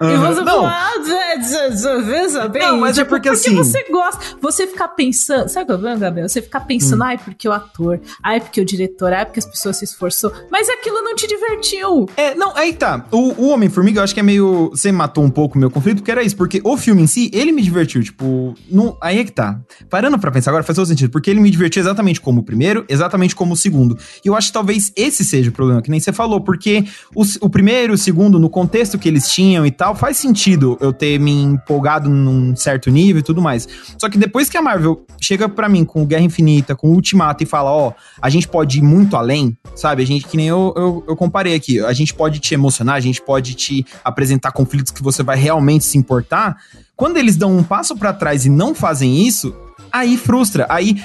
Uhum. 0.00 0.14
E 0.14 0.16
você 0.16 0.40
não. 0.40 0.62
fala, 0.62 0.74
ah, 0.74 2.48
bem. 2.48 2.62
Mas 2.80 2.98
é 2.98 3.02
tipo, 3.02 3.14
é 3.14 3.18
porque, 3.18 3.30
porque 3.30 3.48
assim. 3.48 3.56
você 3.56 3.84
gosta. 3.90 4.20
Você 4.40 4.66
ficar 4.66 4.88
pensando. 4.88 5.48
Sabe 5.48 5.64
o 5.64 5.66
problema, 5.66 5.98
Gabriel? 5.98 6.28
Você 6.28 6.42
ficar 6.42 6.60
pensando, 6.60 7.02
hum. 7.02 7.06
ai, 7.06 7.18
porque 7.18 7.48
o 7.48 7.52
ator, 7.52 8.00
ai, 8.22 8.40
porque 8.40 8.60
o 8.60 8.64
diretor, 8.64 9.12
ai, 9.12 9.24
porque 9.24 9.38
as 9.38 9.46
pessoas 9.46 9.76
se 9.76 9.84
esforçou. 9.84 10.32
Mas 10.50 10.68
aquilo 10.68 11.02
não 11.02 11.14
te 11.14 11.26
divertiu. 11.26 12.08
É, 12.16 12.34
não, 12.34 12.56
aí 12.56 12.72
tá. 12.72 13.04
O, 13.10 13.44
o 13.44 13.48
Homem-Formiga, 13.48 14.00
eu 14.00 14.04
acho 14.04 14.14
que 14.14 14.20
é 14.20 14.22
meio. 14.22 14.70
Você 14.70 14.90
matou 14.92 15.24
um 15.24 15.30
pouco 15.30 15.56
o 15.56 15.58
meu 15.58 15.70
conflito, 15.70 15.98
porque 15.98 16.10
era 16.10 16.22
isso. 16.22 16.36
Porque 16.36 16.60
o 16.64 16.76
filme 16.76 17.02
em 17.02 17.06
si, 17.06 17.30
ele 17.32 17.52
me 17.52 17.62
divertiu. 17.62 18.02
Tipo, 18.02 18.54
não, 18.70 18.96
aí 19.00 19.18
é 19.18 19.24
que 19.24 19.32
tá. 19.32 19.60
Parando 19.88 20.18
pra 20.18 20.30
pensar 20.30 20.50
agora, 20.50 20.64
faz 20.64 20.76
todo 20.76 20.86
sentido. 20.86 21.10
Porque 21.10 21.30
ele 21.30 21.40
me 21.40 21.50
divertiu 21.50 21.80
exatamente 21.80 22.20
como 22.20 22.40
o 22.40 22.44
primeiro, 22.44 22.84
exatamente 22.88 23.34
como 23.34 23.54
o 23.54 23.56
segundo. 23.56 23.98
E 24.24 24.28
eu 24.28 24.34
acho 24.34 24.48
que 24.48 24.52
talvez 24.52 24.92
esse 24.96 25.24
seja 25.24 25.50
o 25.50 25.52
problema, 25.52 25.82
que 25.82 25.90
nem 25.90 26.00
você 26.00 26.12
falou. 26.12 26.40
Porque 26.40 26.84
o, 27.14 27.22
o 27.40 27.50
primeiro, 27.50 27.94
o 27.94 27.98
segundo, 27.98 28.38
no 28.38 28.50
contexto 28.50 28.98
que 28.98 29.08
eles 29.08 29.28
tinham 29.28 29.66
e 29.66 29.70
tal, 29.70 29.94
faz 29.94 30.16
sentido 30.16 30.76
eu 30.80 30.92
ter 30.92 31.18
me 31.18 31.32
empolgado 31.32 32.08
num 32.08 32.54
certo 32.62 32.90
nível 32.90 33.20
e 33.20 33.22
tudo 33.22 33.40
mais. 33.40 33.68
Só 33.98 34.08
que 34.08 34.18
depois 34.18 34.48
que 34.48 34.56
a 34.56 34.62
Marvel 34.62 35.04
chega 35.20 35.48
para 35.48 35.68
mim 35.68 35.84
com 35.84 36.06
Guerra 36.06 36.22
Infinita, 36.22 36.74
com 36.74 36.90
Ultimato 36.90 37.42
e 37.42 37.46
fala, 37.46 37.70
ó, 37.70 37.92
a 38.20 38.30
gente 38.30 38.48
pode 38.48 38.78
ir 38.78 38.82
muito 38.82 39.16
além, 39.16 39.56
sabe? 39.74 40.02
A 40.02 40.06
gente, 40.06 40.26
que 40.26 40.36
nem 40.36 40.48
eu, 40.48 40.72
eu, 40.76 41.04
eu 41.08 41.16
comparei 41.16 41.54
aqui, 41.54 41.80
a 41.80 41.92
gente 41.92 42.14
pode 42.14 42.38
te 42.38 42.54
emocionar, 42.54 42.96
a 42.96 43.00
gente 43.00 43.20
pode 43.22 43.54
te 43.54 43.86
apresentar 44.04 44.52
conflitos 44.52 44.92
que 44.92 45.02
você 45.02 45.22
vai 45.22 45.36
realmente 45.36 45.84
se 45.84 45.98
importar. 45.98 46.56
Quando 46.96 47.16
eles 47.16 47.36
dão 47.36 47.56
um 47.56 47.62
passo 47.62 47.96
para 47.96 48.12
trás 48.12 48.44
e 48.44 48.50
não 48.50 48.74
fazem 48.74 49.26
isso, 49.26 49.54
aí 49.92 50.16
frustra. 50.16 50.66
Aí 50.68 50.96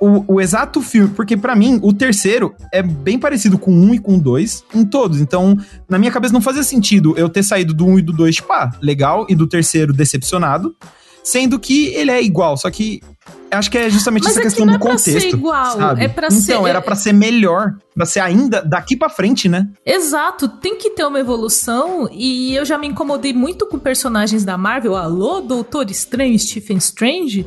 o, 0.00 0.34
o 0.34 0.40
exato 0.40 0.82
filme, 0.82 1.10
porque 1.14 1.36
para 1.36 1.56
mim 1.56 1.78
o 1.82 1.92
terceiro 1.92 2.54
é 2.72 2.82
bem 2.82 3.18
parecido 3.18 3.58
com 3.58 3.72
um 3.72 3.94
e 3.94 3.98
com 3.98 4.18
dois 4.18 4.64
em 4.74 4.84
todos. 4.84 5.20
Então, 5.20 5.56
na 5.88 5.98
minha 5.98 6.10
cabeça 6.10 6.32
não 6.34 6.40
fazia 6.40 6.62
sentido 6.62 7.14
eu 7.16 7.28
ter 7.28 7.42
saído 7.42 7.72
do 7.72 7.86
um 7.86 7.98
e 7.98 8.02
do 8.02 8.12
dois, 8.12 8.36
tipo, 8.36 8.52
ah, 8.52 8.70
legal, 8.82 9.26
e 9.28 9.34
do 9.34 9.46
terceiro 9.46 9.92
decepcionado, 9.92 10.76
sendo 11.24 11.58
que 11.58 11.86
ele 11.94 12.10
é 12.10 12.22
igual, 12.22 12.56
só 12.56 12.70
que 12.70 13.00
acho 13.50 13.70
que 13.70 13.78
é 13.78 13.88
justamente 13.88 14.24
Mas 14.24 14.32
essa 14.32 14.40
é 14.40 14.42
questão 14.42 14.66
que 14.66 14.72
não 14.72 14.78
do 14.78 14.84
é 14.84 14.90
contexto. 14.90 15.12
Pra 15.12 15.20
ser 15.20 15.28
igual, 15.28 15.76
sabe? 15.76 16.04
é 16.04 16.08
pra 16.08 16.26
então, 16.28 16.62
ser. 16.62 16.68
era 16.68 16.82
para 16.82 16.94
ser 16.94 17.12
melhor, 17.12 17.74
para 17.94 18.04
ser 18.04 18.20
ainda 18.20 18.60
daqui 18.62 18.96
para 18.96 19.08
frente, 19.08 19.48
né? 19.48 19.68
Exato, 19.86 20.48
tem 20.48 20.76
que 20.76 20.90
ter 20.90 21.04
uma 21.04 21.18
evolução 21.18 22.08
e 22.12 22.54
eu 22.54 22.64
já 22.64 22.76
me 22.76 22.86
incomodei 22.86 23.32
muito 23.32 23.66
com 23.66 23.78
personagens 23.78 24.44
da 24.44 24.58
Marvel, 24.58 24.96
alô, 24.96 25.40
Doutor 25.40 25.90
Estranho, 25.90 26.38
Stephen 26.38 26.76
Strange, 26.76 27.46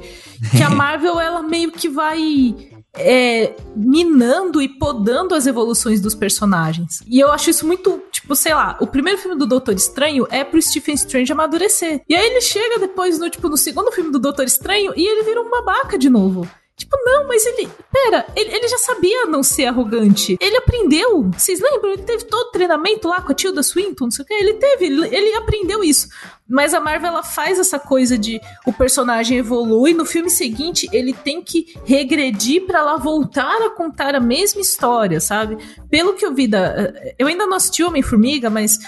que 0.56 0.64
a 0.64 0.70
Marvel 0.72 1.20
ela 1.20 1.44
meio 1.44 1.72
que 1.72 1.90
vai 1.90 2.56
é, 2.98 3.56
minando 3.76 4.62
e 4.62 4.68
podando 4.68 5.36
as 5.36 5.48
evoluções 5.48 6.02
dos 6.02 6.16
personagens. 6.16 7.02
E 7.08 7.20
eu 7.20 7.32
acho 7.32 7.50
isso 7.50 7.66
muito, 7.66 8.02
tipo, 8.12 8.36
sei 8.36 8.54
lá, 8.54 8.78
o 8.80 8.88
primeiro 8.88 9.20
filme 9.20 9.38
do 9.38 9.46
Doutor 9.46 9.76
Estranho 9.76 10.28
é 10.30 10.44
pro 10.44 10.62
Stephen 10.62 10.96
Strange 10.96 11.32
amadurecer. 11.32 12.02
E 12.08 12.16
aí 12.16 12.28
ele 12.28 12.42
chega 12.42 12.80
depois 12.80 13.20
no, 13.20 13.30
tipo, 13.30 13.48
no 13.50 13.58
segundo 13.58 13.92
filme 13.92 14.12
do 14.12 14.20
Doutor 14.20 14.46
Estranho 14.46 14.94
e 14.96 15.06
ele 15.06 15.24
vira 15.24 15.42
um 15.42 15.50
babaca 15.50 15.98
de 15.98 16.10
novo. 16.10 16.48
Tipo, 16.78 16.96
não, 17.04 17.28
mas 17.28 17.44
ele. 17.44 17.68
Pera, 17.92 18.28
ele, 18.36 18.56
ele 18.56 18.68
já 18.68 18.78
sabia 18.78 19.26
não 19.26 19.42
ser 19.42 19.66
arrogante. 19.66 20.38
Ele 20.40 20.58
aprendeu. 20.58 21.24
Vocês 21.32 21.60
lembram? 21.60 21.94
Ele 21.94 22.04
teve 22.04 22.26
todo 22.26 22.50
o 22.50 22.52
treinamento 22.52 23.08
lá 23.08 23.20
com 23.20 23.32
a 23.32 23.36
Tilda 23.36 23.64
Swinton, 23.64 24.06
não 24.06 24.12
sei 24.12 24.24
o 24.24 24.28
que. 24.28 24.34
Ele 24.36 24.54
teve, 24.54 24.86
ele, 24.86 25.16
ele 25.16 25.36
aprendeu 25.36 25.84
isso. 25.84 26.08
Mas 26.50 26.74
a 26.74 26.80
Marvel 26.80 27.10
ela 27.10 27.24
faz 27.24 27.60
essa 27.60 27.78
coisa 27.78 28.18
de 28.18 28.40
o 28.66 28.72
personagem 28.72 29.38
evolui, 29.38 29.94
no 29.94 30.06
filme 30.06 30.30
seguinte 30.30 30.88
ele 30.94 31.14
tem 31.14 31.42
que 31.42 31.76
regredir 31.86 32.66
para 32.66 32.80
ela 32.80 32.98
voltar 32.98 33.62
a 33.62 33.70
contar 33.70 34.16
a 34.16 34.20
mesma 34.20 34.62
história, 34.62 35.20
sabe? 35.20 35.58
Pelo 35.90 36.14
que 36.14 36.26
eu 36.26 36.34
vi 36.34 36.48
da. 36.48 36.94
Eu 37.18 37.28
ainda 37.28 37.46
não 37.46 37.58
assisti 37.58 37.84
Homem-Formiga, 37.84 38.50
mas 38.50 38.80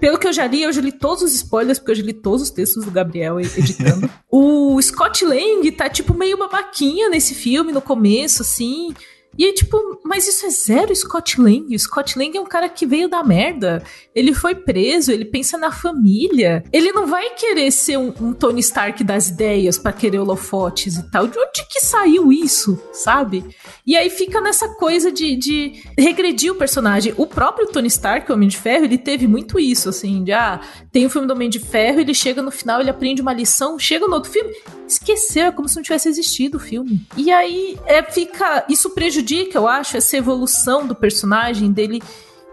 pelo 0.00 0.18
que 0.18 0.26
eu 0.26 0.32
já 0.32 0.46
li, 0.46 0.62
eu 0.62 0.72
já 0.72 0.80
li 0.80 0.92
todos 0.92 1.22
os 1.22 1.34
spoilers, 1.34 1.78
porque 1.78 1.92
eu 1.92 1.96
já 1.96 2.02
li 2.02 2.12
todos 2.12 2.42
os 2.42 2.50
textos 2.50 2.84
do 2.84 2.90
Gabriel 2.90 3.40
editando. 3.40 4.10
o 4.30 4.80
Scott 4.82 5.24
Lang 5.24 5.70
tá, 5.72 5.88
tipo, 5.88 6.14
meio 6.14 6.36
babaquinha 6.36 7.08
nesse 7.08 7.34
filme 7.34 7.72
no 7.72 7.80
começo, 7.80 8.42
assim. 8.42 8.94
E 9.38 9.44
aí, 9.44 9.52
tipo, 9.52 10.00
mas 10.04 10.26
isso 10.26 10.46
é 10.46 10.50
zero 10.50 10.94
Scott 10.94 11.40
Lang. 11.40 11.74
O 11.74 11.78
Scott 11.78 12.18
Lang 12.18 12.36
é 12.36 12.40
um 12.40 12.46
cara 12.46 12.68
que 12.68 12.86
veio 12.86 13.08
da 13.08 13.22
merda. 13.22 13.82
Ele 14.14 14.34
foi 14.34 14.54
preso, 14.54 15.12
ele 15.12 15.24
pensa 15.24 15.58
na 15.58 15.70
família. 15.70 16.64
Ele 16.72 16.92
não 16.92 17.06
vai 17.06 17.30
querer 17.30 17.70
ser 17.70 17.98
um, 17.98 18.12
um 18.20 18.32
Tony 18.32 18.60
Stark 18.60 19.02
das 19.04 19.28
ideias 19.28 19.78
para 19.78 19.92
querer 19.92 20.18
holofotes 20.18 20.96
e 20.96 21.10
tal. 21.10 21.26
De 21.26 21.38
onde 21.38 21.66
que 21.68 21.80
saiu 21.80 22.32
isso, 22.32 22.80
sabe? 22.92 23.44
E 23.86 23.96
aí 23.96 24.10
fica 24.10 24.40
nessa 24.40 24.68
coisa 24.68 25.12
de, 25.12 25.36
de 25.36 25.82
regredir 25.98 26.52
o 26.52 26.56
personagem. 26.56 27.14
O 27.16 27.26
próprio 27.26 27.66
Tony 27.66 27.88
Stark, 27.88 28.30
o 28.30 28.34
Homem 28.34 28.48
de 28.48 28.56
Ferro, 28.56 28.84
ele 28.84 28.98
teve 28.98 29.26
muito 29.26 29.58
isso, 29.58 29.88
assim, 29.88 30.24
de 30.24 30.32
ah, 30.32 30.60
tem 30.90 31.06
o 31.06 31.10
filme 31.10 31.26
do 31.26 31.34
Homem 31.34 31.50
de 31.50 31.58
Ferro, 31.58 32.00
ele 32.00 32.14
chega 32.14 32.42
no 32.42 32.50
final, 32.50 32.80
ele 32.80 32.90
aprende 32.90 33.22
uma 33.22 33.32
lição, 33.32 33.78
chega 33.78 34.06
no 34.06 34.14
outro 34.14 34.30
filme, 34.30 34.52
esqueceu, 34.92 35.46
é 35.46 35.52
como 35.52 35.68
se 35.68 35.76
não 35.76 35.82
tivesse 35.82 36.08
existido 36.08 36.56
o 36.58 36.60
filme. 36.60 37.06
E 37.16 37.30
aí 37.32 37.78
é, 37.86 38.02
fica. 38.02 38.64
Isso 38.68 38.90
prejudica, 38.90 39.58
eu 39.58 39.66
acho, 39.66 39.96
essa 39.96 40.16
evolução 40.16 40.86
do 40.86 40.94
personagem 40.94 41.72
dele 41.72 42.02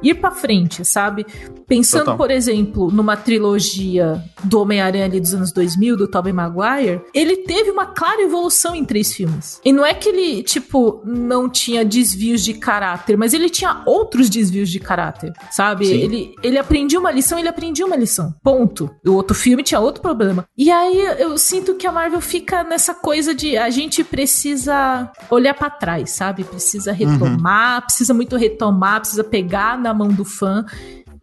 ir 0.03 0.15
para 0.15 0.31
frente, 0.31 0.83
sabe? 0.85 1.25
Pensando, 1.67 2.05
Total. 2.05 2.17
por 2.17 2.31
exemplo, 2.31 2.91
numa 2.91 3.15
trilogia 3.15 4.23
do 4.43 4.59
Homem-Aranha 4.59 5.05
ali 5.05 5.19
dos 5.19 5.33
anos 5.33 5.51
2000, 5.51 5.97
do 5.97 6.07
Tobey 6.07 6.33
Maguire, 6.33 7.01
ele 7.13 7.37
teve 7.37 7.71
uma 7.71 7.85
clara 7.85 8.21
evolução 8.21 8.75
em 8.75 8.83
três 8.83 9.13
filmes. 9.13 9.59
E 9.63 9.71
não 9.71 9.85
é 9.85 9.93
que 9.93 10.09
ele, 10.09 10.43
tipo, 10.43 11.01
não 11.05 11.49
tinha 11.49 11.85
desvios 11.85 12.43
de 12.43 12.53
caráter, 12.53 13.17
mas 13.17 13.33
ele 13.33 13.49
tinha 13.49 13.81
outros 13.85 14.29
desvios 14.29 14.69
de 14.69 14.79
caráter, 14.79 15.33
sabe? 15.51 15.87
Ele, 15.87 16.35
ele 16.43 16.57
aprendia 16.57 16.99
uma 16.99 17.11
lição, 17.11 17.39
ele 17.39 17.47
aprendia 17.47 17.85
uma 17.85 17.95
lição. 17.95 18.33
Ponto. 18.43 18.89
O 19.05 19.13
outro 19.13 19.35
filme 19.35 19.63
tinha 19.63 19.79
outro 19.79 20.01
problema. 20.01 20.45
E 20.57 20.71
aí 20.71 20.99
eu 21.19 21.37
sinto 21.37 21.75
que 21.75 21.87
a 21.87 21.91
Marvel 21.91 22.21
fica 22.21 22.63
nessa 22.63 22.93
coisa 22.93 23.33
de 23.33 23.57
a 23.57 23.69
gente 23.69 24.03
precisa 24.03 25.11
olhar 25.29 25.53
para 25.53 25.69
trás, 25.69 26.11
sabe? 26.11 26.43
Precisa 26.43 26.91
retomar, 26.91 27.75
uhum. 27.75 27.81
precisa 27.81 28.13
muito 28.13 28.35
retomar, 28.35 28.99
precisa 28.99 29.23
pegar 29.23 29.77
na 29.77 29.92
mão 29.93 30.07
do 30.09 30.25
fã. 30.25 30.65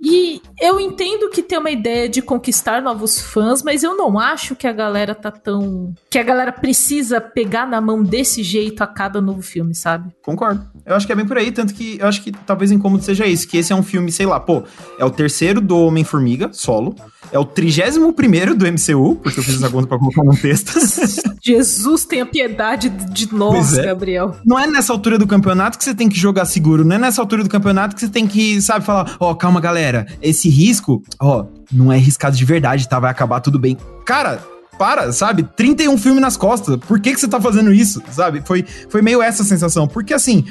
E 0.03 0.41
eu 0.59 0.81
entendo 0.81 1.29
que 1.29 1.43
tem 1.43 1.59
uma 1.59 1.71
ideia 1.71 2.09
de 2.09 2.23
conquistar 2.23 2.81
novos 2.81 3.21
fãs, 3.21 3.63
mas 3.63 3.83
eu 3.83 3.95
não 3.95 4.19
acho 4.19 4.57
que 4.57 4.67
a 4.67 4.73
galera 4.73 5.15
tá 5.15 5.31
tão. 5.31 5.93
que 6.09 6.19
a 6.19 6.23
galera 6.23 6.51
precisa 6.51 7.21
pegar 7.21 7.67
na 7.67 7.83
mão 7.83 8.03
desse 8.03 8.43
jeito 8.43 8.83
a 8.83 8.87
cada 8.87 9.21
novo 9.21 9.43
filme, 9.43 9.75
sabe? 9.75 10.11
Concordo. 10.23 10.65
Eu 10.87 10.97
acho 10.97 11.07
que 11.07 11.13
é 11.13 11.17
bem 11.17 11.27
por 11.27 11.37
aí, 11.37 11.53
tanto 11.53 11.75
que 11.75 11.99
eu 12.01 12.07
acho 12.07 12.23
que 12.23 12.33
talvez 12.33 12.73
incômodo 12.73 13.05
seja 13.05 13.27
isso, 13.27 13.47
que 13.47 13.59
esse 13.59 13.75
é 13.75 13.77
um 13.77 13.83
filme, 13.83 14.11
sei 14.11 14.25
lá, 14.25 14.41
pô, 14.41 14.63
é 14.99 15.05
o 15.05 15.11
terceiro 15.11 15.61
do 15.61 15.79
Homem-Formiga, 15.79 16.49
solo. 16.51 16.95
É 17.31 17.39
o 17.39 17.45
trigésimo 17.45 18.13
primeiro 18.13 18.55
do 18.55 18.65
MCU, 18.67 19.17
porque 19.17 19.39
eu 19.39 19.45
fiz 19.45 19.57
essa 19.57 19.71
conta 19.71 19.87
pra 19.87 19.99
colocar 19.99 20.25
num 20.25 20.35
texto. 20.35 20.73
Jesus 21.43 22.05
tenha 22.05 22.27
piedade 22.27 22.89
de 22.89 23.33
nós, 23.33 23.77
é. 23.77 23.87
Gabriel. 23.87 24.37
Não 24.45 24.59
é 24.59 24.67
nessa 24.67 24.93
altura 24.93 25.19
do 25.19 25.27
campeonato 25.27 25.79
que 25.79 25.85
você 25.85 25.95
tem 25.95 26.09
que 26.09 26.19
jogar 26.19 26.45
seguro, 26.45 26.85
não 26.85 26.97
é 26.97 26.99
nessa 26.99 27.21
altura 27.21 27.43
do 27.43 27.49
campeonato 27.49 27.95
que 27.95 28.01
você 28.01 28.09
tem 28.09 28.27
que, 28.27 28.61
sabe, 28.61 28.85
falar, 28.85 29.17
ó, 29.19 29.31
oh, 29.31 29.35
calma, 29.35 29.61
galera, 29.61 30.07
esse 30.21 30.49
risco, 30.49 31.03
ó, 31.21 31.43
oh, 31.43 31.47
não 31.73 31.93
é 31.93 31.97
riscado 31.97 32.37
de 32.37 32.45
verdade, 32.45 32.89
tá? 32.89 32.99
Vai 33.01 33.11
acabar 33.11 33.41
tudo 33.41 33.59
bem. 33.59 33.77
Cara, 34.05 34.43
para, 34.79 35.13
sabe? 35.13 35.43
31 35.57 35.99
filmes 35.99 36.23
nas 36.23 36.37
costas. 36.39 36.77
Por 36.77 36.99
que, 37.01 37.13
que 37.13 37.21
você 37.21 37.29
tá 37.29 37.41
fazendo 37.41 37.73
isso, 37.73 38.03
sabe? 38.11 38.43
Foi, 38.47 38.65
foi 38.89 39.03
meio 39.03 39.23
essa 39.23 39.45
sensação. 39.45 39.87
Porque, 39.87 40.15
assim, 40.15 40.45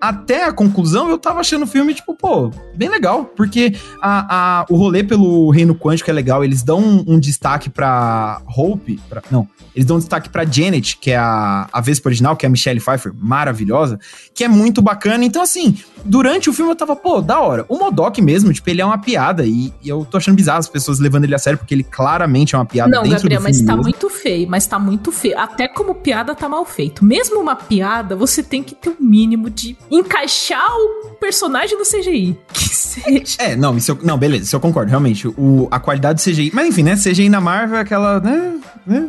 até 0.00 0.44
a 0.44 0.52
conclusão, 0.52 1.08
eu 1.08 1.18
tava 1.18 1.40
achando 1.40 1.62
o 1.62 1.66
filme, 1.66 1.94
tipo, 1.94 2.14
pô, 2.14 2.50
bem 2.74 2.88
legal. 2.88 3.24
Porque 3.24 3.74
a, 4.00 4.60
a, 4.60 4.66
o 4.68 4.76
rolê 4.76 5.02
pelo 5.02 5.50
Reino 5.50 5.74
Quântico 5.74 6.10
é 6.10 6.12
legal. 6.12 6.44
Eles 6.44 6.62
dão 6.62 6.78
um, 6.78 7.04
um 7.06 7.18
destaque 7.18 7.70
pra 7.70 8.42
Hope. 8.54 9.00
Pra, 9.08 9.22
não, 9.30 9.48
eles 9.74 9.86
dão 9.86 9.96
um 9.96 10.00
destaque 10.00 10.28
pra 10.28 10.44
Janet, 10.44 10.98
que 10.98 11.10
é 11.10 11.16
a, 11.16 11.68
a 11.72 11.80
Vespa 11.80 12.08
original, 12.08 12.36
que 12.36 12.44
é 12.44 12.48
a 12.48 12.50
Michelle 12.50 12.80
Pfeiffer, 12.80 13.12
maravilhosa, 13.16 13.98
que 14.34 14.44
é 14.44 14.48
muito 14.48 14.82
bacana. 14.82 15.24
Então, 15.24 15.42
assim, 15.42 15.78
durante 16.04 16.50
o 16.50 16.52
filme 16.52 16.70
eu 16.70 16.76
tava, 16.76 16.94
pô, 16.94 17.20
da 17.20 17.40
hora. 17.40 17.64
O 17.68 17.78
Modok 17.78 18.20
mesmo, 18.20 18.52
tipo, 18.52 18.68
ele 18.68 18.80
é 18.80 18.84
uma 18.84 18.98
piada. 18.98 19.46
E, 19.46 19.72
e, 19.82 19.88
eu 19.88 20.06
tô 20.08 20.18
achando 20.18 20.36
bizarro 20.36 20.58
as 20.58 20.68
pessoas 20.68 21.00
levando 21.00 21.24
ele 21.24 21.34
a 21.34 21.38
sério, 21.38 21.58
porque 21.58 21.74
ele 21.74 21.84
claramente 21.84 22.54
é 22.54 22.58
uma 22.58 22.66
piada 22.66 22.90
não, 22.90 23.02
dentro 23.02 23.18
Gabriel, 23.22 23.40
do 23.40 23.44
filme. 23.44 23.62
Mas 23.62 23.66
tá 23.66 23.82
muito 23.82 24.10
feio. 24.10 24.48
Mas 24.50 24.66
tá 24.66 24.78
muito 24.78 25.12
feio. 25.12 25.38
Até 25.38 25.66
como 25.66 25.94
piada 25.94 26.34
tá 26.34 26.48
mal 26.48 26.64
feito. 26.64 27.04
Mesmo 27.04 27.40
uma 27.40 27.56
piada, 27.56 28.14
você 28.14 28.42
tem 28.42 28.62
que 28.62 28.74
ter 28.74 28.90
um 28.90 28.96
mínimo 29.00 29.48
de 29.48 29.76
encaixar 29.90 30.66
o 30.70 31.14
personagem 31.20 31.78
no 31.78 31.84
CGI. 31.84 32.38
Que 32.54 32.68
seja. 32.68 33.36
É, 33.38 33.56
não, 33.56 33.76
isso 33.76 33.92
eu, 33.92 33.98
não, 34.02 34.18
beleza, 34.18 34.44
isso 34.44 34.54
eu 34.56 34.60
concordo, 34.60 34.90
realmente. 34.90 35.26
O, 35.28 35.68
a 35.70 35.80
qualidade 35.80 36.22
do 36.22 36.24
CGI. 36.24 36.50
Mas 36.52 36.68
enfim, 36.68 36.82
né? 36.82 36.96
CGI 36.96 37.28
na 37.28 37.40
Marvel 37.40 37.78
é 37.78 37.80
aquela, 37.80 38.20
né? 38.20 38.60
né 38.86 39.08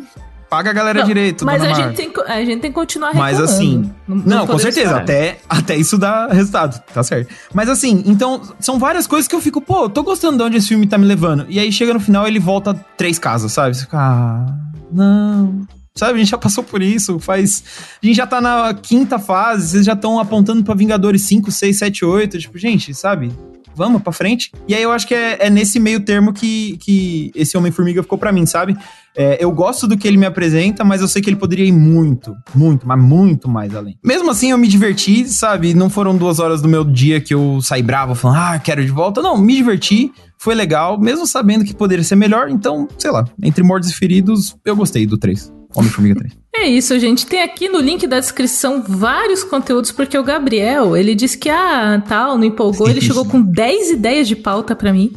paga 0.55 0.69
a 0.69 0.73
galera 0.73 0.99
não, 0.99 1.05
direito. 1.05 1.45
Mas 1.45 1.61
a 1.61 1.73
gente, 1.73 1.95
tem, 1.95 2.13
a 2.27 2.45
gente 2.45 2.61
tem 2.61 2.71
que 2.71 2.75
continuar 2.75 3.09
reclamando. 3.09 3.39
Mas 3.39 3.49
assim. 3.49 3.91
Não, 4.07 4.15
não 4.15 4.47
com 4.47 4.57
certeza. 4.57 4.97
Até, 4.97 5.37
até 5.49 5.75
isso 5.75 5.97
dá 5.97 6.27
resultado. 6.27 6.81
Tá 6.93 7.03
certo. 7.03 7.33
Mas 7.53 7.67
assim, 7.67 8.03
então, 8.05 8.41
são 8.59 8.79
várias 8.79 9.05
coisas 9.05 9.27
que 9.27 9.35
eu 9.35 9.41
fico, 9.41 9.59
pô, 9.59 9.89
tô 9.89 10.03
gostando 10.03 10.37
de 10.37 10.43
onde 10.43 10.57
esse 10.57 10.69
filme 10.69 10.87
tá 10.87 10.97
me 10.97 11.05
levando. 11.05 11.45
E 11.49 11.59
aí 11.59 11.71
chega 11.71 11.93
no 11.93 11.99
final 11.99 12.27
ele 12.27 12.39
volta 12.39 12.73
três 12.97 13.19
casas, 13.19 13.51
sabe? 13.51 13.75
Você 13.75 13.83
fica, 13.83 13.97
ah, 13.97 14.45
não. 14.91 15.67
Sabe, 15.97 16.15
a 16.15 16.17
gente 16.17 16.31
já 16.31 16.37
passou 16.37 16.61
por 16.61 16.81
isso, 16.81 17.17
faz. 17.19 17.63
A 18.03 18.05
gente 18.05 18.17
já 18.17 18.27
tá 18.27 18.41
na 18.41 18.73
quinta 18.73 19.17
fase, 19.17 19.69
vocês 19.69 19.85
já 19.85 19.93
estão 19.93 20.19
apontando 20.19 20.61
pra 20.61 20.75
Vingadores 20.75 21.21
5, 21.21 21.49
6, 21.49 21.77
7, 21.77 22.03
8. 22.03 22.37
Tipo, 22.37 22.57
gente, 22.57 22.93
sabe? 22.93 23.31
Vamos 23.73 24.01
pra 24.01 24.11
frente. 24.11 24.51
E 24.67 24.75
aí 24.75 24.83
eu 24.83 24.91
acho 24.91 25.07
que 25.07 25.15
é, 25.15 25.47
é 25.47 25.49
nesse 25.49 25.79
meio 25.79 26.01
termo 26.01 26.33
que, 26.33 26.77
que 26.81 27.31
esse 27.33 27.57
Homem-Formiga 27.57 28.03
ficou 28.03 28.17
para 28.17 28.33
mim, 28.33 28.45
sabe? 28.45 28.75
É, 29.15 29.37
eu 29.41 29.49
gosto 29.53 29.87
do 29.87 29.97
que 29.97 30.05
ele 30.05 30.17
me 30.17 30.25
apresenta, 30.25 30.83
mas 30.83 30.99
eu 30.99 31.07
sei 31.07 31.21
que 31.21 31.29
ele 31.29 31.37
poderia 31.37 31.65
ir 31.65 31.71
muito, 31.71 32.35
muito, 32.53 32.85
mas 32.85 33.01
muito 33.01 33.47
mais 33.47 33.73
além. 33.73 33.97
Mesmo 34.03 34.29
assim, 34.29 34.51
eu 34.51 34.57
me 34.57 34.67
diverti, 34.67 35.25
sabe? 35.29 35.73
Não 35.73 35.89
foram 35.89 36.17
duas 36.17 36.39
horas 36.39 36.61
do 36.61 36.67
meu 36.67 36.83
dia 36.83 37.21
que 37.21 37.33
eu 37.33 37.61
saí 37.61 37.81
bravo 37.81 38.15
falando, 38.15 38.39
ah, 38.39 38.59
quero 38.59 38.83
de 38.83 38.91
volta. 38.91 39.21
Não, 39.21 39.37
me 39.37 39.55
diverti, 39.55 40.11
foi 40.37 40.55
legal, 40.55 40.99
mesmo 40.99 41.25
sabendo 41.25 41.63
que 41.63 41.73
poderia 41.73 42.03
ser 42.03 42.17
melhor. 42.17 42.49
Então, 42.49 42.85
sei 42.97 43.11
lá, 43.11 43.23
entre 43.41 43.63
mortos 43.63 43.89
e 43.89 43.93
feridos, 43.93 44.57
eu 44.65 44.75
gostei 44.75 45.05
do 45.05 45.17
3. 45.17 45.54
Homem-Formiga 45.75 46.19
3. 46.19 46.33
É 46.55 46.67
isso, 46.67 46.97
gente. 46.99 47.25
Tem 47.25 47.43
aqui 47.43 47.67
no 47.67 47.79
link 47.79 48.07
da 48.07 48.19
descrição 48.19 48.81
vários 48.81 49.43
conteúdos, 49.43 49.91
porque 49.91 50.17
o 50.17 50.23
Gabriel, 50.23 50.95
ele 50.95 51.13
disse 51.13 51.37
que, 51.37 51.49
ah, 51.49 52.01
tal, 52.07 52.37
não 52.37 52.45
empolgou. 52.45 52.89
Ele 52.89 53.01
chegou 53.01 53.25
com 53.25 53.41
10 53.41 53.91
ideias 53.91 54.27
de 54.27 54.35
pauta 54.35 54.75
para 54.75 54.93
mim 54.93 55.11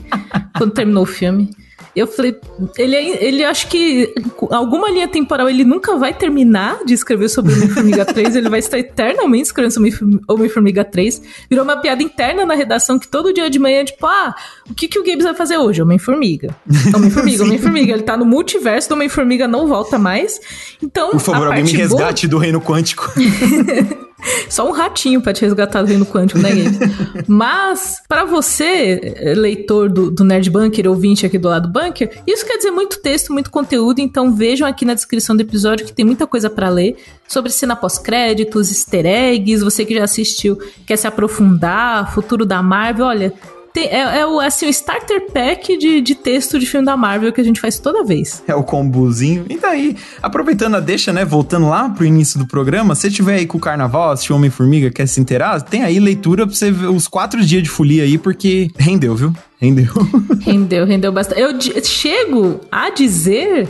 quando 0.56 0.72
terminou 0.72 1.04
o 1.04 1.06
filme. 1.06 1.50
Eu 1.98 2.06
falei, 2.06 2.36
ele, 2.76 2.96
ele 2.96 3.44
acho 3.44 3.68
que 3.68 4.14
alguma 4.50 4.90
linha 4.90 5.08
temporal 5.08 5.48
ele 5.48 5.64
nunca 5.64 5.96
vai 5.96 6.12
terminar 6.14 6.84
de 6.84 6.94
escrever 6.94 7.28
sobre 7.28 7.52
Homem-Formiga 7.54 8.04
3, 8.06 8.36
ele 8.36 8.48
vai 8.48 8.60
estar 8.60 8.78
eternamente 8.78 9.46
escrevendo 9.46 9.72
sobre 9.72 10.20
Homem-Formiga 10.28 10.84
3. 10.84 11.22
Virou 11.50 11.64
uma 11.64 11.76
piada 11.76 12.02
interna 12.02 12.46
na 12.46 12.54
redação 12.54 12.98
que 12.98 13.08
todo 13.08 13.32
dia 13.32 13.50
de 13.50 13.58
manhã, 13.58 13.84
tipo, 13.84 14.06
ah, 14.06 14.34
o 14.70 14.74
que, 14.74 14.88
que 14.88 14.98
o 14.98 15.04
Gabes 15.04 15.24
vai 15.24 15.34
fazer 15.34 15.58
hoje? 15.58 15.82
Homem-Formiga. 15.82 16.54
Homem-Formiga, 16.94 17.44
Homem-Formiga. 17.44 17.92
Ele 17.92 18.02
tá 18.02 18.16
no 18.16 18.24
multiverso 18.24 18.88
do 18.88 18.94
Homem-Formiga, 18.94 19.48
não 19.48 19.66
volta 19.66 19.98
mais. 19.98 20.40
Então, 20.82 21.10
Por 21.10 21.20
favor, 21.20 21.48
alguém 21.48 21.64
me 21.64 21.72
resgate 21.72 22.26
boa... 22.26 22.38
do 22.38 22.42
reino 22.42 22.60
quântico. 22.60 23.12
Só 24.48 24.68
um 24.68 24.72
ratinho 24.72 25.20
para 25.20 25.32
te 25.32 25.42
resgatar 25.42 25.82
do 25.82 25.88
reino 25.88 26.04
quântico, 26.04 26.40
né, 26.40 26.50
Gabe? 26.50 26.78
Mas, 27.28 28.02
para 28.08 28.24
você, 28.24 29.34
leitor 29.36 29.88
do, 29.88 30.10
do 30.10 30.24
Nerd 30.24 30.50
Bunker, 30.50 30.88
ouvinte 30.88 31.24
aqui 31.24 31.38
do 31.38 31.48
lado 31.48 31.68
Bunker, 31.68 32.22
isso 32.26 32.44
quer 32.44 32.56
dizer 32.56 32.70
muito 32.70 33.00
texto, 33.00 33.32
muito 33.32 33.50
conteúdo, 33.50 34.00
então 34.00 34.34
vejam 34.34 34.66
aqui 34.66 34.84
na 34.84 34.94
descrição 34.94 35.36
do 35.36 35.42
episódio 35.42 35.86
que 35.86 35.92
tem 35.92 36.04
muita 36.04 36.26
coisa 36.26 36.50
para 36.50 36.68
ler 36.68 36.96
sobre 37.28 37.52
cena 37.52 37.76
pós-créditos, 37.76 38.70
easter 38.70 39.06
eggs, 39.06 39.62
você 39.62 39.84
que 39.84 39.94
já 39.94 40.04
assistiu, 40.04 40.58
quer 40.86 40.96
se 40.96 41.06
aprofundar, 41.06 42.12
futuro 42.12 42.44
da 42.44 42.62
Marvel, 42.62 43.06
olha, 43.06 43.32
tem, 43.78 43.86
é, 43.86 44.20
é, 44.20 44.26
o, 44.26 44.40
assim, 44.40 44.66
o 44.66 44.68
starter 44.68 45.30
pack 45.30 45.76
de, 45.78 46.00
de 46.00 46.14
texto 46.16 46.58
de 46.58 46.66
filme 46.66 46.84
da 46.84 46.96
Marvel 46.96 47.32
que 47.32 47.40
a 47.40 47.44
gente 47.44 47.60
faz 47.60 47.78
toda 47.78 48.02
vez. 48.02 48.42
É 48.48 48.54
o 48.54 48.64
combozinho. 48.64 49.46
E 49.48 49.56
daí, 49.56 49.96
aproveitando 50.20 50.74
a 50.74 50.80
deixa, 50.80 51.12
né? 51.12 51.24
Voltando 51.24 51.68
lá 51.68 51.88
pro 51.88 52.04
início 52.04 52.38
do 52.38 52.46
programa, 52.46 52.96
se 52.96 53.08
tiver 53.10 53.36
aí 53.36 53.46
com 53.46 53.58
o 53.58 53.60
carnaval, 53.60 54.10
assistir 54.10 54.32
Homem-Formiga, 54.32 54.90
quer 54.90 55.06
se 55.06 55.20
inteirar, 55.20 55.62
tem 55.62 55.84
aí 55.84 56.00
leitura 56.00 56.44
pra 56.46 56.54
você 56.54 56.72
ver 56.72 56.86
os 56.86 57.06
quatro 57.06 57.44
dias 57.44 57.62
de 57.62 57.68
folia 57.68 58.02
aí, 58.02 58.18
porque 58.18 58.70
rendeu, 58.76 59.14
viu? 59.14 59.32
Rendeu. 59.60 59.92
rendeu, 60.42 60.84
rendeu 60.84 61.12
bastante. 61.12 61.40
Eu 61.40 61.84
chego 61.84 62.60
a 62.70 62.90
dizer 62.90 63.68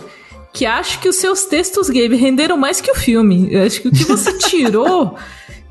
que 0.55 0.65
acho 0.65 1.01
que 1.01 1.09
os 1.09 1.17
seus 1.17 1.45
textos, 1.45 1.89
Gabe, 1.89 2.17
renderam 2.17 2.57
mais 2.57 2.81
que 2.81 2.91
o 2.91 2.95
filme. 2.95 3.49
Eu 3.51 3.65
acho 3.65 3.83
que 3.83 3.89
o 3.89 3.93
que 3.93 4.05
você 4.05 4.33
tirou 4.39 5.17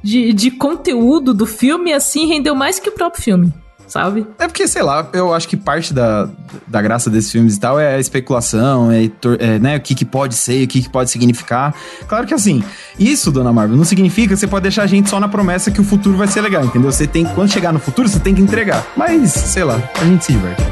de, 0.03 0.31
de 0.31 0.51
conteúdo 0.51 1.33
do 1.33 1.47
filme, 1.47 1.91
assim, 1.91 2.27
rendeu 2.27 2.53
mais 2.53 2.79
que 2.79 2.89
o 2.89 2.91
próprio 2.91 3.23
filme 3.23 3.51
sabe? 3.87 4.27
É 4.37 4.47
porque, 4.47 4.67
sei 4.67 4.83
lá, 4.83 5.07
eu 5.13 5.33
acho 5.33 5.47
que 5.47 5.57
parte 5.57 5.93
da, 5.93 6.29
da 6.67 6.81
graça 6.81 7.09
desses 7.09 7.31
filmes 7.31 7.55
e 7.55 7.59
tal 7.59 7.79
é 7.79 7.95
a 7.95 7.99
especulação, 7.99 8.91
é, 8.91 9.09
é 9.39 9.59
né, 9.59 9.77
o 9.77 9.79
que, 9.79 9.95
que 9.95 10.05
pode 10.05 10.35
ser, 10.35 10.63
o 10.63 10.67
que, 10.67 10.81
que 10.81 10.89
pode 10.89 11.09
significar. 11.09 11.73
Claro 12.07 12.27
que 12.27 12.33
assim, 12.33 12.63
isso, 12.99 13.31
dona 13.31 13.51
Marvel, 13.53 13.77
não 13.77 13.85
significa 13.85 14.33
que 14.33 14.39
você 14.39 14.47
pode 14.47 14.63
deixar 14.63 14.83
a 14.83 14.87
gente 14.87 15.09
só 15.09 15.19
na 15.19 15.27
promessa 15.27 15.71
que 15.71 15.81
o 15.81 15.83
futuro 15.83 16.17
vai 16.17 16.27
ser 16.27 16.41
legal, 16.41 16.65
entendeu? 16.65 16.91
Você 16.91 17.07
tem, 17.07 17.25
quando 17.25 17.51
chegar 17.51 17.71
no 17.71 17.79
futuro, 17.79 18.07
você 18.07 18.19
tem 18.19 18.35
que 18.35 18.41
entregar. 18.41 18.85
Mas, 18.95 19.31
sei 19.31 19.63
lá, 19.63 19.81
a 19.99 20.05
gente 20.05 20.25
se 20.25 20.33
diverte. 20.33 20.63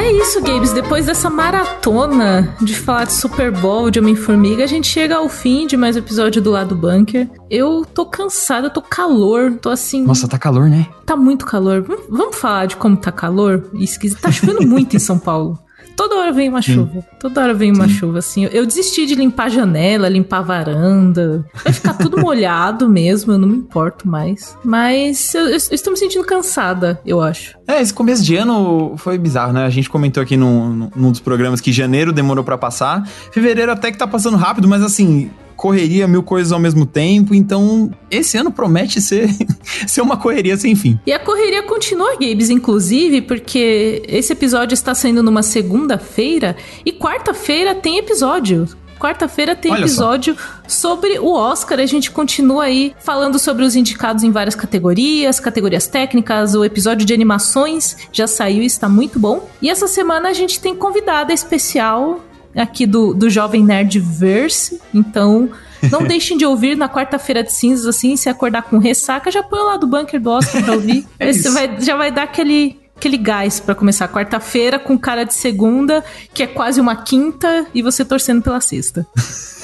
É 0.00 0.12
isso, 0.12 0.40
Gabes. 0.40 0.72
Depois 0.72 1.04
dessa 1.04 1.28
maratona 1.28 2.56
de 2.62 2.74
falar 2.74 3.04
de 3.04 3.12
Super 3.12 3.52
Bowl, 3.52 3.90
de 3.90 3.98
Homem-Formiga, 3.98 4.64
a 4.64 4.66
gente 4.66 4.86
chega 4.86 5.16
ao 5.16 5.28
fim 5.28 5.66
de 5.66 5.76
mais 5.76 5.94
um 5.94 5.98
episódio 5.98 6.40
do 6.40 6.50
Lado 6.50 6.74
Bunker. 6.74 7.28
Eu 7.50 7.84
tô 7.84 8.06
cansada, 8.06 8.70
tô 8.70 8.80
calor, 8.80 9.58
tô 9.60 9.68
assim. 9.68 10.02
Nossa, 10.02 10.26
tá 10.26 10.38
calor, 10.38 10.70
né? 10.70 10.86
Tá 11.04 11.14
muito 11.16 11.44
calor. 11.44 11.84
Vamos 12.08 12.34
falar 12.34 12.64
de 12.64 12.76
como 12.76 12.96
tá 12.96 13.12
calor? 13.12 13.68
Esquisito. 13.74 14.22
Tá 14.22 14.32
chovendo 14.32 14.66
muito 14.66 14.96
em 14.96 14.98
São 14.98 15.18
Paulo. 15.18 15.58
Toda 16.00 16.16
hora 16.16 16.32
vem 16.32 16.48
uma 16.48 16.62
Sim. 16.62 16.72
chuva. 16.72 17.04
Toda 17.18 17.42
hora 17.42 17.52
vem 17.52 17.70
uma 17.70 17.86
Sim. 17.86 17.92
chuva, 17.92 18.18
assim. 18.20 18.48
Eu 18.50 18.64
desisti 18.64 19.04
de 19.04 19.14
limpar 19.14 19.44
a 19.44 19.48
janela, 19.50 20.08
limpar 20.08 20.38
a 20.38 20.40
varanda. 20.40 21.44
Vai 21.62 21.74
ficar 21.74 21.92
tudo 21.92 22.16
molhado 22.24 22.88
mesmo, 22.88 23.32
eu 23.32 23.38
não 23.38 23.46
me 23.46 23.58
importo 23.58 24.08
mais. 24.08 24.56
Mas 24.64 25.34
eu, 25.34 25.42
eu, 25.42 25.50
eu, 25.50 25.56
estou 25.56 25.92
me 25.92 25.98
sentindo 25.98 26.24
cansada, 26.24 26.98
eu 27.04 27.20
acho. 27.20 27.54
É, 27.68 27.82
esse 27.82 27.92
começo 27.92 28.24
de 28.24 28.34
ano 28.34 28.94
foi 28.96 29.18
bizarro, 29.18 29.52
né? 29.52 29.66
A 29.66 29.68
gente 29.68 29.90
comentou 29.90 30.22
aqui 30.22 30.38
num, 30.38 30.88
num 30.96 31.10
dos 31.10 31.20
programas 31.20 31.60
que 31.60 31.70
janeiro 31.70 32.14
demorou 32.14 32.42
para 32.42 32.56
passar. 32.56 33.06
Fevereiro 33.30 33.70
até 33.70 33.92
que 33.92 33.98
tá 33.98 34.06
passando 34.06 34.38
rápido, 34.38 34.66
mas 34.66 34.82
assim, 34.82 35.30
correria, 35.60 36.08
mil 36.08 36.22
coisas 36.22 36.52
ao 36.52 36.58
mesmo 36.58 36.86
tempo. 36.86 37.34
Então, 37.34 37.90
esse 38.10 38.38
ano 38.38 38.50
promete 38.50 38.98
ser, 38.98 39.28
ser 39.86 40.00
uma 40.00 40.16
correria 40.16 40.56
sem 40.56 40.74
fim. 40.74 40.98
E 41.06 41.12
a 41.12 41.18
correria 41.18 41.62
continua, 41.64 42.12
Gabes, 42.12 42.48
inclusive, 42.48 43.20
porque 43.20 44.02
esse 44.08 44.32
episódio 44.32 44.72
está 44.72 44.94
saindo 44.94 45.22
numa 45.22 45.42
segunda-feira 45.42 46.56
e 46.84 46.90
quarta-feira 46.90 47.74
tem 47.74 47.98
episódio 47.98 48.66
quarta-feira 48.98 49.56
tem 49.56 49.72
Olha 49.72 49.80
episódio 49.80 50.36
só. 50.36 50.90
sobre 50.90 51.18
o 51.18 51.32
Oscar. 51.32 51.80
A 51.80 51.86
gente 51.86 52.10
continua 52.10 52.64
aí 52.64 52.94
falando 52.98 53.38
sobre 53.38 53.64
os 53.64 53.74
indicados 53.74 54.22
em 54.22 54.30
várias 54.30 54.54
categorias, 54.54 55.40
categorias 55.40 55.86
técnicas. 55.86 56.54
O 56.54 56.62
episódio 56.62 57.06
de 57.06 57.14
animações 57.14 57.96
já 58.12 58.26
saiu 58.26 58.62
e 58.62 58.66
está 58.66 58.90
muito 58.90 59.18
bom. 59.18 59.48
E 59.62 59.70
essa 59.70 59.88
semana 59.88 60.28
a 60.28 60.32
gente 60.34 60.60
tem 60.60 60.76
convidada 60.76 61.32
especial 61.32 62.20
aqui 62.54 62.86
do, 62.86 63.14
do 63.14 63.30
Jovem 63.30 63.64
Nerd 63.64 63.98
Verse. 63.98 64.80
Então, 64.92 65.50
não 65.90 66.02
deixem 66.06 66.36
de 66.36 66.44
ouvir 66.44 66.76
na 66.76 66.88
quarta-feira 66.88 67.42
de 67.42 67.52
cinzas, 67.52 67.86
assim, 67.86 68.16
se 68.16 68.28
acordar 68.28 68.62
com 68.62 68.78
ressaca, 68.78 69.30
já 69.30 69.42
põe 69.42 69.60
lá 69.60 69.76
do 69.76 69.86
bunker 69.86 70.20
do 70.20 70.30
Oscar 70.30 70.62
pra 70.62 70.74
ouvir. 70.74 71.06
é 71.18 71.30
Esse 71.30 71.48
vai, 71.50 71.80
já 71.80 71.96
vai 71.96 72.10
dar 72.10 72.24
aquele, 72.24 72.80
aquele 72.96 73.16
gás 73.16 73.60
para 73.60 73.74
começar 73.74 74.08
quarta-feira 74.08 74.78
com 74.78 74.98
cara 74.98 75.24
de 75.24 75.34
segunda, 75.34 76.04
que 76.34 76.42
é 76.42 76.46
quase 76.46 76.80
uma 76.80 76.96
quinta, 76.96 77.66
e 77.74 77.82
você 77.82 78.04
torcendo 78.04 78.42
pela 78.42 78.60
sexta. 78.60 79.06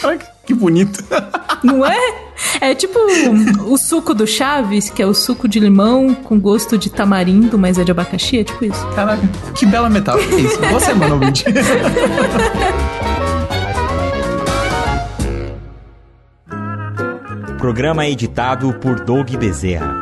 Caraca. 0.00 0.26
Que 0.46 0.54
bonito. 0.54 1.04
Não 1.62 1.84
é? 1.86 1.98
É 2.60 2.74
tipo 2.74 2.98
o 3.66 3.76
suco 3.76 4.14
do 4.14 4.26
Chaves, 4.26 4.88
que 4.90 5.02
é 5.02 5.06
o 5.06 5.14
suco 5.14 5.46
de 5.46 5.60
limão 5.60 6.14
com 6.14 6.40
gosto 6.40 6.78
de 6.78 6.90
tamarindo, 6.90 7.58
mas 7.58 7.78
é 7.78 7.84
de 7.84 7.90
abacaxi, 7.90 8.38
é 8.38 8.44
tipo 8.44 8.64
isso. 8.64 8.86
Caraca, 8.94 9.22
que 9.54 9.66
bela 9.66 9.90
metáfora. 9.90 10.24
É 10.24 10.40
isso. 10.40 10.58
Você, 10.72 10.94
mano, 10.94 11.14
ouvinte. 11.14 11.44
Programa 17.58 18.06
editado 18.08 18.72
por 18.80 19.00
Doug 19.00 19.28
Bezerra. 19.36 19.99